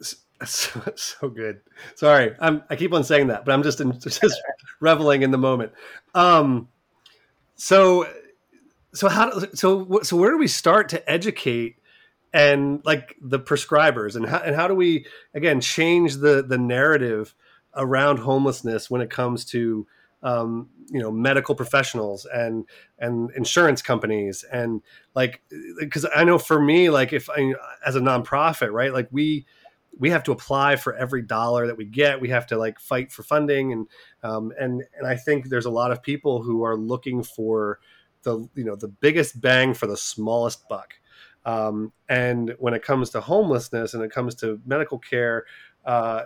So, 0.45 0.80
so 0.97 1.28
good. 1.28 1.61
Sorry, 1.95 2.34
I'm, 2.40 2.64
I 2.68 2.74
keep 2.74 2.93
on 2.93 3.05
saying 3.05 3.28
that, 3.28 3.45
but 3.45 3.53
I'm 3.53 3.62
just 3.62 3.80
in, 3.80 3.93
just 4.01 4.43
reveling 4.80 5.22
in 5.22 5.30
the 5.30 5.38
moment. 5.38 5.70
Um, 6.16 6.66
so, 7.55 8.09
so 8.93 9.09
how 9.09 9.38
so 9.55 10.01
so 10.03 10.16
where 10.16 10.32
do 10.32 10.38
we 10.38 10.49
start 10.49 10.88
to 10.88 11.11
educate 11.11 11.76
and 12.32 12.84
like 12.84 13.16
the 13.20 13.38
prescribers 13.38 14.16
and 14.16 14.26
how 14.26 14.38
and 14.38 14.57
how 14.57 14.66
do 14.66 14.74
we 14.74 15.07
again 15.34 15.61
change 15.61 16.16
the 16.16 16.43
the 16.43 16.59
narrative 16.59 17.34
around 17.74 18.18
homelessness 18.18 18.90
when 18.90 19.01
it 19.01 19.11
comes 19.11 19.45
to 19.45 19.86
um, 20.22 20.68
you 20.90 21.00
know 21.00 21.10
medical 21.10 21.54
professionals 21.54 22.26
and 22.32 22.64
and 22.98 23.30
insurance 23.32 23.82
companies 23.82 24.44
and 24.52 24.82
like 25.14 25.42
because 25.78 26.06
I 26.14 26.24
know 26.24 26.38
for 26.38 26.60
me 26.60 26.90
like 26.90 27.12
if 27.12 27.28
I 27.30 27.54
as 27.84 27.96
a 27.96 28.00
nonprofit 28.00 28.72
right 28.72 28.92
like 28.92 29.08
we 29.10 29.46
we 29.98 30.10
have 30.10 30.22
to 30.24 30.32
apply 30.32 30.76
for 30.76 30.94
every 30.94 31.22
dollar 31.22 31.66
that 31.66 31.76
we 31.76 31.84
get. 31.84 32.20
We 32.20 32.30
have 32.30 32.46
to 32.48 32.56
like 32.56 32.80
fight 32.80 33.12
for 33.12 33.22
funding 33.22 33.72
and 33.72 33.86
um, 34.22 34.52
and 34.58 34.82
and 34.96 35.06
I 35.06 35.16
think 35.16 35.48
there's 35.48 35.66
a 35.66 35.70
lot 35.70 35.92
of 35.92 36.02
people 36.02 36.42
who 36.42 36.64
are 36.64 36.76
looking 36.76 37.22
for 37.22 37.78
the 38.22 38.48
you 38.54 38.64
know 38.64 38.76
the 38.76 38.88
biggest 38.88 39.40
bang 39.40 39.74
for 39.74 39.86
the 39.86 39.96
smallest 39.96 40.68
buck. 40.68 40.94
Um, 41.44 41.92
and 42.08 42.54
when 42.58 42.72
it 42.72 42.84
comes 42.84 43.10
to 43.10 43.20
homelessness 43.20 43.94
and 43.94 44.02
it 44.02 44.12
comes 44.12 44.36
to 44.36 44.60
medical 44.64 44.98
care 44.98 45.44
uh, 45.84 46.22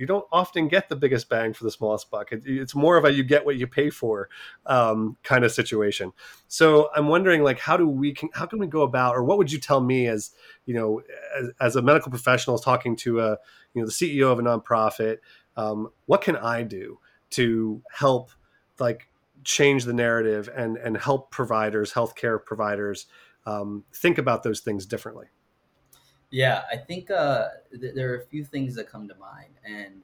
you 0.00 0.06
don't 0.06 0.24
often 0.32 0.66
get 0.66 0.88
the 0.88 0.96
biggest 0.96 1.28
bang 1.28 1.52
for 1.52 1.64
the 1.64 1.70
smallest 1.70 2.10
buck. 2.10 2.32
It, 2.32 2.42
it's 2.46 2.74
more 2.74 2.96
of 2.96 3.04
a 3.04 3.12
you 3.12 3.22
get 3.22 3.44
what 3.44 3.56
you 3.56 3.66
pay 3.66 3.90
for 3.90 4.30
um, 4.64 5.18
kind 5.22 5.44
of 5.44 5.52
situation. 5.52 6.12
So 6.48 6.88
I'm 6.96 7.06
wondering, 7.08 7.42
like, 7.42 7.58
how 7.58 7.76
do 7.76 7.86
we 7.86 8.14
can 8.14 8.30
how 8.32 8.46
can 8.46 8.58
we 8.58 8.66
go 8.66 8.80
about, 8.80 9.14
or 9.14 9.22
what 9.22 9.36
would 9.36 9.52
you 9.52 9.60
tell 9.60 9.82
me 9.82 10.06
as 10.06 10.30
you 10.64 10.72
know, 10.72 11.02
as, 11.38 11.50
as 11.60 11.76
a 11.76 11.82
medical 11.82 12.10
professional 12.10 12.58
talking 12.58 12.96
to 12.96 13.20
a 13.20 13.36
you 13.74 13.82
know 13.82 13.86
the 13.86 13.92
CEO 13.92 14.32
of 14.32 14.38
a 14.38 14.42
nonprofit, 14.42 15.18
um, 15.58 15.90
what 16.06 16.22
can 16.22 16.34
I 16.34 16.62
do 16.62 16.98
to 17.32 17.82
help 17.92 18.30
like 18.78 19.08
change 19.44 19.84
the 19.84 19.92
narrative 19.92 20.48
and 20.56 20.78
and 20.78 20.96
help 20.96 21.30
providers, 21.30 21.92
healthcare 21.92 22.42
providers, 22.42 23.04
um, 23.44 23.84
think 23.94 24.16
about 24.16 24.44
those 24.44 24.60
things 24.60 24.86
differently? 24.86 25.26
Yeah, 26.30 26.62
I 26.70 26.76
think 26.76 27.10
uh, 27.10 27.48
th- 27.72 27.94
there 27.94 28.12
are 28.12 28.18
a 28.18 28.24
few 28.26 28.44
things 28.44 28.74
that 28.76 28.88
come 28.88 29.08
to 29.08 29.14
mind, 29.16 29.54
and 29.64 30.02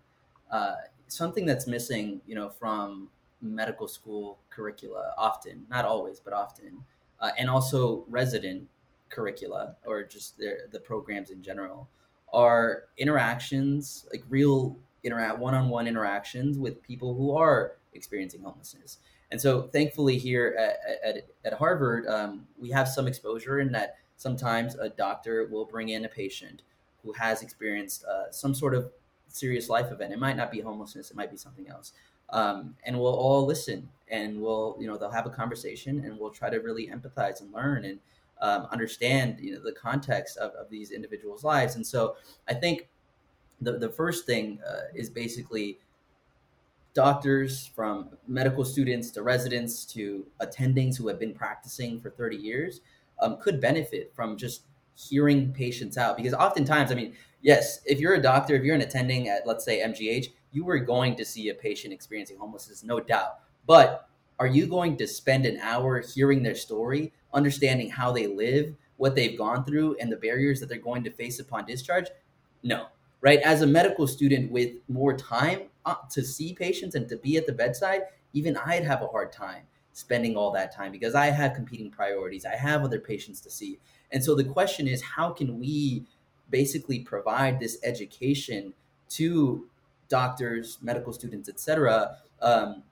uh, 0.51 0.75
something 1.07 1.47
that's 1.47 1.67
missing, 1.67 2.21
you 2.27 2.35
know, 2.35 2.49
from 2.51 3.09
medical 3.41 3.87
school 3.87 4.39
curricula 4.51 5.15
often, 5.17 5.67
not 5.71 5.85
always, 5.85 6.19
but 6.19 6.33
often, 6.33 6.85
uh, 7.21 7.31
and 7.39 7.49
also 7.49 8.05
resident 8.09 8.69
curricula 9.09 9.77
or 9.87 10.03
just 10.03 10.37
their, 10.37 10.67
the 10.73 10.81
programs 10.81 11.31
in 11.31 11.43
general 11.43 11.89
are 12.33 12.85
interactions, 12.99 14.07
like 14.11 14.25
real 14.29 14.77
interact 15.05 15.39
one-on-one 15.39 15.87
interactions 15.87 16.59
with 16.59 16.83
people 16.83 17.15
who 17.15 17.37
are 17.37 17.77
experiencing 17.95 18.43
homelessness. 18.43 18.99
And 19.31 19.41
so, 19.41 19.63
thankfully, 19.69 20.19
here 20.19 20.57
at, 20.59 21.17
at, 21.17 21.27
at 21.45 21.53
Harvard, 21.53 22.07
um, 22.09 22.47
we 22.59 22.71
have 22.71 22.89
some 22.89 23.07
exposure 23.07 23.61
in 23.61 23.71
that 23.73 23.97
sometimes 24.17 24.75
a 24.75 24.89
doctor 24.89 25.47
will 25.47 25.65
bring 25.65 25.91
in 25.91 26.05
a 26.05 26.09
patient 26.09 26.63
who 27.05 27.13
has 27.13 27.43
experienced 27.43 28.05
uh, 28.05 28.31
some 28.31 28.55
sort 28.55 28.75
of 28.75 28.91
serious 29.29 29.69
life 29.69 29.93
event. 29.93 30.13
It 30.13 30.19
might 30.19 30.37
not 30.37 30.51
be 30.51 30.61
homelessness, 30.61 31.11
it 31.11 31.17
might 31.17 31.31
be 31.31 31.37
something 31.37 31.69
else. 31.69 31.93
Um, 32.31 32.75
and 32.85 32.99
we'll 32.99 33.15
all 33.15 33.47
listen 33.47 33.89
and 34.09 34.41
we'll, 34.41 34.77
you 34.81 34.87
know, 34.87 34.97
they'll 34.97 35.11
have 35.11 35.27
a 35.27 35.31
conversation 35.31 36.05
and 36.05 36.19
we'll 36.19 36.31
try 36.31 36.51
to 36.51 36.59
really 36.59 36.89
empathize 36.89 37.41
and 37.41 37.53
learn 37.53 37.85
and 37.85 38.01
um, 38.41 38.67
understand, 38.71 39.39
you 39.41 39.55
know, 39.55 39.61
the 39.63 39.73
context 39.73 40.37
of, 40.39 40.53
of 40.53 40.69
these 40.69 40.91
individuals' 40.91 41.45
lives. 41.45 41.77
And 41.77 41.87
so 41.87 42.17
I 42.49 42.55
think 42.55 42.89
the, 43.61 43.79
the 43.79 43.89
first 43.89 44.27
thing 44.27 44.59
uh, 44.69 44.89
is 44.95 45.09
basically 45.09 45.79
doctors 46.95 47.67
from 47.67 48.09
medical 48.27 48.65
students 48.65 49.11
to 49.11 49.23
residents 49.23 49.85
to 49.85 50.27
attendings 50.41 50.97
who 50.97 51.09
have 51.09 51.19
been 51.19 51.35
practicing 51.35 52.01
for 52.01 52.11
30 52.11 52.37
years 52.37 52.81
um, 53.21 53.39
could 53.41 53.61
benefit 53.61 54.13
from 54.15 54.37
just 54.37 54.63
hearing 54.95 55.53
patients 55.53 55.99
out. 55.99 56.17
Because 56.17 56.35
oftentimes 56.35 56.91
i 56.91 56.95
mean 56.95 57.15
yes 57.43 57.81
if 57.85 58.01
you're 58.01 58.15
a 58.15 58.23
doctor 58.23 58.55
if 58.55 58.63
you're 58.63 58.75
an 58.75 58.81
attending 58.81 59.29
at 59.29 59.47
let's 59.47 59.65
say 59.65 59.81
mgh 59.81 60.29
you 60.53 60.69
are 60.69 60.79
going 60.79 61.15
to 61.17 61.25
see 61.25 61.51
a 61.51 61.55
patient 61.55 61.93
experiencing 61.93 62.39
homelessness 62.39 62.83
no 62.83 63.01
doubt. 63.01 63.41
But 63.67 64.09
are 64.39 64.47
you 64.47 64.67
going 64.67 64.97
to 64.99 65.07
spend 65.07 65.47
an 65.47 65.59
hour 65.61 66.01
hearing 66.01 66.43
their 66.43 66.55
story 66.55 67.13
understanding 67.35 67.91
how 67.91 68.13
they 68.13 68.27
live 68.27 68.75
what 68.97 69.15
they've 69.15 69.37
gone 69.37 69.65
through 69.65 69.97
and 70.01 70.11
the 70.11 70.17
barriers 70.17 70.61
that 70.61 70.69
they're 70.69 70.79
going 70.79 71.05
to 71.05 71.11
face 71.11 71.41
upon 71.41 71.67
discharge? 71.67 72.07
No 72.63 72.87
right? 73.23 73.41
As 73.41 73.63
a 73.63 73.67
medical 73.67 74.07
student 74.07 74.53
with 74.53 74.75
more 74.89 75.17
time 75.17 75.63
uh, 75.85 75.95
to 76.11 76.23
see 76.23 76.55
patients 76.55 76.95
and 76.95 77.09
to 77.09 77.17
be 77.17 77.37
at 77.37 77.47
the 77.47 77.53
bedside 77.53 78.03
even 78.33 78.57
i'd 78.67 78.85
have 78.85 79.03
a 79.03 79.07
hard 79.07 79.33
time 79.33 79.63
spending 79.97 80.37
all 80.37 80.51
that 80.51 80.75
time 80.75 80.93
because 80.93 81.15
I 81.15 81.29
have 81.29 81.55
competing 81.55 81.91
priorities. 81.91 82.45
I 82.45 82.55
have 82.55 82.85
other 82.85 83.01
patients 83.01 83.41
to 83.41 83.51
see. 83.51 83.79
And 84.13 84.23
so 84.23 84.35
the 84.35 84.45
question 84.45 84.87
is 84.87 85.01
how 85.01 85.31
can 85.31 85.59
we 85.59 86.05
basically 86.51 86.99
provide 86.99 87.59
this 87.59 87.79
education 87.83 88.75
to 89.09 89.67
doctors, 90.11 90.77
medical 90.83 91.15
students, 91.15 91.49
et 91.49 91.59
cetera, 91.59 92.19
um, 92.43 92.83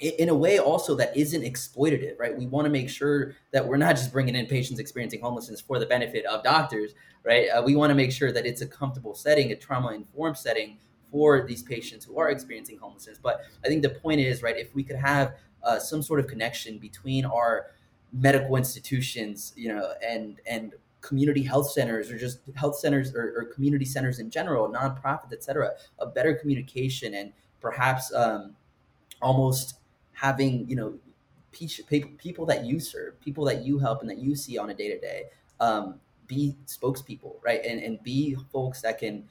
in 0.00 0.30
a 0.30 0.34
way 0.34 0.58
also 0.58 0.96
that 0.96 1.16
isn't 1.16 1.42
exploitative, 1.42 2.18
right? 2.18 2.36
We 2.36 2.48
want 2.48 2.64
to 2.64 2.70
make 2.70 2.90
sure 2.90 3.36
that 3.52 3.64
we're 3.64 3.76
not 3.76 3.94
just 3.94 4.12
bringing 4.12 4.34
in 4.34 4.46
patients 4.46 4.80
experiencing 4.80 5.20
homelessness 5.20 5.60
for 5.60 5.78
the 5.78 5.86
benefit 5.86 6.26
of 6.26 6.42
doctors, 6.42 6.90
right? 7.22 7.50
Uh, 7.50 7.62
we 7.62 7.76
want 7.76 7.90
to 7.90 7.94
make 7.94 8.10
sure 8.10 8.32
that 8.32 8.44
it's 8.46 8.62
a 8.62 8.66
comfortable 8.66 9.14
setting, 9.14 9.52
a 9.52 9.54
trauma 9.54 9.92
informed 9.92 10.36
setting 10.36 10.78
for 11.12 11.46
these 11.46 11.62
patients 11.62 12.04
who 12.04 12.18
are 12.18 12.30
experiencing 12.30 12.78
homelessness. 12.78 13.18
But 13.22 13.42
I 13.64 13.68
think 13.68 13.82
the 13.82 13.90
point 13.90 14.20
is, 14.20 14.42
right, 14.42 14.56
if 14.56 14.74
we 14.74 14.82
could 14.82 14.96
have 14.96 15.34
uh, 15.64 15.78
some 15.78 16.02
sort 16.02 16.20
of 16.20 16.26
connection 16.26 16.78
between 16.78 17.24
our 17.24 17.66
medical 18.12 18.56
institutions, 18.56 19.52
you 19.56 19.68
know, 19.68 19.92
and 20.06 20.40
and 20.46 20.74
community 21.00 21.42
health 21.42 21.70
centers 21.70 22.10
or 22.10 22.18
just 22.18 22.40
health 22.54 22.78
centers 22.78 23.14
or, 23.14 23.34
or 23.36 23.44
community 23.46 23.84
centers 23.84 24.20
in 24.20 24.30
general, 24.30 24.68
nonprofits, 24.68 25.32
et 25.32 25.42
cetera, 25.42 25.70
a 25.98 26.06
better 26.06 26.34
communication 26.34 27.14
and 27.14 27.32
perhaps 27.60 28.12
um, 28.14 28.54
almost 29.20 29.80
having, 30.12 30.68
you 30.68 30.76
know, 30.76 30.94
people 31.50 32.46
that 32.46 32.64
you 32.64 32.78
serve, 32.78 33.20
people 33.20 33.44
that 33.44 33.64
you 33.64 33.78
help 33.78 34.00
and 34.00 34.08
that 34.08 34.18
you 34.18 34.36
see 34.36 34.56
on 34.56 34.70
a 34.70 34.74
day 34.74 34.88
to 34.88 34.98
day, 35.00 35.24
be 36.26 36.56
spokespeople, 36.66 37.34
right? 37.44 37.60
And, 37.64 37.82
and 37.82 38.02
be 38.02 38.36
folks 38.52 38.80
that 38.82 38.98
can 38.98 39.28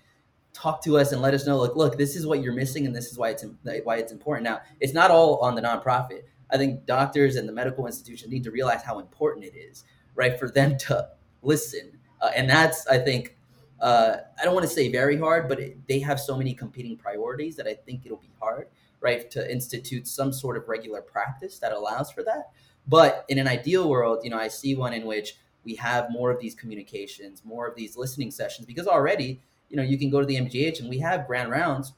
talk 0.53 0.83
to 0.83 0.97
us 0.97 1.11
and 1.11 1.21
let 1.21 1.33
us 1.33 1.45
know 1.45 1.57
like 1.57 1.75
look 1.75 1.97
this 1.97 2.15
is 2.15 2.27
what 2.27 2.41
you're 2.41 2.53
missing 2.53 2.85
and 2.85 2.95
this 2.95 3.11
is 3.11 3.17
why 3.17 3.29
it's 3.29 3.45
why 3.83 3.97
it's 3.97 4.11
important. 4.11 4.43
Now 4.43 4.61
it's 4.79 4.93
not 4.93 5.11
all 5.11 5.37
on 5.37 5.55
the 5.55 5.61
nonprofit. 5.61 6.23
I 6.49 6.57
think 6.57 6.85
doctors 6.85 7.37
and 7.37 7.47
the 7.47 7.53
medical 7.53 7.85
institution 7.87 8.29
need 8.29 8.43
to 8.43 8.51
realize 8.51 8.83
how 8.83 8.99
important 8.99 9.45
it 9.45 9.55
is 9.55 9.85
right 10.15 10.37
for 10.37 10.49
them 10.49 10.77
to 10.77 11.07
listen. 11.41 11.97
Uh, 12.21 12.29
and 12.35 12.49
that's 12.49 12.87
i 12.87 12.97
think 12.97 13.35
uh, 13.79 14.17
i 14.39 14.43
don't 14.43 14.53
want 14.53 14.63
to 14.63 14.71
say 14.71 14.91
very 14.91 15.17
hard 15.17 15.49
but 15.49 15.59
it, 15.59 15.87
they 15.87 15.99
have 15.99 16.19
so 16.19 16.37
many 16.37 16.53
competing 16.53 16.95
priorities 16.95 17.55
that 17.55 17.67
i 17.67 17.73
think 17.73 18.05
it'll 18.05 18.17
be 18.17 18.31
hard 18.39 18.67
right 18.99 19.31
to 19.31 19.51
institute 19.51 20.07
some 20.07 20.31
sort 20.31 20.55
of 20.55 20.67
regular 20.69 21.01
practice 21.01 21.57
that 21.57 21.71
allows 21.71 22.11
for 22.11 22.21
that. 22.23 22.51
But 22.87 23.25
in 23.27 23.39
an 23.39 23.47
ideal 23.47 23.89
world 23.89 24.19
you 24.23 24.29
know 24.29 24.37
i 24.37 24.47
see 24.47 24.75
one 24.75 24.93
in 24.93 25.05
which 25.05 25.35
we 25.63 25.75
have 25.75 26.11
more 26.11 26.29
of 26.29 26.39
these 26.39 26.53
communications 26.53 27.43
more 27.43 27.67
of 27.67 27.75
these 27.75 27.97
listening 27.97 28.29
sessions 28.29 28.67
because 28.67 28.87
already 28.87 29.41
you 29.71 29.77
know, 29.77 29.83
you 29.83 29.97
can 29.97 30.09
go 30.09 30.19
to 30.19 30.25
the 30.25 30.35
MGH 30.35 30.81
and 30.81 30.89
we 30.89 30.99
have 30.99 31.25
grand 31.25 31.49
rounds 31.49 31.93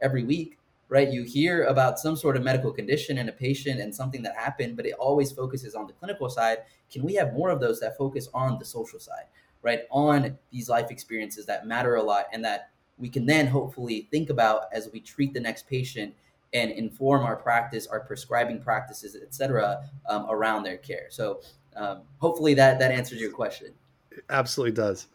every 0.00 0.22
week, 0.22 0.58
right? 0.88 1.10
You 1.10 1.24
hear 1.24 1.64
about 1.64 1.98
some 1.98 2.16
sort 2.16 2.36
of 2.36 2.44
medical 2.44 2.72
condition 2.72 3.18
in 3.18 3.28
a 3.28 3.32
patient 3.32 3.80
and 3.80 3.94
something 3.94 4.22
that 4.22 4.36
happened, 4.36 4.76
but 4.76 4.86
it 4.86 4.94
always 4.94 5.32
focuses 5.32 5.74
on 5.74 5.86
the 5.88 5.92
clinical 5.92 6.30
side. 6.30 6.58
Can 6.90 7.02
we 7.02 7.14
have 7.14 7.34
more 7.34 7.50
of 7.50 7.60
those 7.60 7.80
that 7.80 7.98
focus 7.98 8.28
on 8.32 8.58
the 8.58 8.64
social 8.64 9.00
side, 9.00 9.24
right? 9.62 9.80
On 9.90 10.38
these 10.52 10.68
life 10.68 10.90
experiences 10.90 11.46
that 11.46 11.66
matter 11.66 11.96
a 11.96 12.02
lot 12.02 12.26
and 12.32 12.44
that 12.44 12.70
we 12.96 13.08
can 13.08 13.26
then 13.26 13.48
hopefully 13.48 14.08
think 14.10 14.30
about 14.30 14.66
as 14.72 14.88
we 14.92 15.00
treat 15.00 15.34
the 15.34 15.40
next 15.40 15.68
patient 15.68 16.14
and 16.52 16.70
inform 16.70 17.24
our 17.24 17.36
practice, 17.36 17.88
our 17.88 18.00
prescribing 18.00 18.62
practices, 18.62 19.16
et 19.20 19.34
cetera, 19.34 19.82
um, 20.08 20.26
around 20.30 20.62
their 20.62 20.76
care. 20.76 21.06
So 21.10 21.40
um, 21.74 22.02
hopefully 22.18 22.54
that 22.54 22.78
that 22.78 22.92
answers 22.92 23.20
your 23.20 23.32
question. 23.32 23.72
It 24.12 24.24
absolutely 24.30 24.72
does. 24.72 25.08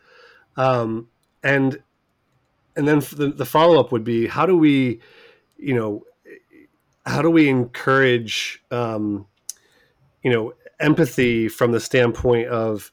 Um, 0.57 1.07
and 1.43 1.81
and 2.75 2.87
then 2.87 2.99
the, 2.99 3.33
the 3.35 3.45
follow 3.45 3.79
up 3.79 3.91
would 3.91 4.03
be 4.03 4.27
how 4.27 4.45
do 4.45 4.57
we, 4.57 5.01
you 5.57 5.75
know, 5.75 6.03
how 7.05 7.21
do 7.21 7.29
we 7.29 7.49
encourage, 7.49 8.61
um, 8.71 9.25
you 10.23 10.31
know, 10.31 10.53
empathy 10.79 11.47
from 11.47 11.71
the 11.71 11.79
standpoint 11.79 12.47
of, 12.47 12.91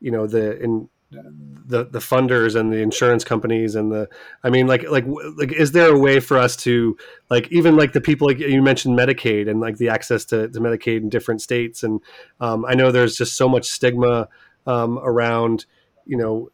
you 0.00 0.10
know, 0.10 0.26
the 0.26 0.58
in 0.62 0.88
the 1.10 1.84
the 1.84 1.98
funders 1.98 2.54
and 2.54 2.72
the 2.72 2.78
insurance 2.78 3.24
companies 3.24 3.74
and 3.74 3.90
the 3.90 4.08
I 4.44 4.50
mean 4.50 4.68
like 4.68 4.88
like 4.88 5.04
like 5.36 5.52
is 5.52 5.72
there 5.72 5.92
a 5.92 5.98
way 5.98 6.20
for 6.20 6.38
us 6.38 6.56
to 6.58 6.96
like 7.28 7.50
even 7.50 7.76
like 7.76 7.92
the 7.92 8.00
people 8.00 8.28
like 8.28 8.38
you 8.38 8.62
mentioned 8.62 8.96
Medicaid 8.96 9.50
and 9.50 9.60
like 9.60 9.78
the 9.78 9.88
access 9.88 10.24
to, 10.26 10.48
to 10.48 10.60
Medicaid 10.60 10.98
in 10.98 11.08
different 11.08 11.42
states. 11.42 11.82
And 11.82 12.00
um, 12.40 12.64
I 12.64 12.74
know 12.74 12.92
there's 12.92 13.16
just 13.16 13.36
so 13.36 13.48
much 13.48 13.66
stigma 13.66 14.28
um, 14.66 14.98
around 14.98 15.66
you 16.06 16.16
know 16.16 16.48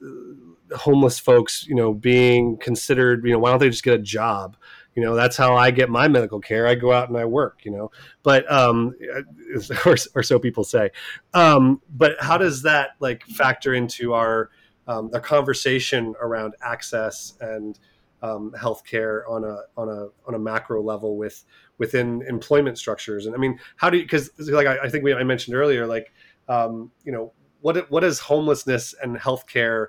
homeless 0.75 1.19
folks 1.19 1.67
you 1.67 1.75
know 1.75 1.95
being 1.95 2.57
considered 2.57 3.25
you 3.25 3.33
know 3.33 3.39
why 3.39 3.51
don't 3.51 3.61
they 3.61 3.71
just 3.71 3.85
get 3.85 3.95
a 3.95 4.03
job? 4.03 4.57
You 4.95 5.03
know 5.03 5.15
that's 5.15 5.37
how 5.37 5.57
i 5.57 5.71
get 5.71 5.91
my 5.91 6.09
medical 6.09 6.41
care. 6.41 6.67
I 6.67 6.75
go 6.75 6.93
out 6.93 7.09
and 7.09 7.19
i 7.19 7.25
work 7.25 7.61
you 7.65 7.71
know. 7.71 7.91
But 8.23 8.51
um 8.51 8.95
or, 9.87 9.97
or 10.15 10.23
so 10.23 10.39
people 10.39 10.65
say. 10.65 10.91
Um 11.35 11.81
but 11.91 12.17
how 12.21 12.39
does 12.39 12.63
that 12.63 12.91
like 13.01 13.23
factor 13.25 13.75
into 13.75 14.15
our 14.15 14.51
um, 14.89 15.11
the 15.11 15.21
conversation 15.21 16.15
around 16.21 16.55
access 16.63 17.35
and 17.41 17.79
um, 18.23 18.53
healthcare 18.57 19.23
on 19.29 19.45
a 19.45 19.59
on 19.77 19.89
a 19.89 20.07
on 20.27 20.35
a 20.35 20.39
macro 20.39 20.83
level 20.83 21.17
with 21.17 21.45
within 21.79 22.23
employment 22.23 22.79
structures? 22.79 23.27
And 23.27 23.35
i 23.35 23.39
mean 23.39 23.59
how 23.77 23.91
do 23.91 23.99
you 23.99 24.05
because 24.05 24.31
like 24.39 24.67
I, 24.67 24.85
I, 24.85 24.89
think 24.89 25.05
we 25.05 25.13
i 25.13 25.25
mentioned 25.25 25.57
earlier 25.57 25.87
like 25.87 26.13
um, 26.49 26.91
you 27.05 27.13
know 27.13 27.33
what 27.61 27.91
what 27.91 28.05
is 28.05 28.19
homelessness 28.21 28.95
and 29.03 29.17
healthcare 29.17 29.89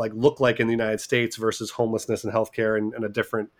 like 0.00 0.12
look 0.14 0.40
like 0.40 0.60
in 0.60 0.66
the 0.66 0.72
United 0.72 0.98
States 0.98 1.36
versus 1.36 1.70
homelessness 1.70 2.24
and 2.24 2.32
healthcare 2.32 2.78
in, 2.78 2.90
in 2.96 3.04
a 3.04 3.08
different 3.08 3.50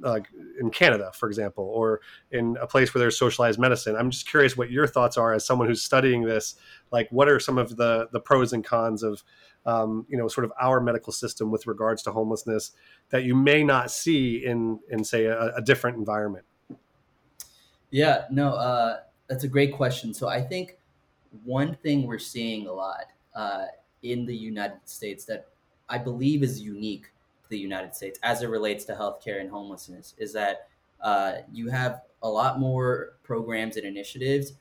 like 0.00 0.28
in 0.58 0.70
Canada, 0.70 1.12
for 1.14 1.28
example, 1.28 1.64
or 1.64 2.00
in 2.30 2.56
a 2.58 2.66
place 2.66 2.94
where 2.94 3.00
there's 3.00 3.18
socialized 3.18 3.58
medicine. 3.58 3.94
I'm 3.94 4.10
just 4.10 4.26
curious 4.26 4.56
what 4.56 4.70
your 4.70 4.86
thoughts 4.86 5.18
are 5.18 5.34
as 5.34 5.44
someone 5.44 5.68
who's 5.68 5.82
studying 5.82 6.22
this. 6.22 6.54
Like, 6.90 7.08
what 7.10 7.28
are 7.28 7.38
some 7.38 7.58
of 7.58 7.76
the 7.76 8.08
the 8.12 8.18
pros 8.18 8.54
and 8.54 8.64
cons 8.64 9.02
of 9.02 9.22
um, 9.66 10.06
you 10.08 10.16
know 10.16 10.26
sort 10.26 10.46
of 10.46 10.52
our 10.58 10.80
medical 10.80 11.12
system 11.12 11.50
with 11.50 11.66
regards 11.66 12.02
to 12.04 12.12
homelessness 12.12 12.72
that 13.10 13.24
you 13.24 13.34
may 13.34 13.62
not 13.62 13.90
see 13.90 14.42
in 14.44 14.80
in 14.88 15.04
say 15.04 15.26
a, 15.26 15.54
a 15.56 15.60
different 15.60 15.98
environment? 15.98 16.46
Yeah, 17.90 18.24
no, 18.30 18.54
uh, 18.54 19.00
that's 19.28 19.44
a 19.44 19.48
great 19.48 19.74
question. 19.74 20.14
So 20.14 20.28
I 20.28 20.40
think 20.40 20.78
one 21.44 21.76
thing 21.82 22.06
we're 22.06 22.18
seeing 22.18 22.68
a 22.68 22.72
lot 22.72 23.04
uh, 23.34 23.66
in 24.02 24.24
the 24.24 24.34
United 24.34 24.80
States 24.86 25.26
that 25.26 25.48
I 25.90 25.98
believe 25.98 26.42
is 26.42 26.60
unique 26.62 27.04
to 27.42 27.48
the 27.48 27.58
United 27.58 27.94
States 27.94 28.18
as 28.22 28.42
it 28.42 28.48
relates 28.48 28.84
to 28.86 28.94
healthcare 28.94 29.40
and 29.40 29.50
homelessness 29.50 30.14
is 30.18 30.32
that 30.32 30.68
uh, 31.02 31.38
you 31.52 31.68
have 31.68 32.02
a 32.22 32.28
lot 32.28 32.60
more 32.60 33.14
programs 33.22 33.76
and 33.76 33.84
initiatives 33.84 34.52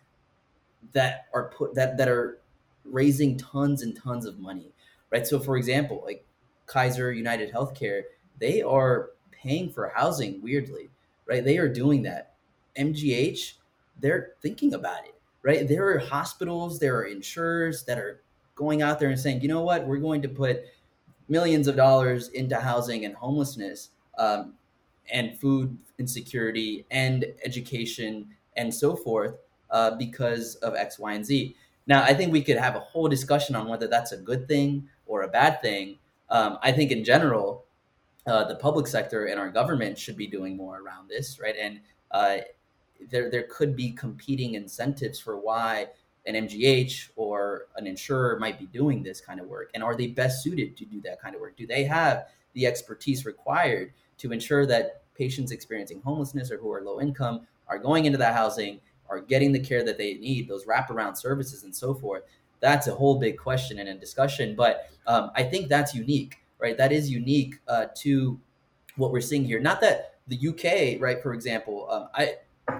that 0.93 1.27
are 1.33 1.49
put 1.49 1.75
that 1.75 1.97
that 1.97 2.07
are 2.07 2.39
raising 2.85 3.37
tons 3.37 3.83
and 3.83 3.95
tons 3.95 4.25
of 4.25 4.39
money, 4.39 4.71
right? 5.11 5.27
So, 5.27 5.39
for 5.39 5.57
example, 5.57 6.01
like 6.05 6.25
Kaiser 6.65 7.11
United 7.11 7.51
Healthcare, 7.51 8.03
they 8.39 8.61
are 8.61 9.11
paying 9.31 9.69
for 9.69 9.89
housing 9.89 10.41
weirdly, 10.41 10.89
right? 11.25 11.43
They 11.43 11.57
are 11.57 11.67
doing 11.67 12.03
that. 12.03 12.33
MGH, 12.77 13.53
they're 13.99 14.31
thinking 14.41 14.73
about 14.73 15.05
it, 15.05 15.15
right? 15.43 15.67
There 15.67 15.89
are 15.89 15.99
hospitals, 15.99 16.79
there 16.79 16.95
are 16.97 17.03
insurers 17.03 17.83
that 17.85 17.97
are 17.97 18.21
going 18.55 18.81
out 18.81 18.99
there 18.99 19.09
and 19.09 19.19
saying, 19.19 19.41
you 19.41 19.47
know 19.47 19.61
what, 19.63 19.85
we're 19.85 19.97
going 19.97 20.21
to 20.21 20.29
put 20.29 20.63
millions 21.29 21.67
of 21.67 21.75
dollars 21.75 22.29
into 22.29 22.59
housing 22.59 23.05
and 23.05 23.15
homelessness 23.15 23.89
um, 24.17 24.53
and 25.11 25.39
food 25.39 25.77
insecurity 25.97 26.85
and 26.91 27.25
education 27.45 28.27
and 28.57 28.73
so 28.73 28.95
forth 28.95 29.35
uh, 29.69 29.91
because 29.91 30.55
of 30.55 30.75
X, 30.75 30.99
Y, 30.99 31.13
and 31.13 31.25
Z. 31.25 31.55
Now, 31.87 32.03
I 32.03 32.13
think 32.13 32.31
we 32.31 32.43
could 32.43 32.57
have 32.57 32.75
a 32.75 32.79
whole 32.79 33.07
discussion 33.07 33.55
on 33.55 33.67
whether 33.67 33.87
that's 33.87 34.11
a 34.11 34.17
good 34.17 34.47
thing 34.47 34.87
or 35.05 35.23
a 35.23 35.27
bad 35.27 35.61
thing. 35.61 35.97
Um, 36.29 36.57
I 36.61 36.71
think 36.71 36.91
in 36.91 37.03
general, 37.03 37.65
uh, 38.27 38.43
the 38.43 38.55
public 38.55 38.85
sector 38.85 39.25
and 39.25 39.39
our 39.39 39.49
government 39.49 39.97
should 39.97 40.17
be 40.17 40.27
doing 40.27 40.55
more 40.55 40.81
around 40.81 41.09
this, 41.09 41.39
right? 41.39 41.55
And 41.59 41.79
uh, 42.11 42.37
there, 43.09 43.31
there 43.31 43.47
could 43.49 43.75
be 43.75 43.91
competing 43.91 44.53
incentives 44.53 45.19
for 45.19 45.39
why 45.39 45.87
an 46.29 46.47
MGH 46.47 47.09
or 47.15 47.67
an 47.75 47.87
insurer 47.87 48.39
might 48.39 48.59
be 48.59 48.67
doing 48.67 49.03
this 49.03 49.19
kind 49.19 49.39
of 49.39 49.47
work? 49.47 49.71
And 49.73 49.83
are 49.83 49.95
they 49.95 50.07
best 50.07 50.43
suited 50.43 50.77
to 50.77 50.85
do 50.85 51.01
that 51.01 51.21
kind 51.21 51.35
of 51.35 51.41
work? 51.41 51.57
Do 51.57 51.67
they 51.67 51.83
have 51.83 52.27
the 52.53 52.65
expertise 52.65 53.25
required 53.25 53.93
to 54.19 54.31
ensure 54.31 54.65
that 54.67 55.01
patients 55.15 55.51
experiencing 55.51 56.01
homelessness 56.01 56.51
or 56.51 56.57
who 56.57 56.71
are 56.71 56.81
low 56.81 57.01
income 57.01 57.47
are 57.67 57.79
going 57.79 58.05
into 58.05 58.17
that 58.17 58.33
housing, 58.33 58.79
are 59.09 59.19
getting 59.19 59.51
the 59.51 59.59
care 59.59 59.83
that 59.83 59.97
they 59.97 60.13
need, 60.15 60.47
those 60.47 60.65
wraparound 60.65 61.17
services 61.17 61.63
and 61.63 61.75
so 61.75 61.93
forth? 61.93 62.23
That's 62.59 62.87
a 62.87 62.95
whole 62.95 63.19
big 63.19 63.37
question 63.37 63.79
and 63.79 63.89
a 63.89 63.95
discussion. 63.95 64.55
But 64.55 64.89
um, 65.07 65.31
I 65.35 65.43
think 65.43 65.67
that's 65.67 65.95
unique, 65.95 66.37
right? 66.59 66.77
That 66.77 66.91
is 66.91 67.09
unique 67.09 67.55
uh, 67.67 67.85
to 67.97 68.39
what 68.97 69.11
we're 69.11 69.21
seeing 69.21 69.45
here. 69.45 69.59
Not 69.59 69.81
that 69.81 70.15
the 70.27 70.49
UK, 70.49 71.01
right, 71.01 71.21
for 71.21 71.33
example, 71.33 71.87
um, 71.89 72.09
I 72.13 72.35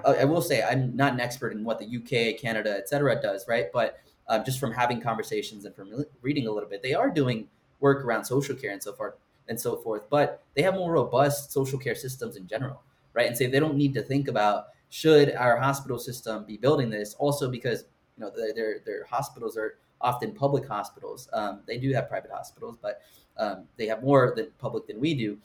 I 0.05 0.25
will 0.25 0.41
say 0.41 0.63
I'm 0.63 0.95
not 0.95 1.13
an 1.13 1.19
expert 1.19 1.53
in 1.53 1.63
what 1.63 1.79
the 1.79 1.85
UK, 1.85 2.39
Canada, 2.39 2.75
et 2.77 2.89
cetera, 2.89 3.19
does, 3.21 3.47
right? 3.47 3.67
But 3.71 3.99
uh, 4.27 4.43
just 4.43 4.59
from 4.59 4.71
having 4.71 5.01
conversations 5.01 5.65
and 5.65 5.75
from 5.75 6.05
reading 6.21 6.47
a 6.47 6.51
little 6.51 6.69
bit, 6.69 6.83
they 6.83 6.93
are 6.93 7.09
doing 7.09 7.47
work 7.79 8.05
around 8.05 8.25
social 8.25 8.55
care 8.55 8.71
and 8.71 8.81
so 8.81 8.93
forth 8.93 9.15
and 9.47 9.59
so 9.59 9.77
forth. 9.77 10.03
But 10.09 10.43
they 10.55 10.61
have 10.61 10.75
more 10.75 10.91
robust 10.93 11.51
social 11.51 11.79
care 11.79 11.95
systems 11.95 12.35
in 12.35 12.47
general, 12.47 12.81
right? 13.13 13.27
And 13.27 13.35
say 13.35 13.45
so 13.45 13.51
they 13.51 13.59
don't 13.59 13.75
need 13.75 13.93
to 13.95 14.01
think 14.01 14.27
about 14.27 14.67
should 14.89 15.35
our 15.35 15.57
hospital 15.57 15.99
system 15.99 16.45
be 16.45 16.57
building 16.57 16.89
this. 16.89 17.15
Also, 17.15 17.49
because 17.49 17.85
you 18.17 18.23
know 18.23 18.31
their 18.55 18.79
their 18.85 19.05
hospitals 19.05 19.57
are 19.57 19.77
often 20.01 20.33
public 20.33 20.67
hospitals. 20.67 21.29
Um, 21.33 21.61
they 21.67 21.77
do 21.77 21.91
have 21.93 22.09
private 22.09 22.31
hospitals, 22.31 22.77
but 22.81 23.01
um, 23.37 23.65
they 23.77 23.87
have 23.87 24.03
more 24.03 24.33
than 24.35 24.47
public 24.57 24.87
than 24.87 24.99
we 24.99 25.13
do, 25.13 25.37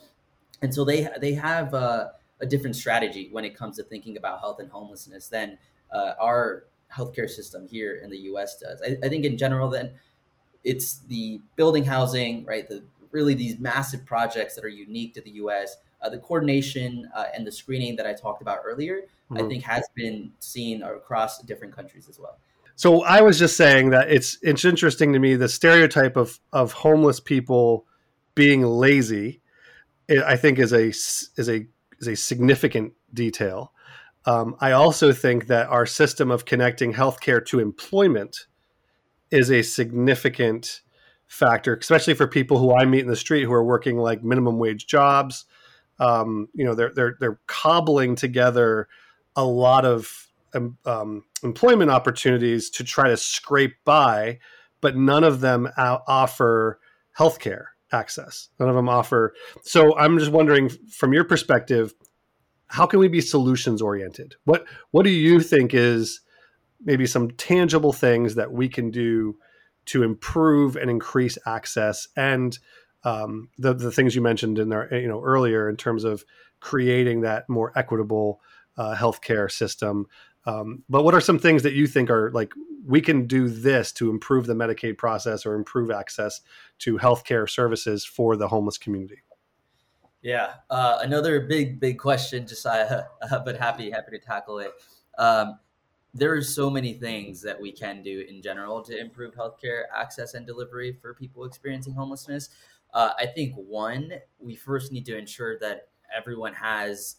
and 0.63 0.73
so 0.75 0.85
they 0.85 1.09
they 1.21 1.35
have. 1.35 1.75
Uh, 1.75 2.09
a 2.45 2.47
different 2.47 2.77
strategy 2.77 3.29
when 3.33 3.45
it 3.45 3.57
comes 3.57 3.77
to 3.79 3.83
thinking 3.83 4.17
about 4.17 4.39
health 4.41 4.61
and 4.61 4.71
homelessness 4.71 5.29
than 5.29 5.59
uh, 5.93 6.13
our 6.21 6.65
healthcare 6.93 7.29
system 7.29 7.67
here 7.67 8.01
in 8.05 8.11
the 8.11 8.19
U.S. 8.19 8.59
does. 8.59 8.81
I, 8.83 8.97
I, 9.05 9.09
think 9.09 9.25
in 9.25 9.37
general, 9.37 9.69
then 9.69 9.93
it's 10.63 10.99
the 11.09 11.41
building 11.57 11.85
housing, 11.85 12.45
right? 12.45 12.69
The 12.69 12.85
really 13.11 13.35
these 13.35 13.59
massive 13.59 14.05
projects 14.05 14.55
that 14.57 14.65
are 14.65 14.69
unique 14.69 15.15
to 15.15 15.23
the 15.23 15.31
U.S. 15.31 15.77
Uh, 16.03 16.11
the 16.11 16.19
coordination 16.19 17.09
uh, 17.17 17.25
and 17.35 17.47
the 17.47 17.53
screening 17.53 17.97
that 17.97 18.07
I 18.07 18.13
talked 18.13 18.43
about 18.43 18.59
earlier, 18.65 19.03
mm-hmm. 19.31 19.39
I 19.39 19.49
think 19.49 19.63
has 19.65 19.89
been 19.95 20.33
seen 20.41 20.83
across 20.83 21.41
different 21.43 21.75
countries 21.75 22.09
as 22.09 22.19
well. 22.19 22.39
So 22.77 23.03
I 23.03 23.23
was 23.23 23.39
just 23.39 23.57
saying 23.57 23.91
that 23.91 24.11
it's 24.11 24.39
it's 24.43 24.65
interesting 24.65 25.13
to 25.13 25.19
me 25.19 25.37
the 25.37 25.49
stereotype 25.49 26.17
of 26.17 26.39
of 26.53 26.73
homeless 26.73 27.21
people 27.21 27.87
being 28.35 28.63
lazy. 28.63 29.41
I 30.11 30.37
think 30.37 30.59
is 30.59 30.73
a 30.73 30.89
is 30.89 31.49
a 31.49 31.67
is 32.07 32.09
a 32.09 32.23
significant 32.23 32.93
detail. 33.13 33.73
Um, 34.27 34.57
I 34.61 34.73
also 34.73 35.13
think 35.13 35.47
that 35.49 35.69
our 35.69 35.87
system 35.87 36.31
of 36.31 36.45
connecting 36.45 36.95
healthcare 36.95 37.45
to 37.47 37.61
employment 37.61 38.47
is 39.31 39.51
a 39.51 39.63
significant 39.63 40.83
factor, 41.27 41.75
especially 41.77 42.15
for 42.15 42.27
people 42.27 42.59
who 42.59 42.75
I 42.75 42.85
meet 42.85 43.01
in 43.01 43.09
the 43.09 43.17
street 43.17 43.45
who 43.45 43.53
are 43.53 43.65
working 43.65 43.99
like 43.99 44.23
minimum 44.23 44.59
wage 44.59 44.87
jobs. 44.87 45.45
Um, 45.99 46.49
you 46.55 46.65
know, 46.65 46.75
they're 46.75 46.93
they're 46.95 47.17
they're 47.21 47.41
cobbling 47.47 48.17
together 48.17 48.89
a 49.37 49.45
lot 49.45 49.85
of 49.85 50.29
um, 50.55 50.79
um 50.85 51.25
employment 51.43 51.91
opportunities 51.91 52.71
to 52.71 52.85
try 52.85 53.09
to 53.09 53.17
scrape 53.17 53.77
by, 53.85 54.39
but 54.81 54.97
none 54.97 55.25
of 55.25 55.41
them 55.41 55.69
offer 55.77 56.81
healthcare 57.19 57.67
access. 57.93 58.49
None 58.59 58.69
of 58.69 58.75
them 58.75 58.89
offer. 58.89 59.35
So 59.63 59.97
I'm 59.97 60.19
just 60.19 60.33
wondering, 60.33 60.69
from 60.69 61.13
your 61.13 61.25
perspective, 61.25 61.95
how 62.69 62.87
can 62.87 62.99
we 62.99 63.09
be 63.09 63.21
solutions 63.21 63.81
oriented? 63.83 64.35
What 64.45 64.67
What 64.91 65.05
do 65.05 65.11
you 65.11 65.41
think 65.41 65.75
is 65.75 66.21
maybe 66.85 67.07
some 67.07 67.31
tangible 67.33 67.93
things 67.93 68.35
that 68.35 68.53
we 68.53 68.69
can 68.69 68.91
do 68.91 69.37
to 69.87 70.03
improve 70.03 70.77
and 70.77 70.91
increase 70.91 71.39
access 71.47 72.09
and 72.17 72.59
um, 73.05 73.51
the 73.59 73.75
the 73.75 73.93
things 73.93 74.15
you 74.15 74.23
mentioned 74.23 74.59
in 74.59 74.71
there, 74.71 74.93
you 74.95 75.09
know, 75.09 75.23
earlier 75.23 75.69
in 75.69 75.77
terms 75.77 76.05
of 76.05 76.25
creating 76.61 77.21
that 77.21 77.49
more 77.49 77.71
equitable 77.77 78.41
uh, 78.77 78.95
healthcare 78.95 79.51
system. 79.51 80.07
Um, 80.47 80.83
but 80.89 81.05
what 81.05 81.15
are 81.15 81.21
some 81.21 81.39
things 81.39 81.63
that 81.63 81.73
you 81.73 81.87
think 81.87 82.11
are 82.11 82.31
like 82.33 82.53
we 82.87 83.01
can 83.01 83.27
do 83.27 83.49
this 83.49 83.93
to 83.93 84.11
improve 84.11 84.47
the 84.47 84.55
Medicaid 84.55 84.99
process 84.99 85.47
or 85.47 85.55
improve 85.55 85.91
access 85.91 86.43
to 86.81 86.99
healthcare 86.99 87.49
services 87.49 88.05
for 88.05 88.37
the 88.37 88.49
homeless 88.49 88.77
community? 88.77 89.23
Yeah, 90.21 90.55
uh, 90.71 90.99
another 91.03 91.41
big, 91.41 91.81
big 91.81 91.99
question, 91.99 92.47
Josiah, 92.47 93.05
uh, 93.31 93.39
but 93.41 93.59
happy, 93.59 93.91
happy 93.91 94.19
to 94.19 94.19
tackle 94.19 94.59
it. 94.59 94.73
Um, 95.19 95.59
there 96.15 96.33
are 96.33 96.43
so 96.43 96.71
many 96.71 96.95
things 96.95 97.43
that 97.43 97.61
we 97.61 97.73
can 97.73 98.03
do 98.03 98.25
in 98.29 98.41
general 98.41 98.83
to 98.83 98.99
improve 98.99 99.35
healthcare 99.35 99.83
access 99.95 100.35
and 100.35 100.47
delivery 100.47 100.97
for 101.01 101.13
people 101.13 101.45
experiencing 101.45 101.93
homelessness. 101.93 102.51
Uh, 102.95 103.11
I 103.19 103.27
think 103.27 103.55
one, 103.57 104.13
we 104.39 104.55
first 104.55 104.93
need 104.93 105.05
to 105.07 105.19
ensure 105.19 105.59
that 105.59 105.89
everyone 106.17 106.55
has 106.55 107.17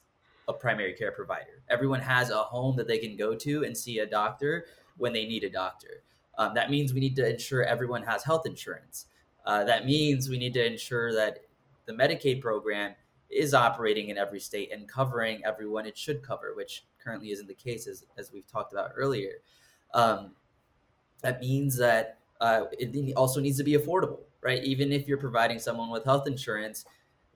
a 0.47 0.53
primary 0.53 0.93
care 0.93 1.11
provider. 1.11 1.63
Everyone 1.69 1.99
has 1.99 2.29
a 2.29 2.37
home 2.37 2.75
that 2.77 2.87
they 2.87 2.97
can 2.97 3.15
go 3.15 3.35
to 3.35 3.63
and 3.63 3.75
see 3.75 3.99
a 3.99 4.05
doctor 4.05 4.65
when 4.97 5.13
they 5.13 5.25
need 5.25 5.43
a 5.43 5.49
doctor. 5.49 6.03
Um, 6.37 6.53
that 6.53 6.69
means 6.69 6.93
we 6.93 6.99
need 6.99 7.15
to 7.15 7.29
ensure 7.29 7.63
everyone 7.63 8.03
has 8.03 8.23
health 8.23 8.45
insurance. 8.45 9.07
Uh, 9.45 9.63
that 9.63 9.85
means 9.85 10.29
we 10.29 10.37
need 10.37 10.53
to 10.53 10.65
ensure 10.65 11.13
that 11.13 11.39
the 11.85 11.93
Medicaid 11.93 12.41
program 12.41 12.93
is 13.29 13.53
operating 13.53 14.09
in 14.09 14.17
every 14.17 14.39
state 14.39 14.71
and 14.71 14.87
covering 14.87 15.43
everyone 15.45 15.85
it 15.85 15.97
should 15.97 16.21
cover, 16.21 16.53
which 16.55 16.85
currently 17.03 17.31
isn't 17.31 17.47
the 17.47 17.53
case, 17.53 17.87
as, 17.87 18.05
as 18.17 18.31
we've 18.31 18.47
talked 18.47 18.73
about 18.73 18.91
earlier. 18.95 19.33
Um, 19.93 20.31
that 21.21 21.41
means 21.41 21.77
that 21.77 22.19
uh, 22.41 22.65
it 22.71 23.13
also 23.15 23.39
needs 23.39 23.57
to 23.57 23.63
be 23.63 23.73
affordable, 23.73 24.19
right? 24.41 24.63
Even 24.63 24.91
if 24.91 25.07
you're 25.07 25.17
providing 25.17 25.59
someone 25.59 25.89
with 25.89 26.03
health 26.03 26.27
insurance, 26.27 26.85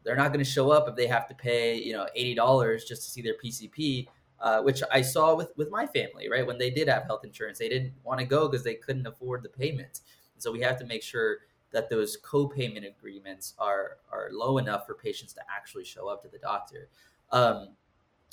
they're 0.09 0.17
not 0.17 0.33
going 0.33 0.43
to 0.43 0.51
show 0.51 0.71
up 0.71 0.89
if 0.89 0.95
they 0.95 1.05
have 1.05 1.27
to 1.27 1.35
pay, 1.35 1.75
you 1.75 1.93
know, 1.93 2.07
eighty 2.15 2.33
dollars 2.33 2.83
just 2.83 3.03
to 3.03 3.11
see 3.11 3.21
their 3.21 3.35
PCP. 3.35 4.07
Uh, 4.39 4.61
which 4.61 4.81
I 4.91 5.01
saw 5.01 5.35
with 5.35 5.51
with 5.55 5.69
my 5.69 5.85
family, 5.85 6.29
right? 6.31 6.47
When 6.47 6.57
they 6.57 6.71
did 6.71 6.87
have 6.87 7.03
health 7.03 7.25
insurance, 7.25 7.59
they 7.59 7.69
didn't 7.69 7.93
want 8.03 8.19
to 8.21 8.25
go 8.25 8.47
because 8.47 8.63
they 8.63 8.73
couldn't 8.73 9.05
afford 9.05 9.43
the 9.43 9.49
payments. 9.49 10.01
So 10.39 10.51
we 10.51 10.61
have 10.61 10.79
to 10.79 10.85
make 10.85 11.03
sure 11.03 11.39
that 11.71 11.91
those 11.91 12.17
co-payment 12.23 12.87
agreements 12.87 13.53
are 13.59 13.97
are 14.11 14.29
low 14.31 14.57
enough 14.57 14.87
for 14.87 14.95
patients 14.95 15.33
to 15.33 15.41
actually 15.55 15.83
show 15.83 16.07
up 16.07 16.23
to 16.23 16.27
the 16.27 16.39
doctor. 16.39 16.87
Um, 17.31 17.75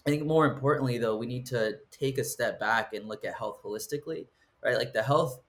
I 0.06 0.10
think 0.10 0.24
more 0.24 0.46
importantly, 0.46 0.96
though, 0.96 1.16
we 1.16 1.26
need 1.26 1.44
to 1.46 1.78
take 1.90 2.16
a 2.16 2.24
step 2.24 2.58
back 2.58 2.94
and 2.94 3.06
look 3.06 3.26
at 3.26 3.34
health 3.34 3.60
holistically, 3.62 4.28
right? 4.64 4.78
Like 4.78 4.94
the 4.94 5.02
health, 5.02 5.40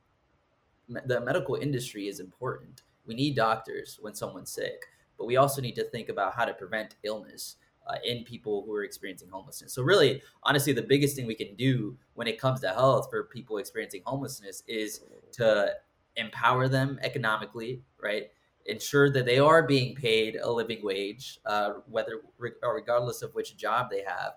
the 1.05 1.21
medical 1.21 1.55
industry 1.55 2.07
is 2.07 2.19
important. 2.19 2.81
We 3.05 3.13
need 3.13 3.35
doctors 3.35 3.99
when 4.01 4.15
someone's 4.15 4.49
sick, 4.49 4.87
but 5.17 5.25
we 5.25 5.37
also 5.37 5.61
need 5.61 5.75
to 5.75 5.83
think 5.85 6.09
about 6.09 6.33
how 6.33 6.45
to 6.45 6.53
prevent 6.53 6.95
illness 7.03 7.57
uh, 7.87 7.95
in 8.03 8.23
people 8.23 8.63
who 8.65 8.73
are 8.73 8.83
experiencing 8.83 9.29
homelessness. 9.29 9.73
So, 9.73 9.81
really, 9.81 10.21
honestly, 10.43 10.73
the 10.73 10.81
biggest 10.81 11.15
thing 11.15 11.25
we 11.25 11.35
can 11.35 11.55
do 11.55 11.97
when 12.15 12.27
it 12.27 12.39
comes 12.39 12.59
to 12.61 12.69
health 12.69 13.07
for 13.09 13.23
people 13.23 13.57
experiencing 13.57 14.01
homelessness 14.05 14.63
is 14.67 15.01
to 15.33 15.73
empower 16.15 16.67
them 16.67 16.99
economically, 17.01 17.81
right? 18.01 18.29
Ensure 18.65 19.09
that 19.11 19.25
they 19.25 19.39
are 19.39 19.63
being 19.63 19.95
paid 19.95 20.35
a 20.35 20.51
living 20.51 20.83
wage, 20.83 21.39
uh, 21.45 21.73
whether 21.89 22.21
regardless 22.37 23.21
of 23.21 23.33
which 23.33 23.55
job 23.55 23.89
they 23.89 24.03
have. 24.03 24.33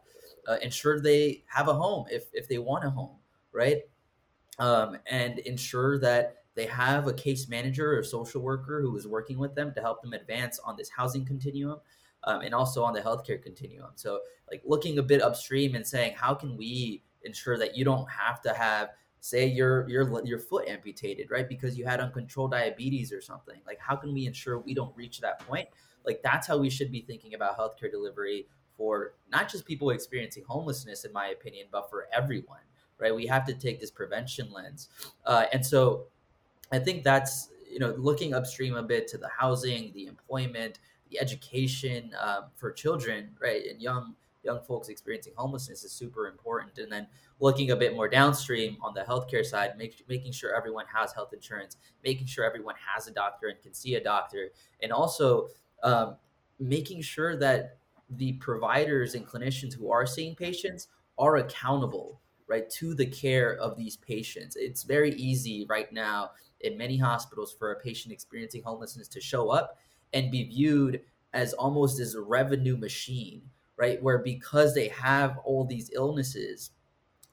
Uh, 0.47 0.57
ensure 0.62 1.01
they 1.01 1.45
have 1.47 1.68
a 1.68 1.74
home 1.74 2.07
if 2.11 2.24
if 2.33 2.49
they 2.49 2.59
want 2.59 2.85
a 2.85 2.91
home, 2.91 3.16
right? 3.53 3.83
Um, 4.59 4.97
and 5.11 5.39
ensure 5.41 5.99
that 5.99 6.39
they 6.55 6.66
have 6.66 7.07
a 7.07 7.12
case 7.12 7.48
manager 7.48 7.96
or 7.96 8.03
social 8.03 8.42
worker 8.42 8.82
who 8.82 8.96
is 8.96 9.07
working 9.07 9.38
with 9.38 9.55
them 9.55 9.72
to 9.74 9.80
help 9.80 10.03
them 10.03 10.12
advance 10.12 10.59
on 10.59 10.76
this 10.76 10.90
housing 10.90 11.24
continuum 11.24 11.78
um, 12.24 12.42
and 12.42 12.55
also 12.55 12.82
on 12.82 12.92
the 12.92 13.01
healthcare 13.01 13.42
continuum. 13.42 13.90
So, 13.94 14.20
like 14.51 14.62
looking 14.64 14.98
a 14.98 15.03
bit 15.03 15.22
upstream 15.22 15.74
and 15.74 15.86
saying, 15.86 16.14
how 16.16 16.34
can 16.34 16.57
we 16.57 17.03
ensure 17.24 17.57
that 17.59 17.76
you 17.76 17.84
don't 17.84 18.09
have 18.11 18.40
to 18.42 18.53
have 18.53 18.90
say 19.20 19.46
your 19.46 19.88
your 19.88 20.24
your 20.24 20.38
foot 20.38 20.66
amputated 20.68 21.30
right? 21.30 21.48
Because 21.48 21.78
you 21.78 21.84
had 21.84 22.01
uncontrolled 22.01 22.53
diabetes 22.53 23.12
or 23.12 23.20
something. 23.20 23.61
Like 23.66 23.78
how 23.78 23.96
can 23.96 24.12
we 24.12 24.26
ensure 24.26 24.59
we 24.59 24.74
don't 24.74 24.96
reach 24.96 25.20
that 25.20 25.40
point? 25.46 25.68
Like 26.05 26.20
that's 26.22 26.46
how 26.46 26.57
we 26.59 26.70
should 26.70 26.90
be 26.90 27.03
thinking 27.03 27.34
about 27.34 27.59
healthcare 27.59 27.90
delivery 27.90 28.46
for 28.76 29.14
not 29.30 29.51
just 29.51 29.66
people 29.66 29.90
experiencing 29.90 30.42
homelessness 30.48 31.05
in 31.05 31.12
my 31.12 31.28
opinion 31.28 31.66
but 31.70 31.90
for 31.90 32.09
everyone 32.12 32.61
right? 33.01 33.14
We 33.14 33.26
have 33.26 33.46
to 33.46 33.55
take 33.55 33.80
this 33.80 33.90
prevention 33.90 34.53
lens. 34.53 34.88
Uh, 35.24 35.46
and 35.53 35.64
so 35.64 36.05
i 36.73 36.79
think 36.79 37.03
that's 37.05 37.51
you 37.71 37.79
know 37.79 37.95
looking 37.99 38.35
upstream 38.35 38.75
a 38.75 38.83
bit 38.83 39.07
to 39.09 39.18
the 39.18 39.29
housing 39.29 39.93
the 39.95 40.07
employment 40.07 40.79
the 41.11 41.21
education 41.21 42.14
um, 42.21 42.45
for 42.57 42.73
children 42.73 43.31
right 43.41 43.64
and 43.66 43.81
young 43.81 44.14
young 44.43 44.61
folks 44.61 44.89
experiencing 44.89 45.33
homelessness 45.37 45.85
is 45.85 45.93
super 45.93 46.27
important. 46.27 46.79
And 46.79 46.91
then 46.91 47.07
looking 47.41 47.71
a 47.71 47.77
bit 47.77 47.95
more 47.95 48.09
downstream 48.09 48.77
on 48.83 48.95
the 48.95 49.03
healthcare 49.03 49.45
side, 49.45 49.77
make, 49.77 50.05
making 50.09 50.33
sure 50.33 50.55
everyone 50.55 50.87
has 50.93 51.12
health 51.12 51.33
insurance, 51.33 51.77
making 52.05 52.27
sure 52.27 52.45
everyone 52.45 52.75
has 52.95 53.07
a 53.07 53.12
doctor 53.12 53.49
and 53.49 53.61
can 53.62 53.75
see 53.75 53.97
a 53.97 54.03
doctor, 54.03 54.51
and 54.83 54.93
also 54.93 55.49
um, 55.83 56.16
making 56.59 57.03
sure 57.03 57.37
that 57.37 57.79
the 58.16 58.33
providers 58.35 59.14
and 59.14 59.27
clinicians 59.27 59.75
who 59.75 59.91
are 59.91 60.07
seeing 60.07 60.35
patients 60.35 60.89
are 61.18 61.37
accountable 61.37 62.21
right 62.49 62.68
to 62.68 62.95
the 62.95 63.07
care 63.07 63.55
of 63.59 63.77
these 63.77 63.97
patients 63.99 64.57
it's 64.57 64.83
very 64.83 65.12
easy 65.12 65.64
right 65.68 65.93
now 65.93 66.31
in 66.61 66.77
many 66.77 66.97
hospitals 66.97 67.55
for 67.59 67.73
a 67.73 67.81
patient 67.81 68.13
experiencing 68.13 68.63
homelessness 68.63 69.09
to 69.09 69.21
show 69.21 69.51
up 69.51 69.79
and 70.13 70.31
be 70.31 70.45
viewed 70.45 71.01
as 71.33 71.53
almost 71.55 72.01
as 72.01 72.15
a 72.15 72.21
revenue 72.21 72.77
machine 72.77 73.43
right? 73.81 74.01
Where 74.03 74.19
because 74.19 74.75
they 74.75 74.89
have 74.89 75.39
all 75.39 75.65
these 75.65 75.91
illnesses, 75.95 76.71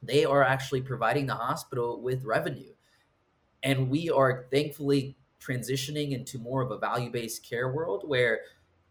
they 0.01 0.23
are 0.23 0.41
actually 0.41 0.81
providing 0.81 1.27
the 1.27 1.35
hospital 1.35 2.01
with 2.01 2.23
revenue. 2.23 2.73
And 3.61 3.89
we 3.89 4.09
are 4.09 4.47
thankfully 4.49 5.17
transitioning 5.41 6.13
into 6.13 6.39
more 6.39 6.61
of 6.61 6.71
a 6.71 6.77
value 6.77 7.11
based 7.11 7.47
care 7.47 7.69
world 7.73 8.03
where 8.07 8.39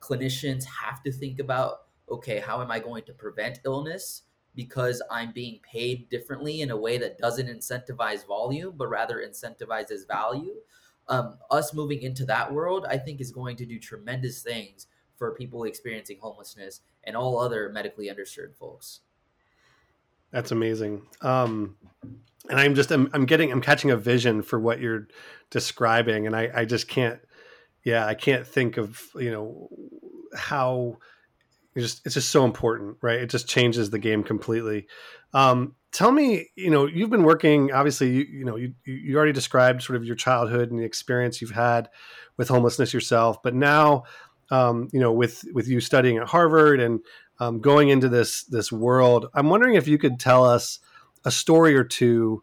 clinicians 0.01 0.65
have 0.65 1.03
to 1.05 1.11
think 1.11 1.41
about 1.41 1.79
okay, 2.09 2.39
how 2.39 2.63
am 2.63 2.71
I 2.71 2.79
going 2.79 3.03
to 3.05 3.13
prevent 3.13 3.59
illness? 3.65 4.23
Because 4.57 5.01
I'm 5.11 5.33
being 5.33 5.61
paid 5.63 6.09
differently 6.09 6.63
in 6.63 6.71
a 6.71 6.77
way 6.77 6.99
that 6.99 7.19
doesn't 7.19 7.47
incentivize 7.47 8.27
volume, 8.27 8.75
but 8.77 8.89
rather 8.89 9.25
incentivizes 9.25 10.09
value. 10.09 10.55
Um, 11.09 11.37
us 11.53 11.73
moving 11.73 12.03
into 12.03 12.25
that 12.27 12.53
world, 12.53 12.87
I 12.89 12.99
think, 12.99 13.21
is 13.21 13.31
going 13.31 13.57
to 13.59 13.67
do 13.67 13.79
tremendous 13.79 14.43
things 14.43 14.89
for 15.17 15.35
people 15.35 15.65
experiencing 15.65 16.19
homelessness 16.21 16.81
and 17.05 17.17
all 17.17 17.39
other 17.39 17.71
medically 17.71 18.09
underserved 18.09 18.57
folks. 18.57 19.01
That's 20.33 20.51
amazing. 20.51 21.03
Um, 21.23 21.77
and 22.51 22.61
I'm 22.61 22.75
just 22.75 22.91
I'm, 22.91 23.09
I'm 23.13 23.27
getting 23.27 23.53
I'm 23.53 23.61
catching 23.61 23.91
a 23.91 23.97
vision 23.97 24.43
for 24.43 24.59
what 24.59 24.81
you're 24.81 25.09
describing, 25.51 26.27
and 26.27 26.35
I 26.35 26.51
I 26.55 26.65
just 26.65 26.89
can't 26.89 27.21
yeah 27.85 28.07
I 28.07 28.15
can't 28.15 28.47
think 28.47 28.77
of 28.77 29.01
you 29.15 29.31
know 29.31 29.69
how 30.37 30.99
just 31.85 32.05
it's 32.07 32.15
just 32.15 32.31
so 32.31 32.45
important 32.45 32.97
right? 33.03 33.21
It 33.21 33.31
just 33.31 33.49
changes 33.49 33.91
the 33.91 33.99
game 33.99 34.23
completely. 34.23 34.87
Um, 35.33 35.75
tell 35.93 36.13
me 36.13 36.51
you 36.57 36.71
know 36.71 36.87
you've 36.87 37.11
been 37.11 37.23
working 37.23 37.73
obviously 37.73 38.11
you, 38.11 38.27
you 38.31 38.45
know 38.45 38.57
you, 38.57 38.75
you 38.85 39.17
already 39.17 39.33
described 39.33 39.83
sort 39.83 39.97
of 39.97 40.05
your 40.05 40.17
childhood 40.17 40.71
and 40.71 40.79
the 40.79 40.85
experience 40.85 41.41
you've 41.41 41.51
had 41.51 41.89
with 42.37 42.49
homelessness 42.49 42.93
yourself 42.93 43.43
but 43.43 43.55
now 43.55 44.05
um, 44.51 44.89
you 44.93 45.01
know, 45.01 45.13
with 45.13 45.45
with 45.53 45.69
you 45.69 45.81
studying 45.81 46.19
at 46.19 46.29
Harvard 46.29 46.81
and 46.81 47.01
um, 47.41 47.61
going 47.61 47.89
into 47.89 48.09
this 48.09 48.45
this 48.45 48.71
world, 48.71 49.27
I'm 49.35 49.51
wondering 49.51 49.75
if 49.75 49.89
you 49.89 49.99
could 49.99 50.21
tell 50.21 50.45
us 50.45 50.79
a 51.25 51.31
story 51.31 51.75
or 51.77 51.85
two 51.85 52.43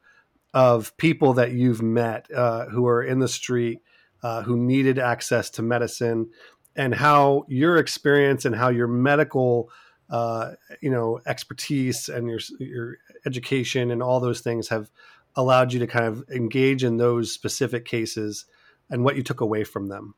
of 0.53 0.95
people 0.97 1.33
that 1.33 1.51
you've 1.51 1.81
met 1.81 2.29
uh, 2.31 2.65
who 2.65 2.85
are 2.87 3.03
in 3.03 3.19
the 3.19 3.27
street 3.27 3.79
uh, 4.21 4.43
who 4.43 4.57
needed 4.57 4.99
access 4.99 5.49
to 5.51 5.61
medicine, 5.61 6.29
and 6.75 6.93
how 6.93 7.45
your 7.47 7.77
experience 7.77 8.45
and 8.45 8.55
how 8.55 8.69
your 8.69 8.87
medical 8.87 9.69
uh, 10.09 10.51
you 10.81 10.89
know 10.89 11.19
expertise 11.25 12.09
and 12.09 12.27
your 12.27 12.39
your 12.59 12.97
education 13.25 13.91
and 13.91 14.03
all 14.03 14.19
those 14.19 14.41
things 14.41 14.69
have 14.69 14.89
allowed 15.35 15.73
you 15.73 15.79
to 15.79 15.87
kind 15.87 16.05
of 16.05 16.23
engage 16.29 16.83
in 16.83 16.97
those 16.97 17.31
specific 17.31 17.85
cases 17.85 18.45
and 18.89 19.03
what 19.03 19.15
you 19.15 19.23
took 19.23 19.41
away 19.41 19.63
from 19.63 19.87
them. 19.87 20.13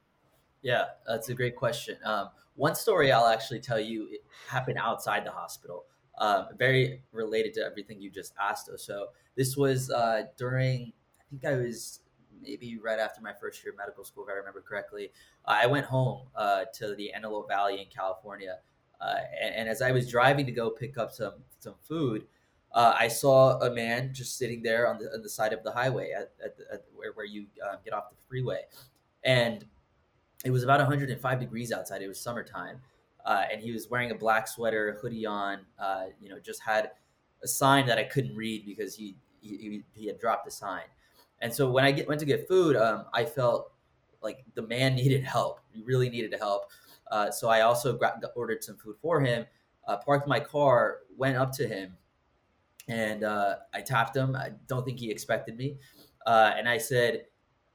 Yeah, 0.62 0.86
that's 1.08 1.30
a 1.30 1.34
great 1.34 1.56
question. 1.56 1.98
Um, 2.04 2.30
one 2.56 2.76
story 2.76 3.12
I'll 3.12 3.28
actually 3.28 3.60
tell 3.60 3.80
you 3.80 4.10
happened 4.48 4.78
outside 4.80 5.26
the 5.26 5.32
hospital, 5.32 5.86
uh, 6.18 6.46
very 6.58 7.04
related 7.12 7.54
to 7.56 7.62
everything 7.62 8.02
you 8.02 8.10
just 8.10 8.34
asked 8.42 8.70
us. 8.70 8.84
So 8.84 9.08
this 9.36 9.56
was 9.56 9.92
uh, 9.92 10.24
during, 10.38 10.94
I 11.20 11.24
think 11.30 11.46
I 11.46 11.58
was 11.58 12.00
maybe 12.46 12.78
right 12.78 13.00
after 13.00 13.22
my 13.22 13.34
first 13.34 13.64
year 13.64 13.72
of 13.72 13.78
medical 13.78 14.04
school, 14.04 14.24
if 14.24 14.30
I 14.30 14.34
remember 14.34 14.62
correctly. 14.62 15.12
I 15.46 15.66
went 15.66 15.86
home 15.86 16.28
uh, 16.36 16.66
to 16.76 16.96
the 16.96 17.12
Antelope 17.14 17.48
Valley 17.48 17.82
in 17.82 17.88
California, 17.88 18.60
uh, 19.02 19.16
and, 19.42 19.56
and, 19.56 19.70
as 19.70 19.82
I 19.82 19.92
was 19.92 20.10
driving 20.10 20.46
to 20.46 20.52
go 20.52 20.70
pick 20.70 20.98
up 20.98 21.12
some 21.12 21.34
some 21.60 21.76
food, 21.82 22.26
uh, 22.72 22.96
I 22.98 23.08
saw 23.08 23.60
a 23.60 23.74
man 23.74 24.14
just 24.14 24.38
sitting 24.38 24.62
there 24.62 24.88
on 24.88 24.98
the 24.98 25.14
on 25.14 25.22
the 25.22 25.30
side 25.30 25.54
of 25.54 25.64
the 25.64 25.72
highway 25.72 26.12
at, 26.12 26.32
at, 26.44 26.56
at 26.72 26.84
where 26.96 27.12
where 27.14 27.26
you 27.26 27.48
um, 27.70 27.78
get 27.84 27.94
off 27.94 28.10
the 28.10 28.16
freeway, 28.28 28.62
and 29.24 29.66
it 30.44 30.52
was 30.52 30.64
about 30.64 30.80
105 30.80 31.40
degrees 31.40 31.72
outside. 31.72 32.02
It 32.02 32.08
was 32.08 32.20
summertime, 32.20 32.80
uh, 33.26 33.44
and 33.52 33.62
he 33.62 33.72
was 33.72 33.90
wearing 33.90 34.12
a 34.12 34.16
black 34.16 34.48
sweater, 34.48 34.98
hoodie 35.02 35.26
on. 35.26 35.60
Uh, 35.80 36.06
you 36.22 36.30
know, 36.30 36.40
just 36.40 36.62
had 36.62 36.92
a 37.44 37.48
sign 37.48 37.86
that 37.88 37.98
I 37.98 38.04
couldn't 38.04 38.36
read 38.36 38.66
because 38.66 38.96
he 38.96 39.16
he, 39.42 39.84
he 39.94 40.08
had 40.08 40.20
dropped 40.20 40.46
the 40.46 40.52
sign. 40.52 40.84
And 41.42 41.54
so 41.54 41.70
when 41.70 41.84
I 41.84 41.92
get, 41.92 42.08
went 42.08 42.20
to 42.20 42.26
get 42.26 42.48
food, 42.48 42.76
um, 42.76 43.06
I 43.14 43.26
felt 43.26 43.74
like 44.22 44.46
the 44.56 44.62
man 44.62 44.96
needed 45.02 45.24
help. 45.24 45.60
He 45.72 45.84
really 45.84 46.10
needed 46.10 46.34
help. 46.40 46.72
Uh, 47.12 47.32
so 47.32 47.50
I 47.50 47.62
also 47.62 47.98
got, 47.98 48.24
ordered 48.36 48.64
some 48.64 48.78
food 48.78 48.96
for 49.02 49.22
him. 49.22 49.46
Uh, 49.88 49.98
parked 49.98 50.28
my 50.28 50.40
car, 50.40 51.00
went 51.16 51.38
up 51.38 51.52
to 51.52 51.68
him, 51.68 51.96
and 52.88 53.24
uh, 53.24 53.58
I 53.72 53.82
tapped 53.82 54.16
him. 54.16 54.36
I 54.36 54.50
don't 54.68 54.84
think 54.84 55.00
he 55.00 55.12
expected 55.12 55.56
me, 55.56 55.78
uh, 56.26 56.54
and 56.58 56.68
I 56.68 56.80
said, 56.80 57.26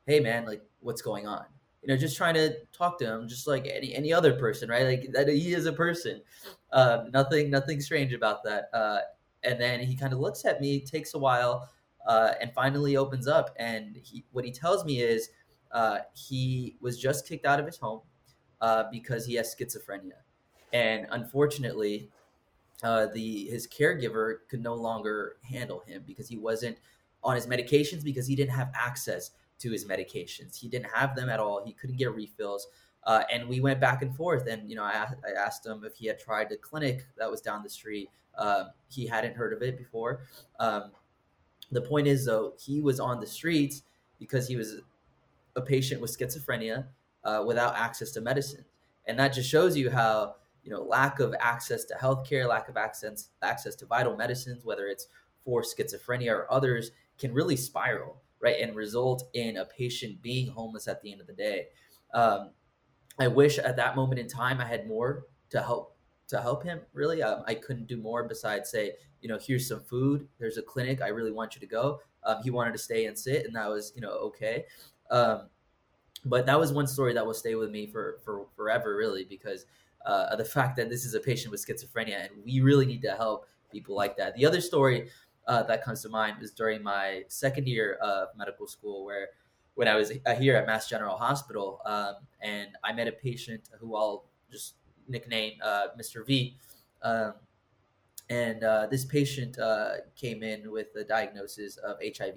"Hey, 0.06 0.18
man, 0.18 0.44
like, 0.44 0.60
what's 0.80 1.02
going 1.02 1.28
on?" 1.28 1.44
you 1.82 1.88
know, 1.88 1.96
just 1.96 2.16
trying 2.16 2.34
to 2.34 2.54
talk 2.72 2.98
to 2.98 3.06
him, 3.06 3.26
just 3.26 3.46
like 3.46 3.66
any 3.66 3.94
any 3.94 4.12
other 4.12 4.34
person, 4.34 4.68
right? 4.68 4.84
Like 4.84 5.12
that 5.12 5.28
he 5.28 5.54
is 5.54 5.66
a 5.66 5.72
person. 5.72 6.20
Uh, 6.72 7.04
nothing 7.12 7.50
nothing 7.50 7.80
strange 7.80 8.12
about 8.12 8.44
that. 8.44 8.68
Uh, 8.72 9.00
and 9.44 9.58
then 9.58 9.80
he 9.80 9.96
kind 9.96 10.12
of 10.12 10.18
looks 10.18 10.44
at 10.44 10.60
me, 10.60 10.80
takes 10.80 11.14
a 11.14 11.18
while, 11.18 11.68
uh, 12.06 12.32
and 12.40 12.52
finally 12.54 12.96
opens 12.96 13.28
up. 13.28 13.54
And 13.58 13.96
he, 14.02 14.24
what 14.32 14.44
he 14.44 14.50
tells 14.50 14.84
me 14.84 15.00
is, 15.00 15.30
uh, 15.72 15.98
he 16.14 16.76
was 16.80 16.98
just 16.98 17.28
kicked 17.28 17.46
out 17.46 17.60
of 17.60 17.66
his 17.66 17.76
home 17.76 18.00
uh, 18.60 18.84
because 18.90 19.24
he 19.24 19.34
has 19.34 19.54
schizophrenia, 19.54 20.18
and 20.72 21.06
unfortunately, 21.10 22.10
uh, 22.82 23.06
the 23.14 23.46
his 23.46 23.68
caregiver 23.68 24.38
could 24.48 24.62
no 24.62 24.74
longer 24.74 25.36
handle 25.42 25.84
him 25.86 26.02
because 26.06 26.28
he 26.28 26.36
wasn't 26.36 26.76
on 27.22 27.36
his 27.36 27.46
medications 27.46 28.02
because 28.02 28.26
he 28.26 28.34
didn't 28.34 28.50
have 28.50 28.70
access 28.74 29.30
to 29.60 29.70
his 29.70 29.84
medications. 29.84 30.56
He 30.58 30.68
didn't 30.68 30.90
have 30.92 31.14
them 31.14 31.28
at 31.28 31.38
all. 31.38 31.62
He 31.64 31.72
couldn't 31.72 31.96
get 31.96 32.14
refills. 32.14 32.66
Uh, 33.04 33.22
and 33.32 33.48
we 33.48 33.60
went 33.60 33.80
back 33.80 34.02
and 34.02 34.14
forth. 34.14 34.46
And, 34.46 34.68
you 34.68 34.76
know, 34.76 34.84
I, 34.84 35.06
I, 35.24 35.32
asked 35.38 35.64
him 35.64 35.84
if 35.84 35.94
he 35.94 36.06
had 36.06 36.18
tried 36.18 36.50
the 36.50 36.56
clinic 36.56 37.06
that 37.16 37.30
was 37.30 37.40
down 37.40 37.62
the 37.62 37.70
street. 37.70 38.10
Um, 38.36 38.70
he 38.88 39.06
hadn't 39.06 39.36
heard 39.36 39.52
of 39.52 39.62
it 39.62 39.78
before. 39.78 40.20
Um, 40.58 40.92
the 41.70 41.82
point 41.82 42.06
is, 42.06 42.26
though, 42.26 42.54
he 42.58 42.80
was 42.80 43.00
on 43.00 43.20
the 43.20 43.26
streets 43.26 43.82
because 44.18 44.48
he 44.48 44.56
was 44.56 44.80
a 45.56 45.60
patient 45.60 46.00
with 46.00 46.16
schizophrenia 46.16 46.86
uh, 47.24 47.44
without 47.46 47.76
access 47.76 48.10
to 48.12 48.20
medicine. 48.20 48.64
And 49.06 49.18
that 49.18 49.32
just 49.32 49.48
shows 49.48 49.76
you 49.76 49.90
how, 49.90 50.36
you 50.62 50.70
know, 50.70 50.82
lack 50.82 51.20
of 51.20 51.34
access 51.40 51.84
to 51.86 51.94
healthcare, 51.94 52.48
lack 52.48 52.68
of 52.68 52.76
access 52.76 53.30
access 53.42 53.74
to 53.76 53.86
vital 53.86 54.16
medicines, 54.16 54.64
whether 54.64 54.86
it's 54.86 55.08
for 55.44 55.62
schizophrenia 55.62 56.30
or 56.30 56.52
others, 56.52 56.90
can 57.18 57.32
really 57.32 57.56
spiral, 57.56 58.20
right, 58.40 58.60
and 58.60 58.76
result 58.76 59.28
in 59.32 59.56
a 59.56 59.64
patient 59.64 60.20
being 60.22 60.50
homeless 60.50 60.86
at 60.86 61.00
the 61.02 61.12
end 61.12 61.20
of 61.20 61.26
the 61.26 61.32
day. 61.32 61.68
Um, 62.12 62.50
I 63.18 63.28
wish 63.28 63.58
at 63.58 63.76
that 63.76 63.96
moment 63.96 64.20
in 64.20 64.28
time 64.28 64.60
I 64.60 64.66
had 64.66 64.86
more 64.86 65.26
to 65.50 65.62
help 65.62 65.96
to 66.30 66.40
help 66.40 66.64
him. 66.64 66.80
Really, 66.92 67.22
um, 67.22 67.42
I 67.46 67.54
couldn't 67.54 67.86
do 67.86 67.96
more 67.96 68.24
besides 68.24 68.70
say, 68.70 68.92
you 69.20 69.28
know, 69.28 69.38
here's 69.40 69.68
some 69.68 69.80
food. 69.80 70.26
There's 70.38 70.56
a 70.56 70.62
clinic. 70.62 71.02
I 71.02 71.08
really 71.08 71.32
want 71.32 71.54
you 71.54 71.60
to 71.60 71.66
go. 71.66 72.00
Um, 72.24 72.38
he 72.42 72.50
wanted 72.50 72.72
to 72.72 72.78
stay 72.78 73.06
and 73.06 73.18
sit, 73.18 73.44
and 73.46 73.54
that 73.54 73.68
was, 73.68 73.92
you 73.94 74.00
know, 74.00 74.10
okay. 74.10 74.64
Um, 75.10 75.48
but 76.24 76.46
that 76.46 76.58
was 76.58 76.72
one 76.72 76.86
story 76.86 77.12
that 77.14 77.24
will 77.24 77.34
stay 77.34 77.54
with 77.54 77.70
me 77.70 77.86
for 77.86 78.18
for 78.24 78.46
forever, 78.56 78.96
really, 78.96 79.24
because 79.24 79.66
uh, 80.06 80.36
the 80.36 80.44
fact 80.44 80.76
that 80.76 80.88
this 80.88 81.04
is 81.04 81.14
a 81.14 81.20
patient 81.20 81.50
with 81.50 81.64
schizophrenia, 81.64 82.26
and 82.26 82.44
we 82.44 82.60
really 82.60 82.86
need 82.86 83.02
to 83.02 83.14
help 83.16 83.46
people 83.72 83.94
like 83.94 84.16
that. 84.16 84.34
The 84.34 84.46
other 84.46 84.60
story 84.60 85.08
uh, 85.46 85.62
that 85.64 85.84
comes 85.84 86.02
to 86.02 86.08
mind 86.08 86.38
was 86.40 86.52
during 86.52 86.82
my 86.82 87.24
second 87.28 87.66
year 87.66 87.94
of 88.02 88.28
medical 88.36 88.66
school, 88.66 89.04
where 89.04 89.28
when 89.74 89.88
I 89.88 89.96
was 89.96 90.12
uh, 90.26 90.34
here 90.34 90.56
at 90.56 90.66
Mass 90.66 90.88
General 90.88 91.16
Hospital, 91.16 91.80
um, 91.86 92.14
and 92.40 92.68
I 92.84 92.92
met 92.92 93.08
a 93.08 93.12
patient 93.12 93.70
who 93.78 93.96
I'll 93.96 94.26
just 94.50 94.74
nickname 95.10 95.54
uh, 95.62 95.88
Mr. 95.98 96.26
V. 96.26 96.56
Um, 97.02 97.34
and 98.28 98.62
uh, 98.62 98.86
this 98.86 99.04
patient 99.04 99.58
uh, 99.58 99.94
came 100.16 100.42
in 100.42 100.70
with 100.70 100.88
a 100.96 101.04
diagnosis 101.04 101.76
of 101.78 101.96
HIV 102.00 102.36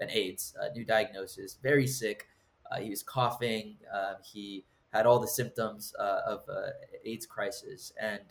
and 0.00 0.10
AIDS, 0.10 0.54
a 0.60 0.72
new 0.72 0.84
diagnosis, 0.84 1.58
very 1.62 1.86
sick. 1.86 2.26
Uh, 2.70 2.76
he 2.80 2.90
was 2.90 3.02
coughing. 3.02 3.76
Um, 3.92 4.16
he 4.22 4.64
had 4.92 5.06
all 5.06 5.18
the 5.18 5.28
symptoms 5.28 5.94
uh, 5.98 6.20
of 6.26 6.40
AIDS 7.04 7.26
crisis, 7.26 7.92
and 8.00 8.22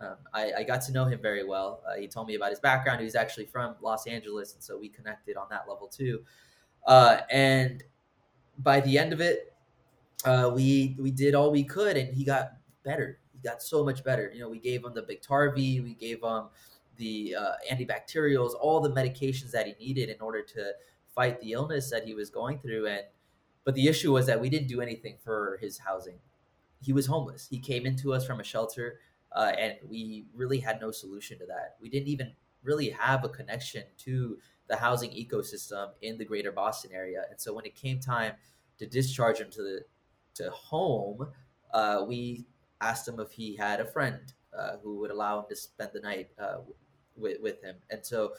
um, 0.00 0.16
I, 0.34 0.52
I, 0.58 0.62
got 0.64 0.80
to 0.82 0.92
know 0.92 1.04
him 1.04 1.20
very 1.20 1.44
well. 1.44 1.82
he 1.98 2.08
told 2.08 2.26
me 2.26 2.34
about 2.34 2.50
his 2.50 2.58
background. 2.58 3.00
He 3.00 3.04
was 3.04 3.14
actually 3.14 3.46
from 3.46 3.76
Los 3.80 4.06
Angeles, 4.06 4.54
and 4.54 4.62
so 4.62 4.78
we 4.78 4.88
connected 4.88 5.36
on 5.36 5.46
that 5.50 5.68
level 5.68 5.86
too. 5.86 6.24
And 6.88 7.84
by 8.58 8.80
the 8.80 8.98
end 8.98 9.12
of 9.12 9.20
it, 9.20 9.50
uh, 10.24 10.50
we 10.54 10.96
we 10.98 11.10
did 11.10 11.34
all 11.34 11.50
we 11.50 11.64
could, 11.64 11.96
and 11.96 12.14
he 12.14 12.24
got 12.24 12.52
better. 12.84 13.19
Got 13.42 13.62
so 13.62 13.84
much 13.84 14.04
better. 14.04 14.30
You 14.32 14.40
know, 14.40 14.48
we 14.48 14.58
gave 14.58 14.84
him 14.84 14.94
the 14.94 15.02
Biktarvy, 15.02 15.82
we 15.82 15.94
gave 15.94 16.22
him 16.22 16.44
the 16.96 17.34
uh, 17.38 17.52
antibacterials, 17.72 18.52
all 18.60 18.80
the 18.80 18.90
medications 18.90 19.50
that 19.52 19.66
he 19.66 19.74
needed 19.84 20.08
in 20.08 20.20
order 20.20 20.42
to 20.42 20.72
fight 21.14 21.40
the 21.40 21.52
illness 21.52 21.90
that 21.90 22.04
he 22.04 22.14
was 22.14 22.30
going 22.30 22.58
through. 22.58 22.86
And 22.86 23.02
but 23.64 23.74
the 23.74 23.88
issue 23.88 24.12
was 24.12 24.26
that 24.26 24.40
we 24.40 24.48
didn't 24.48 24.68
do 24.68 24.80
anything 24.80 25.16
for 25.22 25.58
his 25.60 25.78
housing. 25.78 26.18
He 26.82 26.92
was 26.92 27.06
homeless. 27.06 27.46
He 27.50 27.58
came 27.58 27.86
into 27.86 28.12
us 28.12 28.26
from 28.26 28.40
a 28.40 28.44
shelter, 28.44 29.00
uh, 29.32 29.52
and 29.58 29.74
we 29.88 30.26
really 30.34 30.58
had 30.58 30.80
no 30.80 30.90
solution 30.90 31.38
to 31.38 31.46
that. 31.46 31.76
We 31.80 31.90
didn't 31.90 32.08
even 32.08 32.32
really 32.62 32.90
have 32.90 33.24
a 33.24 33.28
connection 33.28 33.84
to 33.98 34.38
the 34.68 34.76
housing 34.76 35.10
ecosystem 35.10 35.90
in 36.00 36.16
the 36.16 36.24
greater 36.24 36.52
Boston 36.52 36.92
area. 36.94 37.24
And 37.30 37.40
so 37.40 37.52
when 37.52 37.66
it 37.66 37.74
came 37.74 38.00
time 38.00 38.34
to 38.78 38.86
discharge 38.86 39.38
him 39.38 39.50
to 39.50 39.62
the 39.62 39.80
to 40.34 40.50
home, 40.50 41.28
uh, 41.72 42.04
we 42.06 42.46
asked 42.80 43.06
him 43.06 43.20
if 43.20 43.30
he 43.32 43.56
had 43.56 43.80
a 43.80 43.84
friend 43.84 44.32
uh, 44.56 44.76
who 44.82 44.98
would 44.98 45.10
allow 45.10 45.38
him 45.38 45.44
to 45.48 45.56
spend 45.56 45.90
the 45.92 46.00
night 46.00 46.28
uh, 46.38 46.56
with, 47.16 47.40
with 47.40 47.62
him. 47.62 47.76
And 47.90 48.04
so 48.04 48.32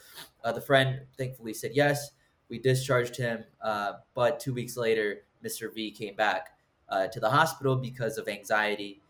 uh, 0.44 0.52
the 0.52 0.60
friend 0.60 1.00
thankfully 1.16 1.54
said 1.54 1.72
yes. 1.74 2.10
We 2.48 2.58
discharged 2.58 3.16
him, 3.16 3.44
uh, 3.62 3.94
but 4.14 4.38
two 4.38 4.52
weeks 4.52 4.76
later, 4.76 5.22
Mr. 5.42 5.74
V 5.74 5.90
came 5.90 6.14
back 6.14 6.50
uh, 6.90 7.06
to 7.06 7.18
the 7.18 7.30
hospital 7.30 7.76
because 7.76 8.18
of 8.18 8.28
anxiety, 8.28 9.00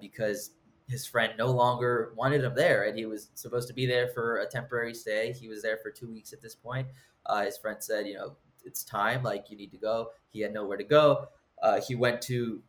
because 0.00 0.50
his 0.88 1.06
friend 1.06 1.34
no 1.38 1.52
longer 1.52 2.12
wanted 2.16 2.42
him 2.42 2.52
there, 2.56 2.88
and 2.88 2.98
he 2.98 3.06
was 3.06 3.28
supposed 3.34 3.68
to 3.68 3.74
be 3.74 3.86
there 3.86 4.08
for 4.08 4.38
a 4.38 4.46
temporary 4.46 4.92
stay. 4.92 5.32
He 5.32 5.48
was 5.48 5.62
there 5.62 5.76
for 5.76 5.90
two 5.90 6.10
weeks 6.10 6.32
at 6.32 6.42
this 6.42 6.56
point. 6.56 6.88
His 7.44 7.56
friend 7.58 7.76
said, 7.78 8.08
"You 8.08 8.14
know, 8.14 8.36
it's 8.64 8.82
time. 8.82 9.22
Like 9.22 9.50
you 9.50 9.56
need 9.56 9.70
to 9.70 9.78
go." 9.78 10.10
He 10.30 10.40
had 10.40 10.52
nowhere 10.52 10.76
to 10.76 10.84
go. 10.84 11.28
Uh, 11.62 11.80
he 11.80 11.94
went 11.94 12.20
to 12.22 12.60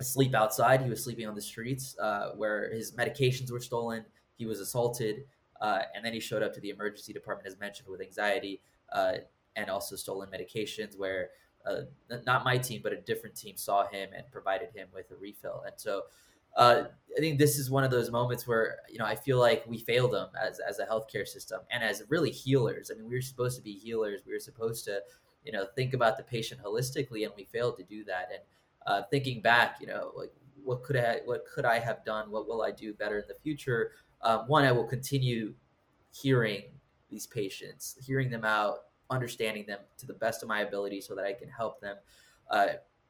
sleep 0.00 0.34
outside. 0.34 0.82
He 0.82 0.90
was 0.90 1.02
sleeping 1.02 1.26
on 1.26 1.34
the 1.34 1.42
streets, 1.42 1.96
uh, 1.98 2.32
where 2.36 2.72
his 2.72 2.92
medications 2.92 3.50
were 3.50 3.60
stolen. 3.60 4.04
He 4.36 4.46
was 4.46 4.60
assaulted, 4.60 5.24
uh, 5.60 5.82
and 5.94 6.04
then 6.04 6.12
he 6.12 6.20
showed 6.20 6.42
up 6.42 6.52
to 6.54 6.60
the 6.60 6.70
emergency 6.70 7.12
department, 7.12 7.46
as 7.46 7.58
mentioned, 7.58 7.88
with 7.88 8.00
anxiety 8.00 8.60
uh, 8.92 9.14
and 9.56 9.70
also 9.70 9.96
stolen 9.96 10.28
medications. 10.28 10.98
Where 10.98 11.30
uh, 11.66 11.82
not 12.26 12.44
my 12.44 12.58
team, 12.58 12.80
but 12.82 12.92
a 12.92 13.00
different 13.00 13.36
team 13.36 13.56
saw 13.56 13.86
him 13.86 14.10
and 14.14 14.30
provided 14.30 14.70
him 14.74 14.88
with 14.92 15.10
a 15.10 15.16
refill. 15.16 15.62
And 15.66 15.74
so 15.76 16.02
uh, 16.56 16.84
I 17.16 17.20
think 17.20 17.38
this 17.38 17.58
is 17.58 17.70
one 17.70 17.84
of 17.84 17.90
those 17.90 18.10
moments 18.10 18.46
where 18.46 18.78
you 18.88 18.98
know 18.98 19.04
I 19.04 19.14
feel 19.14 19.38
like 19.38 19.64
we 19.66 19.78
failed 19.78 20.12
them 20.12 20.28
as 20.40 20.58
as 20.58 20.78
a 20.78 20.86
healthcare 20.86 21.26
system 21.26 21.60
and 21.70 21.82
as 21.82 22.02
really 22.08 22.30
healers. 22.30 22.90
I 22.90 22.98
mean, 22.98 23.08
we 23.08 23.14
were 23.14 23.22
supposed 23.22 23.56
to 23.56 23.62
be 23.62 23.74
healers. 23.74 24.22
We 24.26 24.32
were 24.32 24.40
supposed 24.40 24.84
to 24.86 25.00
you 25.44 25.52
know 25.52 25.66
think 25.74 25.92
about 25.92 26.16
the 26.16 26.22
patient 26.22 26.62
holistically, 26.62 27.24
and 27.24 27.32
we 27.36 27.44
failed 27.44 27.76
to 27.78 27.84
do 27.84 28.04
that. 28.04 28.28
And 28.32 28.40
uh, 28.86 29.02
thinking 29.10 29.40
back, 29.40 29.76
you 29.80 29.86
know, 29.86 30.12
like 30.16 30.32
what 30.64 30.82
could 30.82 30.96
I 30.96 31.20
what 31.24 31.44
could 31.46 31.64
I 31.64 31.78
have 31.78 32.04
done? 32.04 32.30
What 32.30 32.48
will 32.48 32.62
I 32.62 32.70
do 32.70 32.92
better 32.94 33.18
in 33.18 33.24
the 33.28 33.34
future? 33.34 33.92
Um, 34.22 34.40
one, 34.48 34.64
I 34.64 34.72
will 34.72 34.86
continue 34.86 35.54
hearing 36.12 36.62
these 37.10 37.26
patients, 37.26 37.96
hearing 38.04 38.30
them 38.30 38.44
out, 38.44 38.78
understanding 39.10 39.64
them 39.66 39.78
to 39.98 40.06
the 40.06 40.14
best 40.14 40.42
of 40.42 40.48
my 40.48 40.60
ability, 40.60 41.00
so 41.00 41.14
that 41.14 41.24
I 41.24 41.32
can 41.32 41.48
help 41.48 41.80
them. 41.80 41.96
Uh, 42.50 42.68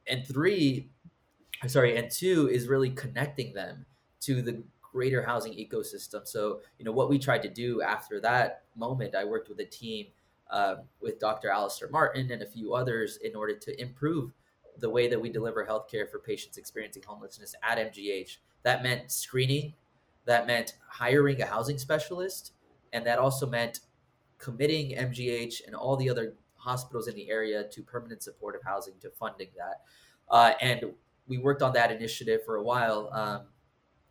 and 0.09 0.27
three, 0.27 0.91
sorry, 1.67 1.97
and 1.97 2.11
two 2.11 2.49
is 2.49 2.69
really 2.69 2.91
connecting 2.91 3.55
them 3.55 3.87
to 4.21 4.43
the 4.43 4.63
greater 4.81 5.23
housing 5.23 5.53
ecosystem. 5.53 6.27
So, 6.27 6.61
you 6.79 6.85
know, 6.85 6.93
what 6.93 7.09
we 7.09 7.19
tried 7.19 7.43
to 7.43 7.51
do 7.51 7.83
after 7.83 8.21
that 8.21 8.65
moment, 8.77 9.15
I 9.15 9.25
worked 9.25 9.49
with 9.49 9.61
a 9.61 9.65
team 9.65 10.07
uh, 10.51 10.77
with 11.01 11.19
Dr. 11.19 11.51
Alistair 11.51 11.89
Martin 11.91 12.31
and 12.31 12.43
a 12.43 12.47
few 12.47 12.75
others 12.75 13.19
in 13.19 13.35
order 13.35 13.55
to 13.57 13.81
improve 13.81 14.33
the 14.79 14.91
way 14.91 15.09
that 15.09 15.21
we 15.21 15.31
deliver 15.31 15.65
healthcare 15.65 16.11
for 16.11 16.19
patients 16.19 16.59
experiencing 16.59 17.03
homelessness 17.07 17.55
at 17.63 17.79
MGH. 17.79 18.39
That 18.63 18.83
meant 18.83 19.11
screening, 19.11 19.75
that 20.25 20.47
meant 20.47 20.75
hiring 20.89 21.41
a 21.41 21.47
housing 21.47 21.79
specialist, 21.79 22.53
and 22.93 23.07
that 23.07 23.19
also 23.19 23.47
meant 23.47 23.81
committing 24.39 24.97
MGH 24.97 25.67
and 25.67 25.75
all 25.75 25.97
the 25.97 26.11
other 26.11 26.35
hospitals 26.57 27.09
in 27.09 27.15
the 27.15 27.31
area 27.31 27.65
to 27.65 27.83
permanent 27.83 28.23
supportive 28.23 28.63
housing 28.65 28.95
to 29.01 29.11
funding 29.11 29.49
that. 29.57 29.83
Uh, 30.29 30.53
and 30.61 30.85
we 31.29 31.39
worked 31.39 31.63
on 31.63 31.73
that 31.73 31.91
initiative 31.91 32.45
for 32.45 32.57
a 32.57 32.63
while 32.63 33.09
um, 33.13 33.43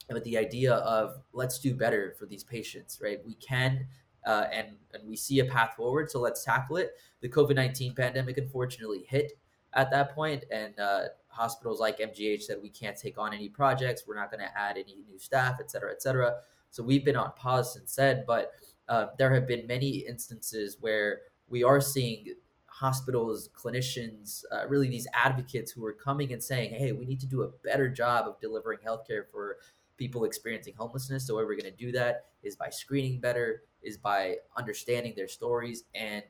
with 0.09 0.23
the 0.23 0.37
idea 0.37 0.73
of 0.73 1.17
let's 1.33 1.59
do 1.59 1.73
better 1.73 2.15
for 2.17 2.25
these 2.25 2.43
patients, 2.43 2.99
right? 3.01 3.19
We 3.25 3.35
can. 3.35 3.87
Uh, 4.25 4.47
and 4.51 4.69
and 4.93 5.07
we 5.07 5.15
see 5.15 5.37
a 5.39 5.45
path 5.45 5.75
forward, 5.77 6.09
so 6.09 6.19
let's 6.19 6.43
tackle 6.43 6.77
it. 6.77 6.93
The 7.21 7.29
COVID 7.29 7.53
nineteen 7.53 7.93
pandemic 7.93 8.39
unfortunately 8.39 9.05
hit 9.07 9.33
at 9.75 9.91
that 9.91 10.15
point, 10.15 10.45
and 10.51 10.79
uh, 10.79 11.03
hospitals 11.27 11.79
like 11.79 11.99
MGH 11.99 12.43
said 12.43 12.57
we 12.61 12.69
can't 12.69 12.97
take 12.97 13.17
on 13.17 13.33
any 13.33 13.49
projects, 13.49 14.03
we're 14.07 14.15
not 14.15 14.31
going 14.31 14.41
to 14.41 14.57
add 14.57 14.77
any 14.77 15.03
new 15.07 15.19
staff, 15.19 15.57
et 15.59 15.69
cetera, 15.69 15.91
et 15.91 16.01
cetera. 16.01 16.35
So 16.71 16.81
we've 16.81 17.05
been 17.05 17.17
on 17.17 17.31
pause 17.35 17.73
since 17.73 17.95
then, 17.95 18.23
but 18.25 18.53
uh, 18.87 19.07
there 19.17 19.33
have 19.33 19.47
been 19.47 19.67
many 19.67 19.89
instances 19.89 20.77
where 20.79 21.19
we 21.47 21.63
are 21.63 21.81
seeing 21.81 22.33
hospitals, 22.67 23.49
clinicians, 23.55 24.43
uh, 24.51 24.67
really 24.67 24.89
these 24.89 25.07
advocates 25.13 25.71
who 25.71 25.85
are 25.85 25.93
coming 25.93 26.33
and 26.33 26.43
saying, 26.43 26.73
hey, 26.73 26.91
we 26.91 27.05
need 27.05 27.19
to 27.19 27.27
do 27.27 27.43
a 27.43 27.49
better 27.63 27.89
job 27.89 28.27
of 28.27 28.39
delivering 28.39 28.79
healthcare 28.85 29.23
for 29.31 29.57
people 29.97 30.25
experiencing 30.25 30.73
homelessness. 30.77 31.27
The 31.27 31.35
way 31.35 31.43
we're 31.43 31.55
going 31.55 31.71
to 31.71 31.71
do 31.71 31.91
that 31.93 32.25
is 32.43 32.55
by 32.55 32.69
screening 32.69 33.19
better, 33.19 33.63
is 33.81 33.97
by 33.97 34.37
understanding 34.57 35.13
their 35.15 35.29
stories 35.29 35.85
and 35.93 36.23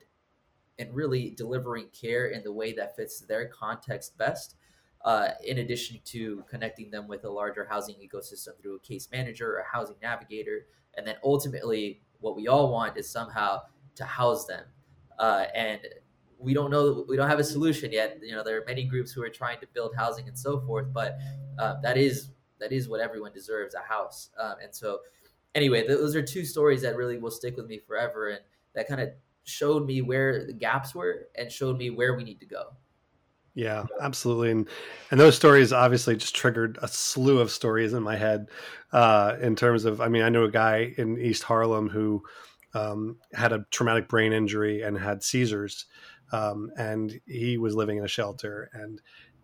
and 0.78 0.94
really 0.94 1.30
delivering 1.30 1.88
care 1.98 2.26
in 2.26 2.42
the 2.42 2.52
way 2.52 2.72
that 2.72 2.96
fits 2.96 3.20
their 3.20 3.46
context 3.48 4.16
best. 4.18 4.56
Uh, 5.04 5.30
in 5.44 5.58
addition 5.58 6.00
to 6.04 6.42
connecting 6.48 6.90
them 6.90 7.06
with 7.06 7.24
a 7.24 7.30
larger 7.30 7.64
housing 7.64 7.94
ecosystem 7.96 8.60
through 8.60 8.74
a 8.74 8.80
case 8.80 9.08
manager, 9.12 9.58
a 9.58 9.76
housing 9.76 9.94
navigator, 10.02 10.66
and 10.96 11.06
then 11.06 11.14
ultimately, 11.22 12.00
what 12.18 12.34
we 12.34 12.48
all 12.48 12.72
want 12.72 12.96
is 12.96 13.08
somehow 13.08 13.60
to 13.94 14.04
house 14.04 14.46
them. 14.46 14.64
Uh, 15.18 15.44
and 15.54 15.80
we 16.38 16.52
don't 16.54 16.70
know 16.70 17.04
we 17.08 17.16
don't 17.16 17.28
have 17.28 17.38
a 17.38 17.44
solution 17.44 17.90
yet 17.92 18.18
you 18.22 18.32
know 18.34 18.44
there 18.44 18.60
are 18.60 18.64
many 18.66 18.84
groups 18.84 19.10
who 19.12 19.22
are 19.22 19.30
trying 19.30 19.58
to 19.58 19.66
build 19.72 19.94
housing 19.96 20.28
and 20.28 20.38
so 20.38 20.60
forth 20.60 20.86
but 20.92 21.18
uh, 21.58 21.80
that 21.80 21.96
is 21.96 22.30
that 22.60 22.72
is 22.72 22.88
what 22.88 23.00
everyone 23.00 23.32
deserves 23.32 23.74
a 23.74 23.80
house 23.80 24.30
um, 24.38 24.54
and 24.62 24.74
so 24.74 25.00
anyway 25.54 25.86
those 25.86 26.14
are 26.14 26.22
two 26.22 26.44
stories 26.44 26.82
that 26.82 26.96
really 26.96 27.18
will 27.18 27.30
stick 27.30 27.56
with 27.56 27.66
me 27.66 27.78
forever 27.78 28.28
and 28.28 28.40
that 28.74 28.86
kind 28.86 29.00
of 29.00 29.10
showed 29.46 29.86
me 29.86 30.02
where 30.02 30.46
the 30.46 30.52
gaps 30.52 30.94
were 30.94 31.28
and 31.36 31.50
showed 31.50 31.78
me 31.78 31.90
where 31.90 32.14
we 32.14 32.24
need 32.24 32.40
to 32.40 32.46
go 32.46 32.76
yeah, 33.56 33.86
absolutely, 34.02 34.50
and 34.50 34.68
and 35.10 35.18
those 35.18 35.34
stories 35.34 35.72
obviously 35.72 36.14
just 36.14 36.36
triggered 36.36 36.78
a 36.82 36.88
slew 36.88 37.38
of 37.40 37.50
stories 37.50 37.94
in 37.94 38.02
my 38.02 38.14
head. 38.14 38.50
Uh, 38.92 39.34
in 39.40 39.56
terms 39.56 39.86
of, 39.86 39.98
I 40.02 40.08
mean, 40.08 40.22
I 40.22 40.28
know 40.28 40.44
a 40.44 40.50
guy 40.50 40.92
in 40.98 41.18
East 41.18 41.42
Harlem 41.42 41.88
who 41.88 42.22
um, 42.74 43.16
had 43.32 43.54
a 43.54 43.64
traumatic 43.70 44.08
brain 44.08 44.34
injury 44.34 44.82
and 44.82 44.98
had 44.98 45.22
seizures, 45.22 45.86
um, 46.32 46.70
and 46.76 47.18
he 47.24 47.56
was 47.56 47.74
living 47.74 47.96
in 47.96 48.04
a 48.04 48.08
shelter. 48.08 48.68
And 48.74 49.00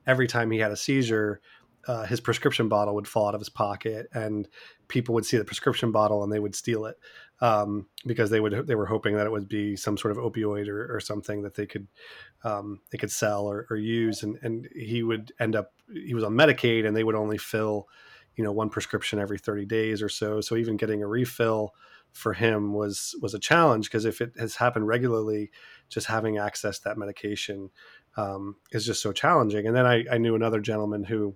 every 0.07 0.27
time 0.27 0.51
he 0.51 0.59
had 0.59 0.73
a 0.73 0.77
seizure, 0.77 1.41
uh, 1.89 2.05
his 2.05 2.21
prescription 2.21 2.69
bottle 2.69 2.95
would 2.97 3.09
fall 3.09 3.29
out 3.29 3.35
of 3.35 3.41
his 3.41 3.49
pocket, 3.49 4.09
and 4.13 4.47
people 4.89 5.15
would 5.15 5.25
see 5.25 5.39
the 5.39 5.45
prescription 5.45 5.91
bottle 5.91 6.23
and 6.23 6.31
they 6.31 6.39
would 6.39 6.55
steal 6.55 6.85
it 6.85 6.97
um, 7.43 7.89
because 8.07 8.31
they 8.31 8.39
would 8.39 8.69
they 8.69 8.77
were 8.77 8.87
hoping 8.87 9.17
that 9.17 9.27
it 9.27 9.33
would 9.33 9.49
be 9.49 9.75
some 9.75 9.99
sort 9.99 10.17
of 10.17 10.19
opioid 10.19 10.69
or, 10.69 10.95
or 10.95 11.01
something 11.01 11.43
that 11.43 11.57
they 11.57 11.67
could 11.67 11.89
um, 12.45 12.81
they 12.91 12.99
could 12.99 13.11
sell 13.11 13.47
or, 13.47 13.67
or, 13.69 13.77
use, 13.77 14.23
and 14.23 14.39
and 14.43 14.69
he 14.75 15.03
would 15.03 15.33
end 15.41 15.57
up 15.57 15.73
he 15.93 16.15
was 16.15 16.23
on 16.23 16.35
Medicaid, 16.35 16.87
and 16.87 16.97
they 16.97 17.03
would 17.03 17.17
only 17.17 17.37
fill 17.37 17.89
you 18.37 18.45
know 18.45 18.53
one 18.53 18.71
prescription 18.71 19.19
every 19.19 19.39
30 19.39 19.67
days 19.67 20.03
or 20.03 20.09
so. 20.09 20.41
So 20.41 20.57
even 20.57 20.77
getting 20.77 21.03
a 21.03 21.07
refill 21.09 21.75
for 22.13 22.33
him 22.33 22.75
was 22.75 23.17
was 23.21 23.35
a 23.35 23.41
challenge 23.41 23.87
because 23.87 24.05
if 24.05 24.21
it 24.21 24.33
has 24.39 24.55
happened 24.55 24.87
regularly 24.87 25.51
just 25.89 26.07
having 26.07 26.39
access 26.39 26.79
to 26.79 26.85
that 26.85 26.99
medication 26.99 27.71
um, 28.17 28.55
is 28.71 28.87
just 28.87 29.03
so 29.03 29.13
challenging. 29.13 29.67
And 29.67 29.75
then 29.75 29.87
I, 29.87 30.05
I 30.11 30.19
knew 30.19 30.37
another 30.37 30.61
gentleman 30.61 31.05
who 31.05 31.35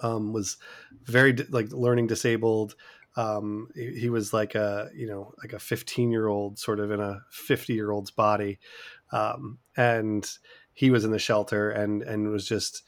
um, 0.00 0.32
was 0.32 0.56
very 1.04 1.34
like 1.50 1.70
learning 1.72 2.06
disabled 2.06 2.76
um, 3.16 3.68
he, 3.74 4.00
he, 4.00 4.10
was 4.10 4.32
like 4.32 4.54
a 4.54 4.88
you 4.94 5.06
know 5.06 5.32
like 5.42 5.52
a 5.52 5.58
15 5.58 6.10
year 6.10 6.28
old 6.28 6.58
sort 6.58 6.80
of 6.80 6.90
in 6.90 7.00
a 7.00 7.20
50 7.30 7.74
year 7.74 7.90
old's 7.90 8.10
body 8.10 8.58
um, 9.12 9.58
and 9.76 10.30
he 10.72 10.90
was 10.90 11.04
in 11.04 11.10
the 11.10 11.18
shelter 11.18 11.70
and 11.70 12.02
and 12.02 12.30
was 12.30 12.46
just 12.46 12.82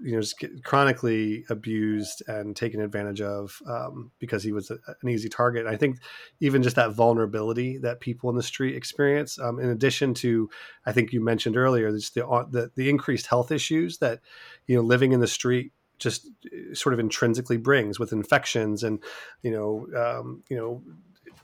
you 0.00 0.12
know 0.12 0.20
just 0.20 0.44
chronically 0.62 1.44
abused 1.48 2.22
and 2.28 2.54
taken 2.54 2.80
advantage 2.80 3.20
of 3.20 3.60
um, 3.66 4.10
because 4.18 4.42
he 4.42 4.52
was 4.52 4.70
a, 4.70 4.78
an 5.02 5.08
easy 5.08 5.28
target. 5.28 5.64
And 5.64 5.74
I 5.74 5.76
think 5.76 5.98
even 6.40 6.62
just 6.62 6.76
that 6.76 6.92
vulnerability 6.92 7.78
that 7.78 8.00
people 8.00 8.30
in 8.30 8.36
the 8.36 8.42
street 8.42 8.76
experience, 8.76 9.38
um, 9.38 9.58
in 9.58 9.70
addition 9.70 10.14
to 10.14 10.50
I 10.84 10.92
think 10.92 11.12
you 11.12 11.22
mentioned 11.22 11.56
earlier, 11.56 11.90
just 11.90 12.14
the, 12.14 12.26
uh, 12.26 12.44
the 12.50 12.70
the 12.74 12.90
increased 12.90 13.26
health 13.26 13.50
issues 13.50 13.98
that 13.98 14.20
you 14.66 14.76
know 14.76 14.82
living 14.82 15.12
in 15.12 15.20
the 15.20 15.26
street 15.26 15.72
just 16.00 16.28
uh, 16.46 16.74
sort 16.74 16.92
of 16.92 16.98
intrinsically 16.98 17.56
brings 17.56 18.00
with 18.00 18.12
infections 18.12 18.82
and 18.82 19.02
you 19.42 19.50
know 19.50 19.86
um, 19.96 20.42
you 20.48 20.56
know 20.56 20.82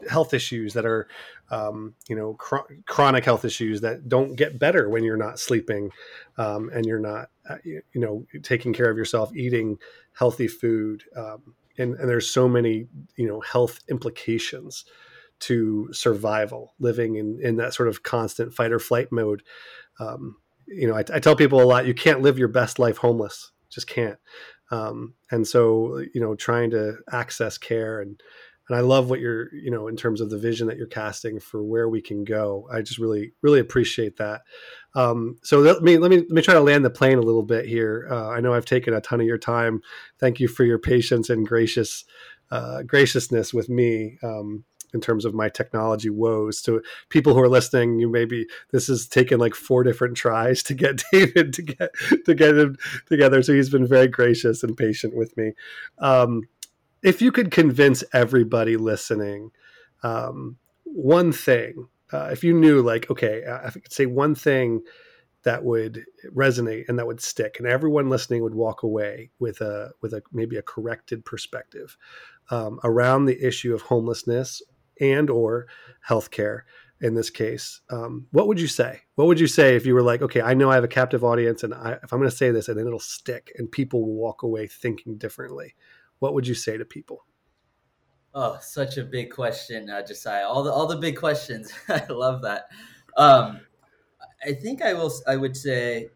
health 0.08 0.34
issues 0.34 0.74
that 0.74 0.84
are 0.84 1.08
um, 1.50 1.94
you 2.08 2.16
know 2.16 2.34
chronic 2.34 3.24
health 3.24 3.44
issues 3.44 3.80
that 3.80 4.08
don't 4.08 4.34
get 4.34 4.58
better 4.58 4.88
when 4.88 5.04
you're 5.04 5.16
not 5.16 5.38
sleeping 5.38 5.90
um, 6.38 6.70
and 6.74 6.84
you're 6.86 6.98
not 6.98 7.30
uh, 7.48 7.56
you, 7.64 7.82
you, 7.92 8.00
know 8.00 8.26
taking 8.42 8.72
care 8.72 8.90
of 8.90 8.96
yourself 8.96 9.34
eating 9.36 9.78
healthy 10.12 10.48
food 10.48 11.04
um, 11.16 11.54
and, 11.78 11.94
and 11.94 12.08
there's 12.08 12.28
so 12.28 12.48
many 12.48 12.86
you 13.16 13.26
know 13.26 13.40
health 13.40 13.80
implications 13.88 14.84
to 15.38 15.88
survival 15.92 16.74
living 16.78 17.16
in, 17.16 17.38
in 17.42 17.56
that 17.56 17.74
sort 17.74 17.88
of 17.88 18.02
constant 18.02 18.54
fight 18.54 18.72
or 18.72 18.78
flight 18.78 19.12
mode. 19.12 19.42
Um, 20.00 20.36
you 20.66 20.88
know 20.88 20.94
I, 20.94 21.04
I 21.12 21.20
tell 21.20 21.36
people 21.36 21.62
a 21.62 21.64
lot 21.64 21.86
you 21.86 21.94
can't 21.94 22.22
live 22.22 22.38
your 22.38 22.48
best 22.48 22.78
life 22.78 22.98
homeless 22.98 23.52
just 23.70 23.86
can't 23.86 24.18
um, 24.70 25.14
and 25.30 25.46
so 25.46 25.98
you 26.14 26.20
know 26.20 26.34
trying 26.34 26.70
to 26.70 26.96
access 27.12 27.58
care 27.58 28.00
and 28.00 28.20
and 28.68 28.76
I 28.76 28.80
love 28.80 29.08
what 29.08 29.20
you're, 29.20 29.54
you 29.54 29.70
know, 29.70 29.86
in 29.86 29.96
terms 29.96 30.20
of 30.20 30.28
the 30.28 30.38
vision 30.38 30.66
that 30.66 30.76
you're 30.76 30.88
casting 30.88 31.38
for 31.38 31.62
where 31.62 31.88
we 31.88 32.02
can 32.02 32.24
go. 32.24 32.68
I 32.72 32.82
just 32.82 32.98
really, 32.98 33.32
really 33.40 33.60
appreciate 33.60 34.16
that. 34.16 34.42
Um, 34.94 35.38
so 35.42 35.60
let 35.60 35.82
me 35.82 35.98
let 35.98 36.10
me 36.10 36.18
let 36.18 36.30
me 36.30 36.42
try 36.42 36.54
to 36.54 36.60
land 36.60 36.84
the 36.84 36.90
plane 36.90 37.18
a 37.18 37.22
little 37.22 37.44
bit 37.44 37.66
here. 37.66 38.08
Uh, 38.10 38.28
I 38.28 38.40
know 38.40 38.52
I've 38.52 38.64
taken 38.64 38.92
a 38.92 39.00
ton 39.00 39.20
of 39.20 39.26
your 39.26 39.38
time. 39.38 39.82
Thank 40.18 40.40
you 40.40 40.48
for 40.48 40.64
your 40.64 40.78
patience 40.78 41.30
and 41.30 41.46
gracious 41.46 42.04
uh, 42.50 42.82
graciousness 42.82 43.54
with 43.54 43.68
me. 43.68 44.18
Um, 44.22 44.64
in 44.96 45.00
terms 45.00 45.24
of 45.24 45.34
my 45.34 45.48
technology 45.48 46.10
woes. 46.10 46.60
To 46.62 46.82
people 47.10 47.34
who 47.34 47.40
are 47.40 47.48
listening 47.48 48.00
you 48.00 48.10
maybe 48.10 48.46
this 48.72 48.88
has 48.88 49.06
taken 49.06 49.38
like 49.38 49.54
four 49.54 49.84
different 49.84 50.16
tries 50.16 50.62
to 50.64 50.74
get 50.74 51.04
david 51.12 51.52
to 51.54 51.62
get 51.62 51.90
to 52.24 52.34
get 52.34 52.56
him 52.56 52.76
together. 53.06 53.42
So 53.42 53.54
he's 53.54 53.70
been 53.70 53.86
very 53.86 54.08
gracious 54.08 54.64
and 54.64 54.76
patient 54.76 55.14
with 55.14 55.36
me. 55.36 55.52
Um, 55.98 56.42
if 57.02 57.22
you 57.22 57.30
could 57.30 57.52
convince 57.52 58.02
everybody 58.12 58.76
listening 58.76 59.52
um, 60.02 60.56
one 60.84 61.32
thing, 61.32 61.88
uh, 62.12 62.28
if 62.32 62.44
you 62.44 62.54
knew, 62.54 62.82
like, 62.82 63.10
okay, 63.10 63.44
uh, 63.44 63.66
I 63.66 63.70
could 63.70 63.92
say 63.92 64.06
one 64.06 64.34
thing 64.34 64.82
that 65.42 65.64
would 65.64 66.04
resonate 66.34 66.88
and 66.88 66.98
that 66.98 67.06
would 67.06 67.20
stick, 67.20 67.56
and 67.58 67.68
everyone 67.68 68.08
listening 68.08 68.42
would 68.42 68.54
walk 68.54 68.82
away 68.82 69.30
with 69.38 69.60
a 69.60 69.92
with 70.00 70.12
a 70.12 70.22
maybe 70.32 70.56
a 70.56 70.62
corrected 70.62 71.24
perspective 71.24 71.96
um, 72.50 72.80
around 72.84 73.26
the 73.26 73.46
issue 73.46 73.74
of 73.74 73.82
homelessness 73.82 74.62
and 75.00 75.30
or 75.30 75.66
healthcare 76.08 76.62
in 77.00 77.14
this 77.14 77.28
case, 77.28 77.82
um, 77.90 78.26
what 78.30 78.48
would 78.48 78.58
you 78.58 78.66
say? 78.66 79.02
What 79.16 79.26
would 79.26 79.38
you 79.38 79.46
say 79.46 79.76
if 79.76 79.84
you 79.84 79.92
were 79.92 80.02
like, 80.02 80.22
okay, 80.22 80.40
I 80.40 80.54
know 80.54 80.70
I 80.70 80.76
have 80.76 80.84
a 80.84 80.88
captive 80.88 81.22
audience, 81.24 81.62
and 81.62 81.74
I, 81.74 81.98
if 82.02 82.12
I'm 82.12 82.18
going 82.18 82.30
to 82.30 82.36
say 82.36 82.50
this, 82.50 82.68
and 82.68 82.78
then 82.78 82.86
it'll 82.86 82.98
stick, 82.98 83.52
and 83.58 83.70
people 83.70 84.00
will 84.00 84.14
walk 84.14 84.42
away 84.42 84.66
thinking 84.66 85.18
differently 85.18 85.74
what 86.18 86.34
would 86.34 86.46
you 86.46 86.54
say 86.54 86.76
to 86.76 86.84
people? 86.84 87.24
Oh, 88.34 88.58
such 88.60 88.98
a 88.98 89.04
big 89.04 89.30
question, 89.30 89.88
uh, 89.88 90.02
Josiah. 90.06 90.46
All 90.46 90.62
the 90.62 90.70
all 90.70 90.86
the 90.86 90.96
big 90.96 91.16
questions. 91.16 91.72
I 91.88 92.04
love 92.08 92.42
that. 92.42 92.68
Um, 93.16 93.60
I 94.44 94.52
think 94.52 94.82
I 94.82 94.92
will. 94.92 95.12
I 95.26 95.36
would 95.36 95.56
say 95.56 96.10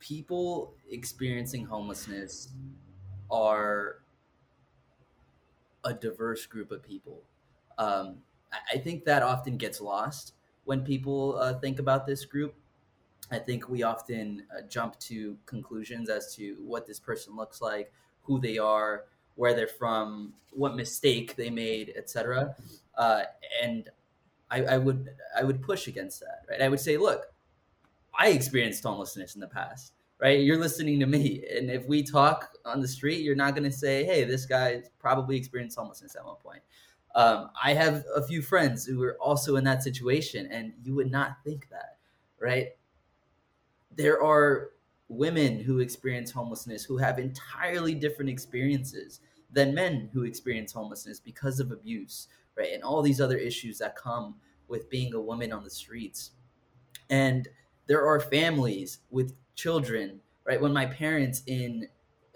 people 0.00 0.74
experiencing 0.90 1.64
homelessness 1.64 2.48
are 3.30 3.99
a 5.84 5.92
diverse 5.92 6.46
group 6.46 6.70
of 6.70 6.82
people. 6.82 7.22
Um, 7.78 8.16
I 8.72 8.78
think 8.78 9.04
that 9.04 9.22
often 9.22 9.56
gets 9.56 9.80
lost 9.80 10.34
when 10.64 10.82
people 10.82 11.36
uh, 11.38 11.54
think 11.54 11.78
about 11.78 12.06
this 12.06 12.24
group. 12.24 12.54
I 13.30 13.38
think 13.38 13.68
we 13.68 13.82
often 13.82 14.44
uh, 14.56 14.62
jump 14.68 14.98
to 15.00 15.36
conclusions 15.46 16.10
as 16.10 16.34
to 16.36 16.56
what 16.64 16.86
this 16.86 16.98
person 16.98 17.36
looks 17.36 17.62
like, 17.62 17.92
who 18.22 18.40
they 18.40 18.58
are, 18.58 19.04
where 19.36 19.54
they're 19.54 19.68
from, 19.68 20.32
what 20.52 20.74
mistake 20.74 21.36
they 21.36 21.48
made, 21.48 21.94
etc. 21.96 22.54
Uh, 22.98 23.22
and 23.62 23.88
I, 24.50 24.64
I, 24.64 24.78
would 24.78 25.10
I 25.36 25.44
would 25.44 25.62
push 25.62 25.86
against 25.86 26.20
that, 26.20 26.42
right? 26.50 26.60
I 26.60 26.68
would 26.68 26.80
say, 26.80 26.96
look, 26.96 27.32
I 28.18 28.28
experienced 28.28 28.82
homelessness 28.82 29.36
in 29.36 29.40
the 29.40 29.46
past, 29.46 29.92
right? 30.20 30.40
You're 30.40 30.58
listening 30.58 31.00
to 31.00 31.06
me, 31.06 31.44
and 31.54 31.70
if 31.70 31.86
we 31.86 32.02
talk 32.02 32.50
on 32.64 32.80
the 32.80 32.88
street, 32.88 33.22
you're 33.22 33.36
not 33.36 33.54
going 33.54 33.70
to 33.70 33.76
say, 33.76 34.04
hey, 34.04 34.24
this 34.24 34.46
guy 34.46 34.82
probably 34.98 35.36
experienced 35.36 35.78
homelessness 35.78 36.16
at 36.16 36.24
one 36.24 36.36
point. 36.36 36.62
Um, 37.14 37.50
I 37.62 37.74
have 37.74 38.04
a 38.14 38.22
few 38.22 38.42
friends 38.42 38.84
who 38.84 39.02
are 39.02 39.16
also 39.20 39.56
in 39.56 39.64
that 39.64 39.82
situation, 39.82 40.48
and 40.50 40.72
you 40.82 40.94
would 40.94 41.10
not 41.10 41.38
think 41.44 41.68
that, 41.70 41.98
right? 42.38 42.68
there 43.96 44.22
are 44.22 44.70
women 45.08 45.60
who 45.60 45.80
experience 45.80 46.30
homelessness 46.30 46.84
who 46.84 46.96
have 46.96 47.18
entirely 47.18 47.94
different 47.94 48.30
experiences 48.30 49.20
than 49.52 49.74
men 49.74 50.08
who 50.12 50.22
experience 50.22 50.72
homelessness 50.72 51.18
because 51.18 51.58
of 51.58 51.72
abuse, 51.72 52.28
right? 52.56 52.72
And 52.72 52.82
all 52.82 53.02
these 53.02 53.20
other 53.20 53.36
issues 53.36 53.78
that 53.78 53.96
come 53.96 54.36
with 54.68 54.88
being 54.88 55.12
a 55.14 55.20
woman 55.20 55.52
on 55.52 55.64
the 55.64 55.70
streets. 55.70 56.30
And 57.08 57.48
there 57.86 58.06
are 58.06 58.20
families 58.20 58.98
with 59.10 59.34
children, 59.60 60.20
right? 60.44 60.60
When 60.60 60.72
my 60.72 60.86
parents 60.86 61.42
in 61.46 61.86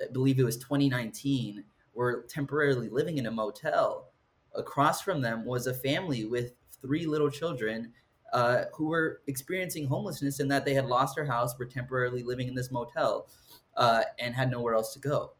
I 0.00 0.12
believe 0.12 0.38
it 0.38 0.44
was 0.44 0.56
2019 0.56 1.64
were 1.94 2.26
temporarily 2.28 2.88
living 2.88 3.18
in 3.18 3.26
a 3.26 3.30
motel, 3.30 4.10
across 4.54 5.00
from 5.00 5.20
them 5.20 5.44
was 5.44 5.66
a 5.66 5.74
family 5.74 6.24
with 6.24 6.52
three 6.82 7.06
little 7.06 7.30
children 7.30 7.92
uh, 8.32 8.64
who 8.74 8.88
were 8.88 9.22
experiencing 9.28 9.86
homelessness 9.86 10.40
and 10.40 10.50
that 10.50 10.64
they 10.64 10.74
had 10.74 10.86
lost 10.86 11.14
their 11.14 11.24
house, 11.24 11.56
were 11.58 11.66
temporarily 11.66 12.22
living 12.22 12.48
in 12.48 12.54
this 12.54 12.72
motel, 12.72 13.28
uh, 13.76 14.02
and 14.18 14.34
had 14.34 14.50
nowhere 14.50 14.74
else 14.74 14.92
to 14.92 14.98
go. 14.98 15.32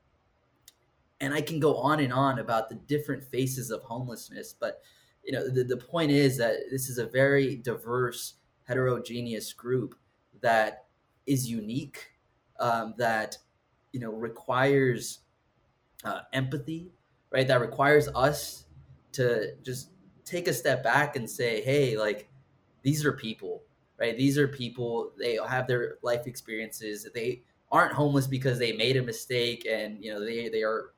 And 1.20 1.34
I 1.34 1.40
can 1.40 1.58
go 1.58 1.76
on 1.76 2.00
and 2.00 2.12
on 2.12 2.38
about 2.38 2.68
the 2.68 2.76
different 2.76 3.24
faces 3.24 3.70
of 3.70 3.82
homelessness, 3.82 4.54
but 4.58 4.82
you 5.24 5.32
know 5.32 5.48
the, 5.48 5.64
the 5.64 5.76
point 5.76 6.10
is 6.10 6.36
that 6.36 6.56
this 6.70 6.88
is 6.88 6.98
a 6.98 7.06
very 7.06 7.56
diverse, 7.56 8.34
heterogeneous 8.64 9.52
group 9.52 9.94
that 10.42 10.83
is 11.26 11.50
unique, 11.50 12.12
um, 12.60 12.94
that 12.98 13.38
you 13.92 14.00
know 14.00 14.10
requires 14.10 15.20
uh, 16.04 16.20
empathy, 16.32 16.92
right? 17.30 17.46
That 17.46 17.60
requires 17.60 18.08
us 18.14 18.64
to 19.12 19.54
just 19.62 19.90
take 20.24 20.48
a 20.48 20.52
step 20.52 20.82
back 20.82 21.16
and 21.16 21.28
say, 21.28 21.62
hey, 21.62 21.96
like 21.96 22.28
these 22.82 23.04
are 23.04 23.12
people, 23.12 23.62
right? 23.98 24.16
These 24.16 24.38
are 24.38 24.48
people. 24.48 25.12
They 25.18 25.38
have 25.46 25.66
their 25.66 25.96
life 26.02 26.26
experiences. 26.26 27.08
They 27.14 27.42
aren't 27.70 27.92
homeless 27.92 28.26
because 28.26 28.58
they 28.58 28.72
made 28.72 28.96
a 28.96 29.02
mistake 29.02 29.66
and 29.68 30.02
you 30.02 30.12
know 30.12 30.24
they 30.24 30.48
they 30.48 30.62
are 30.62 30.92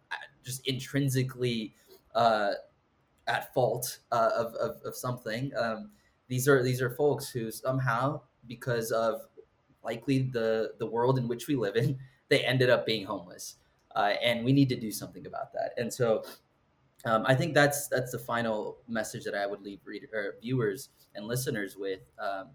just 0.45 0.67
intrinsically 0.69 1.75
uh, 2.15 2.53
at 3.27 3.53
fault 3.53 3.99
uh, 4.13 4.31
of, 4.37 4.55
of, 4.55 4.77
of 4.85 4.95
something. 4.95 5.51
Um, 5.57 5.91
these 6.29 6.49
are 6.49 6.63
these 6.63 6.81
are 6.81 6.91
folks 6.91 7.29
who 7.29 7.51
somehow 7.51 8.23
because 8.47 8.91
of 8.91 9.23
likely 9.87 10.19
the 10.39 10.73
the 10.79 10.87
world 10.87 11.19
in 11.19 11.29
which 11.29 11.47
we 11.49 11.57
live 11.57 11.77
in 11.77 11.99
they 12.29 12.41
ended 12.45 12.69
up 12.69 12.85
being 12.85 13.07
homeless. 13.07 13.57
Uh, 13.95 14.13
and 14.23 14.45
we 14.45 14.53
need 14.53 14.69
to 14.69 14.77
do 14.79 14.91
something 14.91 15.27
about 15.27 15.55
that. 15.55 15.71
And 15.79 15.91
so 15.93 16.23
um, 17.05 17.25
i 17.27 17.35
think 17.35 17.55
that's 17.55 17.89
that's 17.89 18.13
the 18.13 18.19
final 18.19 18.79
message 18.89 19.25
that 19.25 19.35
i 19.35 19.47
would 19.47 19.63
leave 19.63 19.81
reader, 19.85 20.35
viewers 20.43 20.91
and 21.15 21.27
listeners 21.27 21.77
with. 21.79 22.01
Um, 22.19 22.49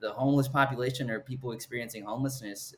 the 0.00 0.12
homeless 0.12 0.48
population 0.48 1.10
or 1.10 1.20
people 1.20 1.52
experiencing 1.52 2.04
homelessness 2.04 2.74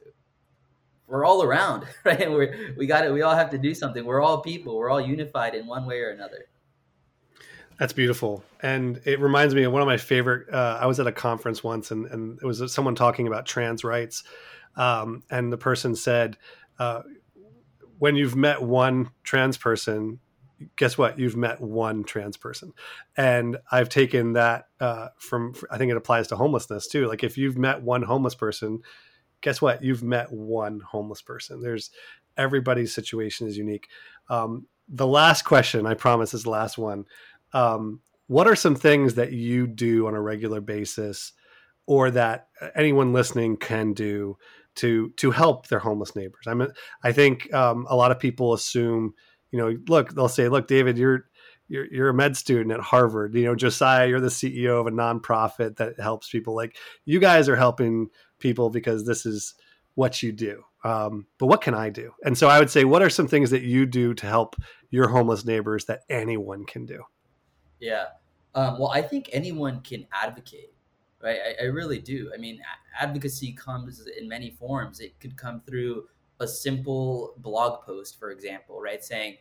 we're 1.07 1.25
all 1.25 1.43
around 1.43 1.87
right? 2.05 2.31
We're, 2.31 2.75
we 2.79 2.87
got 2.87 3.05
it 3.05 3.13
we 3.13 3.23
all 3.23 3.35
have 3.35 3.51
to 3.51 3.59
do 3.59 3.75
something. 3.75 4.05
We're 4.05 4.23
all 4.23 4.41
people. 4.41 4.77
We're 4.77 4.91
all 4.91 5.01
unified 5.01 5.55
in 5.55 5.67
one 5.67 5.87
way 5.87 6.01
or 6.01 6.11
another 6.11 6.47
that's 7.81 7.95
beautiful. 7.95 8.45
And 8.61 9.01
it 9.07 9.21
reminds 9.21 9.55
me 9.55 9.63
of 9.63 9.73
one 9.73 9.81
of 9.81 9.89
my 9.89 9.97
favorite. 9.97 10.53
Uh, 10.53 10.79
I 10.83 10.85
was 10.85 11.01
at 11.01 11.07
a 11.07 11.13
conference 11.13 11.65
once 11.65 11.91
and, 11.91 12.05
and 12.05 12.39
it 12.41 12.45
was 12.45 12.71
someone 12.71 12.95
talking 12.95 13.27
about 13.27 13.47
trans 13.47 13.85
rights. 13.85 14.23
Um, 14.77 15.23
and 15.31 15.51
the 15.51 15.57
person 15.57 15.97
said, 15.97 16.37
uh, 16.79 17.01
when 17.99 18.17
you've 18.17 18.37
met 18.37 18.61
one 18.61 19.13
trans 19.23 19.57
person, 19.57 20.21
guess 20.77 20.99
what? 20.99 21.19
You've 21.19 21.39
met 21.39 21.63
one 21.63 22.05
trans 22.05 22.37
person. 22.37 22.75
And 23.17 23.57
I've 23.73 23.89
taken 23.89 24.35
that 24.35 24.67
uh, 24.79 25.09
from, 25.17 25.55
I 25.71 25.79
think 25.79 25.91
it 25.91 25.97
applies 25.97 26.29
to 26.29 26.37
homelessness 26.37 26.87
too. 26.87 27.09
Like 27.09 27.25
if 27.25 27.39
you've 27.39 27.57
met 27.57 27.81
one 27.81 28.03
homeless 28.03 28.35
person, 28.35 28.83
guess 29.41 29.63
what? 29.63 29.83
You've 29.83 30.03
met 30.03 30.31
one 30.31 30.81
homeless 30.81 31.23
person. 31.23 31.63
There's 31.63 31.91
everybody's 32.37 32.95
situation 32.95 33.49
is 33.49 33.57
unique. 33.57 33.89
Um, 34.29 34.67
the 34.87 35.07
last 35.07 35.47
question, 35.47 35.87
I 35.87 35.95
promise, 35.95 36.35
is 36.35 36.43
the 36.43 36.51
last 36.51 36.77
one 36.77 37.07
um, 37.53 38.01
what 38.31 38.47
are 38.47 38.55
some 38.55 38.77
things 38.77 39.15
that 39.15 39.33
you 39.33 39.67
do 39.67 40.07
on 40.07 40.15
a 40.15 40.21
regular 40.21 40.61
basis 40.61 41.33
or 41.87 42.13
that 42.13 42.47
anyone 42.77 43.13
listening 43.13 43.57
can 43.57 43.93
do 43.93 44.37
to 44.77 45.11
to 45.17 45.33
help 45.33 45.67
their 45.67 45.81
homeless 45.81 46.15
neighbors? 46.15 46.45
I 46.47 46.55
mean 46.55 46.69
i 47.03 47.11
think 47.11 47.53
um, 47.53 47.89
a 47.91 47.97
lot 47.97 48.13
of 48.13 48.21
people 48.21 48.55
assume 48.55 49.15
you 49.51 49.59
know 49.59 49.77
look 49.89 50.15
they'll 50.15 50.29
say 50.29 50.49
look 50.49 50.69
david 50.69 50.97
you're 50.97 51.25
you're, 51.67 51.93
you're 51.93 52.09
a 52.09 52.15
med 52.15 52.37
student 52.37 52.71
at 52.73 52.81
harvard 52.81 53.35
you 53.35 53.45
know 53.45 53.57
josiah 53.57 54.07
you're 54.07 54.21
the 54.21 54.29
ceo 54.29 54.81
of 54.81 54.87
a 54.87 54.93
nonprofit 54.93 55.77
that 55.79 55.99
helps 55.99 56.31
people. 56.31 56.55
Like 56.55 56.77
you 57.05 57.19
guys 57.19 57.49
are 57.49 57.57
helping 57.57 58.11
people 58.39 58.71
because 58.71 59.05
this 59.05 59.27
is 59.27 59.55
what 59.97 60.23
you 60.23 60.31
do. 60.31 60.63
Um, 60.85 61.27
but 61.39 61.47
what 61.47 61.63
can 61.63 61.75
i 61.75 61.91
do? 61.91 62.13
And 62.25 62.39
so 62.39 62.47
i 62.49 62.61
would 62.61 62.71
say 62.71 62.85
what 62.85 63.03
are 63.03 63.11
some 63.11 63.27
things 63.27 63.51
that 63.51 63.63
you 63.63 63.87
do 63.87 64.15
to 64.15 64.27
help 64.29 64.55
your 64.91 65.09
homeless 65.09 65.45
neighbors 65.45 65.87
that 65.87 66.03
anyone 66.09 66.65
can 66.65 66.87
do 66.87 67.03
yeah. 67.81 68.07
Um, 68.55 68.79
well, 68.79 68.91
I 68.91 69.03
think 69.03 69.31
anyone 69.33 69.81
can 69.81 70.07
advocate, 70.13 70.73
right? 71.23 71.39
I, 71.61 71.65
I 71.65 71.67
really 71.67 71.99
do. 71.99 72.31
I 72.35 72.39
mean, 72.39 72.61
advocacy 72.99 73.53
comes 73.53 74.07
in 74.19 74.29
many 74.29 74.51
forms. 74.51 75.01
It 75.01 75.19
could 75.21 75.37
come 75.37 75.61
through 75.67 76.05
a 76.41 76.49
simple 76.49 77.35
blog 77.39 77.83
post, 77.85 78.19
for 78.19 78.31
example, 78.31 78.81
right? 78.81 79.05
Saying, 79.05 79.37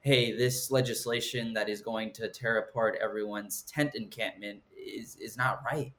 hey, 0.00 0.36
this 0.36 0.70
legislation 0.70 1.54
that 1.54 1.68
is 1.68 1.80
going 1.80 2.12
to 2.12 2.28
tear 2.28 2.58
apart 2.58 2.98
everyone's 3.00 3.62
tent 3.62 3.94
encampment 3.94 4.60
is, 4.76 5.16
is 5.16 5.36
not 5.36 5.62
right, 5.64 5.92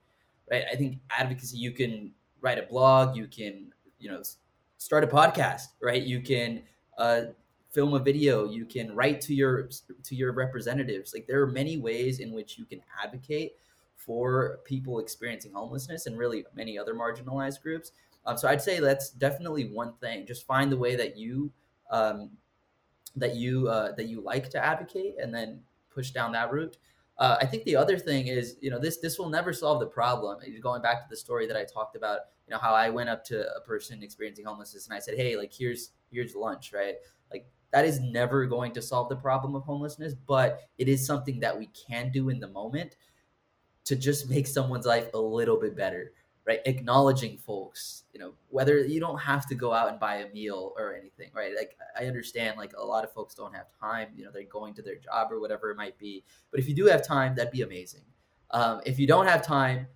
right? 0.51 0.63
I 0.71 0.75
think 0.75 0.99
advocacy, 1.09 1.57
you 1.57 1.71
can 1.71 2.11
write 2.41 2.59
a 2.59 2.63
blog, 2.63 3.15
you 3.15 3.27
can, 3.27 3.73
you 3.99 4.09
know, 4.09 4.21
start 4.77 5.03
a 5.03 5.07
podcast, 5.07 5.67
right? 5.81 6.01
You 6.01 6.21
can 6.21 6.63
uh, 6.97 7.21
film 7.73 7.95
a 7.95 7.99
video 7.99 8.45
you 8.45 8.65
can 8.65 8.95
write 8.95 9.19
to 9.19 9.33
your 9.33 9.69
to 10.03 10.15
your 10.15 10.31
representatives 10.31 11.13
like 11.13 11.25
there 11.27 11.41
are 11.41 11.47
many 11.47 11.77
ways 11.77 12.19
in 12.19 12.31
which 12.31 12.57
you 12.57 12.65
can 12.65 12.79
advocate 13.03 13.53
for 13.95 14.59
people 14.63 14.99
experiencing 14.99 15.51
homelessness 15.51 16.05
and 16.05 16.17
really 16.17 16.45
many 16.55 16.77
other 16.77 16.93
marginalized 16.93 17.61
groups 17.61 17.91
um, 18.25 18.37
so 18.37 18.47
i'd 18.47 18.61
say 18.61 18.79
that's 18.79 19.09
definitely 19.09 19.65
one 19.65 19.93
thing 19.93 20.25
just 20.25 20.45
find 20.45 20.71
the 20.71 20.77
way 20.77 20.95
that 20.95 21.17
you 21.17 21.51
um, 21.89 22.29
that 23.15 23.35
you 23.35 23.67
uh, 23.67 23.91
that 23.93 24.07
you 24.07 24.21
like 24.21 24.49
to 24.49 24.63
advocate 24.63 25.15
and 25.21 25.33
then 25.33 25.59
push 25.93 26.11
down 26.11 26.31
that 26.31 26.51
route 26.51 26.77
uh, 27.19 27.37
I 27.39 27.45
think 27.45 27.63
the 27.63 27.75
other 27.75 27.99
thing 27.99 28.27
is, 28.27 28.57
you 28.59 28.71
know, 28.71 28.79
this 28.79 28.97
this 28.97 29.19
will 29.19 29.29
never 29.29 29.53
solve 29.53 29.79
the 29.79 29.85
problem. 29.85 30.39
Going 30.61 30.81
back 30.81 31.03
to 31.03 31.09
the 31.09 31.15
story 31.15 31.45
that 31.45 31.55
I 31.55 31.63
talked 31.63 31.95
about, 31.95 32.21
you 32.47 32.51
know, 32.53 32.57
how 32.57 32.73
I 32.73 32.89
went 32.89 33.09
up 33.09 33.23
to 33.25 33.55
a 33.55 33.61
person 33.61 34.01
experiencing 34.01 34.45
homelessness 34.45 34.87
and 34.87 34.95
I 34.95 34.99
said, 34.99 35.15
"Hey, 35.15 35.37
like 35.37 35.53
here's 35.53 35.91
here's 36.11 36.33
lunch, 36.33 36.73
right? 36.73 36.95
Like 37.31 37.45
that 37.73 37.85
is 37.85 37.99
never 37.99 38.45
going 38.45 38.71
to 38.71 38.81
solve 38.83 39.09
the 39.09 39.15
problem 39.15 39.55
of 39.55 39.63
homelessness, 39.63 40.13
but 40.13 40.61
it 40.77 40.87
is 40.87 41.05
something 41.05 41.39
that 41.39 41.57
we 41.57 41.69
can 41.89 42.11
do 42.11 42.29
in 42.29 42.39
the 42.39 42.47
moment 42.47 42.95
to 43.85 43.95
just 43.95 44.29
make 44.29 44.45
someone's 44.45 44.85
life 44.85 45.07
a 45.15 45.19
little 45.19 45.59
bit 45.59 45.75
better, 45.75 46.13
right? 46.45 46.59
Acknowledging 46.67 47.35
folks, 47.35 48.03
you 48.13 48.19
know, 48.19 48.33
whether 48.49 48.85
you 48.85 48.99
don't 48.99 49.17
have 49.17 49.47
to 49.47 49.55
go 49.55 49.73
out 49.73 49.89
and 49.89 49.99
buy 49.99 50.17
a 50.17 50.31
meal 50.31 50.73
or 50.77 50.95
anything, 50.95 51.31
right? 51.35 51.53
Like 51.57 51.75
I 51.99 52.05
understand 52.05 52.57
like 52.57 52.73
a 52.77 52.85
lot 52.85 53.03
of 53.03 53.11
folks 53.11 53.33
don't 53.33 53.55
have 53.55 53.65
time, 53.81 54.09
you 54.15 54.23
know, 54.23 54.29
they're 54.31 54.43
going 54.43 54.75
to 54.75 54.83
their 54.83 54.97
job 54.97 55.31
or 55.31 55.39
whatever 55.39 55.71
it 55.71 55.75
might 55.75 55.97
be. 55.97 56.23
But 56.51 56.59
if 56.59 56.69
you 56.69 56.75
do 56.75 56.85
have 56.85 57.05
time, 57.05 57.33
that'd 57.33 57.51
be 57.51 57.63
amazing. 57.63 58.03
Um, 58.51 58.81
if 58.85 58.99
you 58.99 59.07
don't 59.07 59.25
have 59.25 59.43
time, 59.43 59.87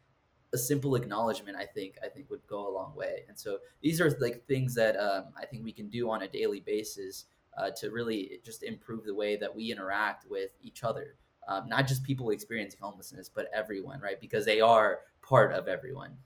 a 0.51 0.57
simple 0.57 0.95
acknowledgement, 0.95 1.57
I 1.57 1.65
think, 1.65 1.97
I 2.03 2.07
think 2.07 2.31
would 2.31 2.47
go 2.47 2.67
a 2.67 2.73
long 2.73 2.95
way. 2.95 3.25
And 3.27 3.37
so 3.37 3.59
these 3.83 4.01
are 4.01 4.09
like 4.19 4.47
things 4.47 4.73
that 4.75 4.97
um, 4.97 5.25
I 5.39 5.45
think 5.45 5.63
we 5.63 5.71
can 5.71 5.89
do 5.89 6.09
on 6.09 6.23
a 6.23 6.27
daily 6.27 6.61
basis 6.61 7.25
uh, 7.57 7.71
to 7.71 7.89
really 7.89 8.39
just 8.45 8.63
improve 8.63 9.03
the 9.05 9.15
way 9.15 9.35
that 9.35 9.53
we 9.53 9.71
interact 9.71 10.29
with 10.29 10.51
each 10.61 10.83
other. 10.83 11.15
Um, 11.47 11.67
not 11.67 11.87
just 11.87 12.03
people 12.03 12.29
experiencing 12.29 12.79
homelessness, 12.81 13.29
but 13.29 13.47
everyone, 13.53 14.01
right? 14.01 14.19
Because 14.19 14.45
they 14.45 14.61
are 14.61 14.99
part 15.21 15.53
of 15.53 15.67
everyone. 15.67 16.17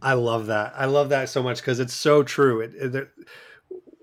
I 0.00 0.14
love 0.14 0.46
that. 0.46 0.74
I 0.76 0.84
love 0.84 1.08
that 1.08 1.28
so 1.28 1.42
much 1.42 1.60
because 1.60 1.80
it's 1.80 1.94
so 1.94 2.22
true. 2.22 2.60
It, 2.60 2.74
it, 2.74 3.08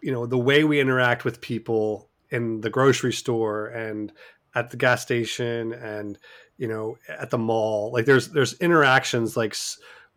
you 0.01 0.11
know, 0.11 0.25
the 0.25 0.37
way 0.37 0.63
we 0.63 0.79
interact 0.79 1.23
with 1.23 1.41
people 1.41 2.09
in 2.29 2.61
the 2.61 2.69
grocery 2.69 3.13
store 3.13 3.67
and 3.67 4.11
at 4.55 4.71
the 4.71 4.77
gas 4.77 5.01
station 5.01 5.73
and 5.73 6.17
you 6.57 6.67
know 6.67 6.97
at 7.07 7.29
the 7.29 7.37
mall, 7.37 7.91
like 7.91 8.05
there's 8.05 8.29
there's 8.29 8.53
interactions 8.59 9.37
like. 9.37 9.55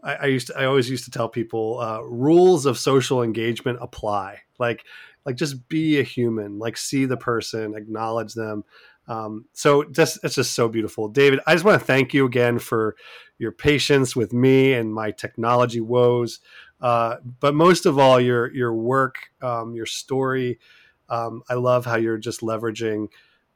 I, 0.03 0.15
I 0.15 0.27
used 0.27 0.49
to, 0.49 0.59
I 0.59 0.67
always 0.67 0.91
used 0.91 1.07
to 1.07 1.11
tell 1.11 1.31
people 1.31 1.81
uh, 1.81 2.01
rules 2.01 2.67
of 2.67 2.77
social 2.77 3.23
engagement 3.23 3.79
apply. 3.81 4.41
Like 4.59 4.85
like 5.25 5.37
just 5.37 5.69
be 5.69 5.99
a 5.99 6.03
human 6.03 6.59
like 6.59 6.77
see 6.77 7.05
the 7.05 7.17
person 7.17 7.75
acknowledge 7.75 8.35
them 8.35 8.65
um, 9.07 9.45
so 9.53 9.85
just 9.85 10.19
it's 10.25 10.37
just 10.37 10.55
so 10.55 10.69
beautiful. 10.69 11.09
David 11.09 11.41
i 11.47 11.55
just 11.55 11.65
want 11.65 11.81
to 11.81 11.87
thank 11.87 12.15
you 12.15 12.25
again 12.25 12.59
for 12.59 12.97
your 13.39 13.53
patience 13.53 14.17
with 14.17 14.33
me 14.33 14.73
and 14.73 14.95
my 14.95 15.11
technology 15.11 15.81
woes 15.81 16.41
uh, 16.81 17.17
but 17.41 17.55
most 17.55 17.87
of 17.87 17.99
all 17.99 18.21
your 18.21 18.53
your 18.55 18.75
work 18.75 19.31
um, 19.43 19.75
your 19.75 19.87
story 19.87 20.59
um, 21.09 21.43
i 21.49 21.55
love 21.55 21.85
how 21.85 21.97
you're 21.97 22.19
just 22.19 22.41
leveraging 22.41 23.09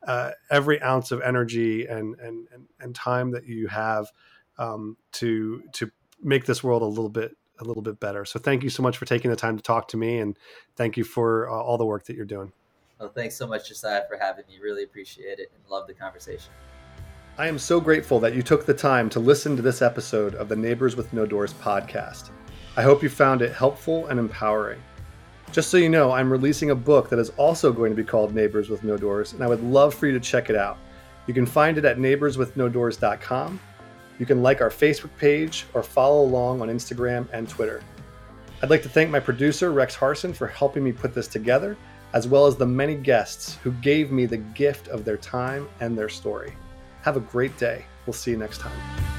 uh, 0.07 0.31
every 0.51 0.81
ounce 0.83 1.11
of 1.11 1.21
energy 1.23 1.87
and, 1.87 2.15
and 2.21 2.47
and 2.53 2.67
and 2.81 2.95
time 2.95 3.33
that 3.33 3.47
you 3.47 3.67
have 3.69 4.11
um, 4.59 4.97
to 5.13 5.63
to 5.73 5.91
make 6.23 6.45
this 6.45 6.63
world 6.63 6.83
a 6.83 6.87
little 6.87 7.09
bit 7.09 7.37
a 7.61 7.65
little 7.65 7.83
bit 7.83 8.01
better. 8.01 8.25
So 8.25 8.39
thank 8.39 8.63
you 8.63 8.71
so 8.71 8.83
much 8.83 8.97
for 8.97 9.05
taking 9.05 9.31
the 9.31 9.37
time 9.37 9.57
to 9.57 9.63
talk 9.63 9.89
to 9.89 9.97
me, 9.97 10.19
and 10.19 10.37
thank 10.77 10.97
you 10.97 11.05
for 11.05 11.49
uh, 11.49 11.55
all 11.55 11.79
the 11.79 11.87
work 11.87 12.05
that 12.07 12.17
you're 12.17 12.25
doing. 12.25 12.53
Well, 12.99 13.11
thanks 13.15 13.37
so 13.37 13.47
much, 13.47 13.69
Josiah, 13.69 14.03
for 14.09 14.17
having 14.17 14.45
me. 14.49 14.59
Really 14.61 14.83
appreciate 14.83 15.39
it 15.39 15.53
and 15.55 15.71
love 15.71 15.87
the 15.87 15.95
conversation. 15.95 16.51
I 17.37 17.47
am 17.47 17.59
so 17.59 17.81
grateful 17.81 18.19
that 18.21 18.35
you 18.35 18.43
took 18.43 18.67
the 18.67 18.75
time 18.75 19.09
to 19.11 19.21
listen 19.21 19.55
to 19.55 19.63
this 19.63 19.83
episode 19.83 20.35
of 20.35 20.49
the 20.49 20.57
Neighbors 20.57 20.97
with 20.97 21.13
No 21.13 21.25
Doors 21.25 21.55
podcast. 21.55 22.31
I 22.77 22.83
hope 22.83 23.03
you 23.03 23.09
found 23.09 23.43
it 23.43 23.53
helpful 23.53 24.07
and 24.09 24.19
empowering. 24.19 24.83
Just 25.53 25.71
so 25.71 25.77
you 25.77 25.89
know, 25.89 26.11
I'm 26.11 26.31
releasing 26.31 26.71
a 26.71 26.75
book 26.75 27.09
that 27.09 27.19
is 27.19 27.31
also 27.31 27.73
going 27.73 27.91
to 27.91 27.97
be 27.97 28.05
called 28.05 28.35
Neighbors 28.35 28.69
with 28.69 28.83
No 28.83 28.97
Doors, 28.97 29.33
and 29.33 29.43
I 29.43 29.47
would 29.47 29.63
love 29.63 29.95
for 29.95 30.07
you 30.07 30.13
to 30.13 30.21
check 30.21 30.51
it 30.51 30.57
out. 30.57 30.79
You 31.29 31.35
can 31.35 31.47
find 31.47 31.79
it 31.79 31.85
at 31.85 31.99
neighborswithnodoors.com 31.99 33.61
you 34.19 34.27
can 34.27 34.43
like 34.43 34.61
our 34.61 34.71
Facebook 34.71 35.11
page 35.19 35.67
or 35.75 35.83
follow 35.83 36.23
along 36.23 36.61
on 36.61 36.69
Instagram 36.69 37.27
and 37.33 37.49
Twitter. 37.49 37.83
I'd 38.63 38.71
like 38.71 38.83
to 38.83 38.89
thank 38.89 39.11
my 39.11 39.21
producer, 39.21 39.71
Rex 39.71 39.95
Harson, 39.95 40.33
for 40.33 40.49
helping 40.49 40.83
me 40.83 40.93
put 40.93 41.15
this 41.15 41.29
together, 41.29 41.77
as 42.13 42.27
well 42.27 42.47
as 42.47 42.57
the 42.57 42.67
many 42.67 42.97
guests 42.97 43.57
who 43.63 43.71
gave 43.73 44.11
me 44.11 44.27
the 44.27 44.39
gift 44.39 44.89
of 44.89 45.05
their 45.05 45.17
time 45.17 45.69
and 45.81 45.97
their 45.97 46.09
story. 46.09 46.53
Have 47.03 47.17
a 47.17 47.21
great 47.21 47.57
day. 47.59 47.85
We'll 48.07 48.15
see 48.15 48.33
you 48.33 48.37
next 48.37 48.59
time. 48.59 49.18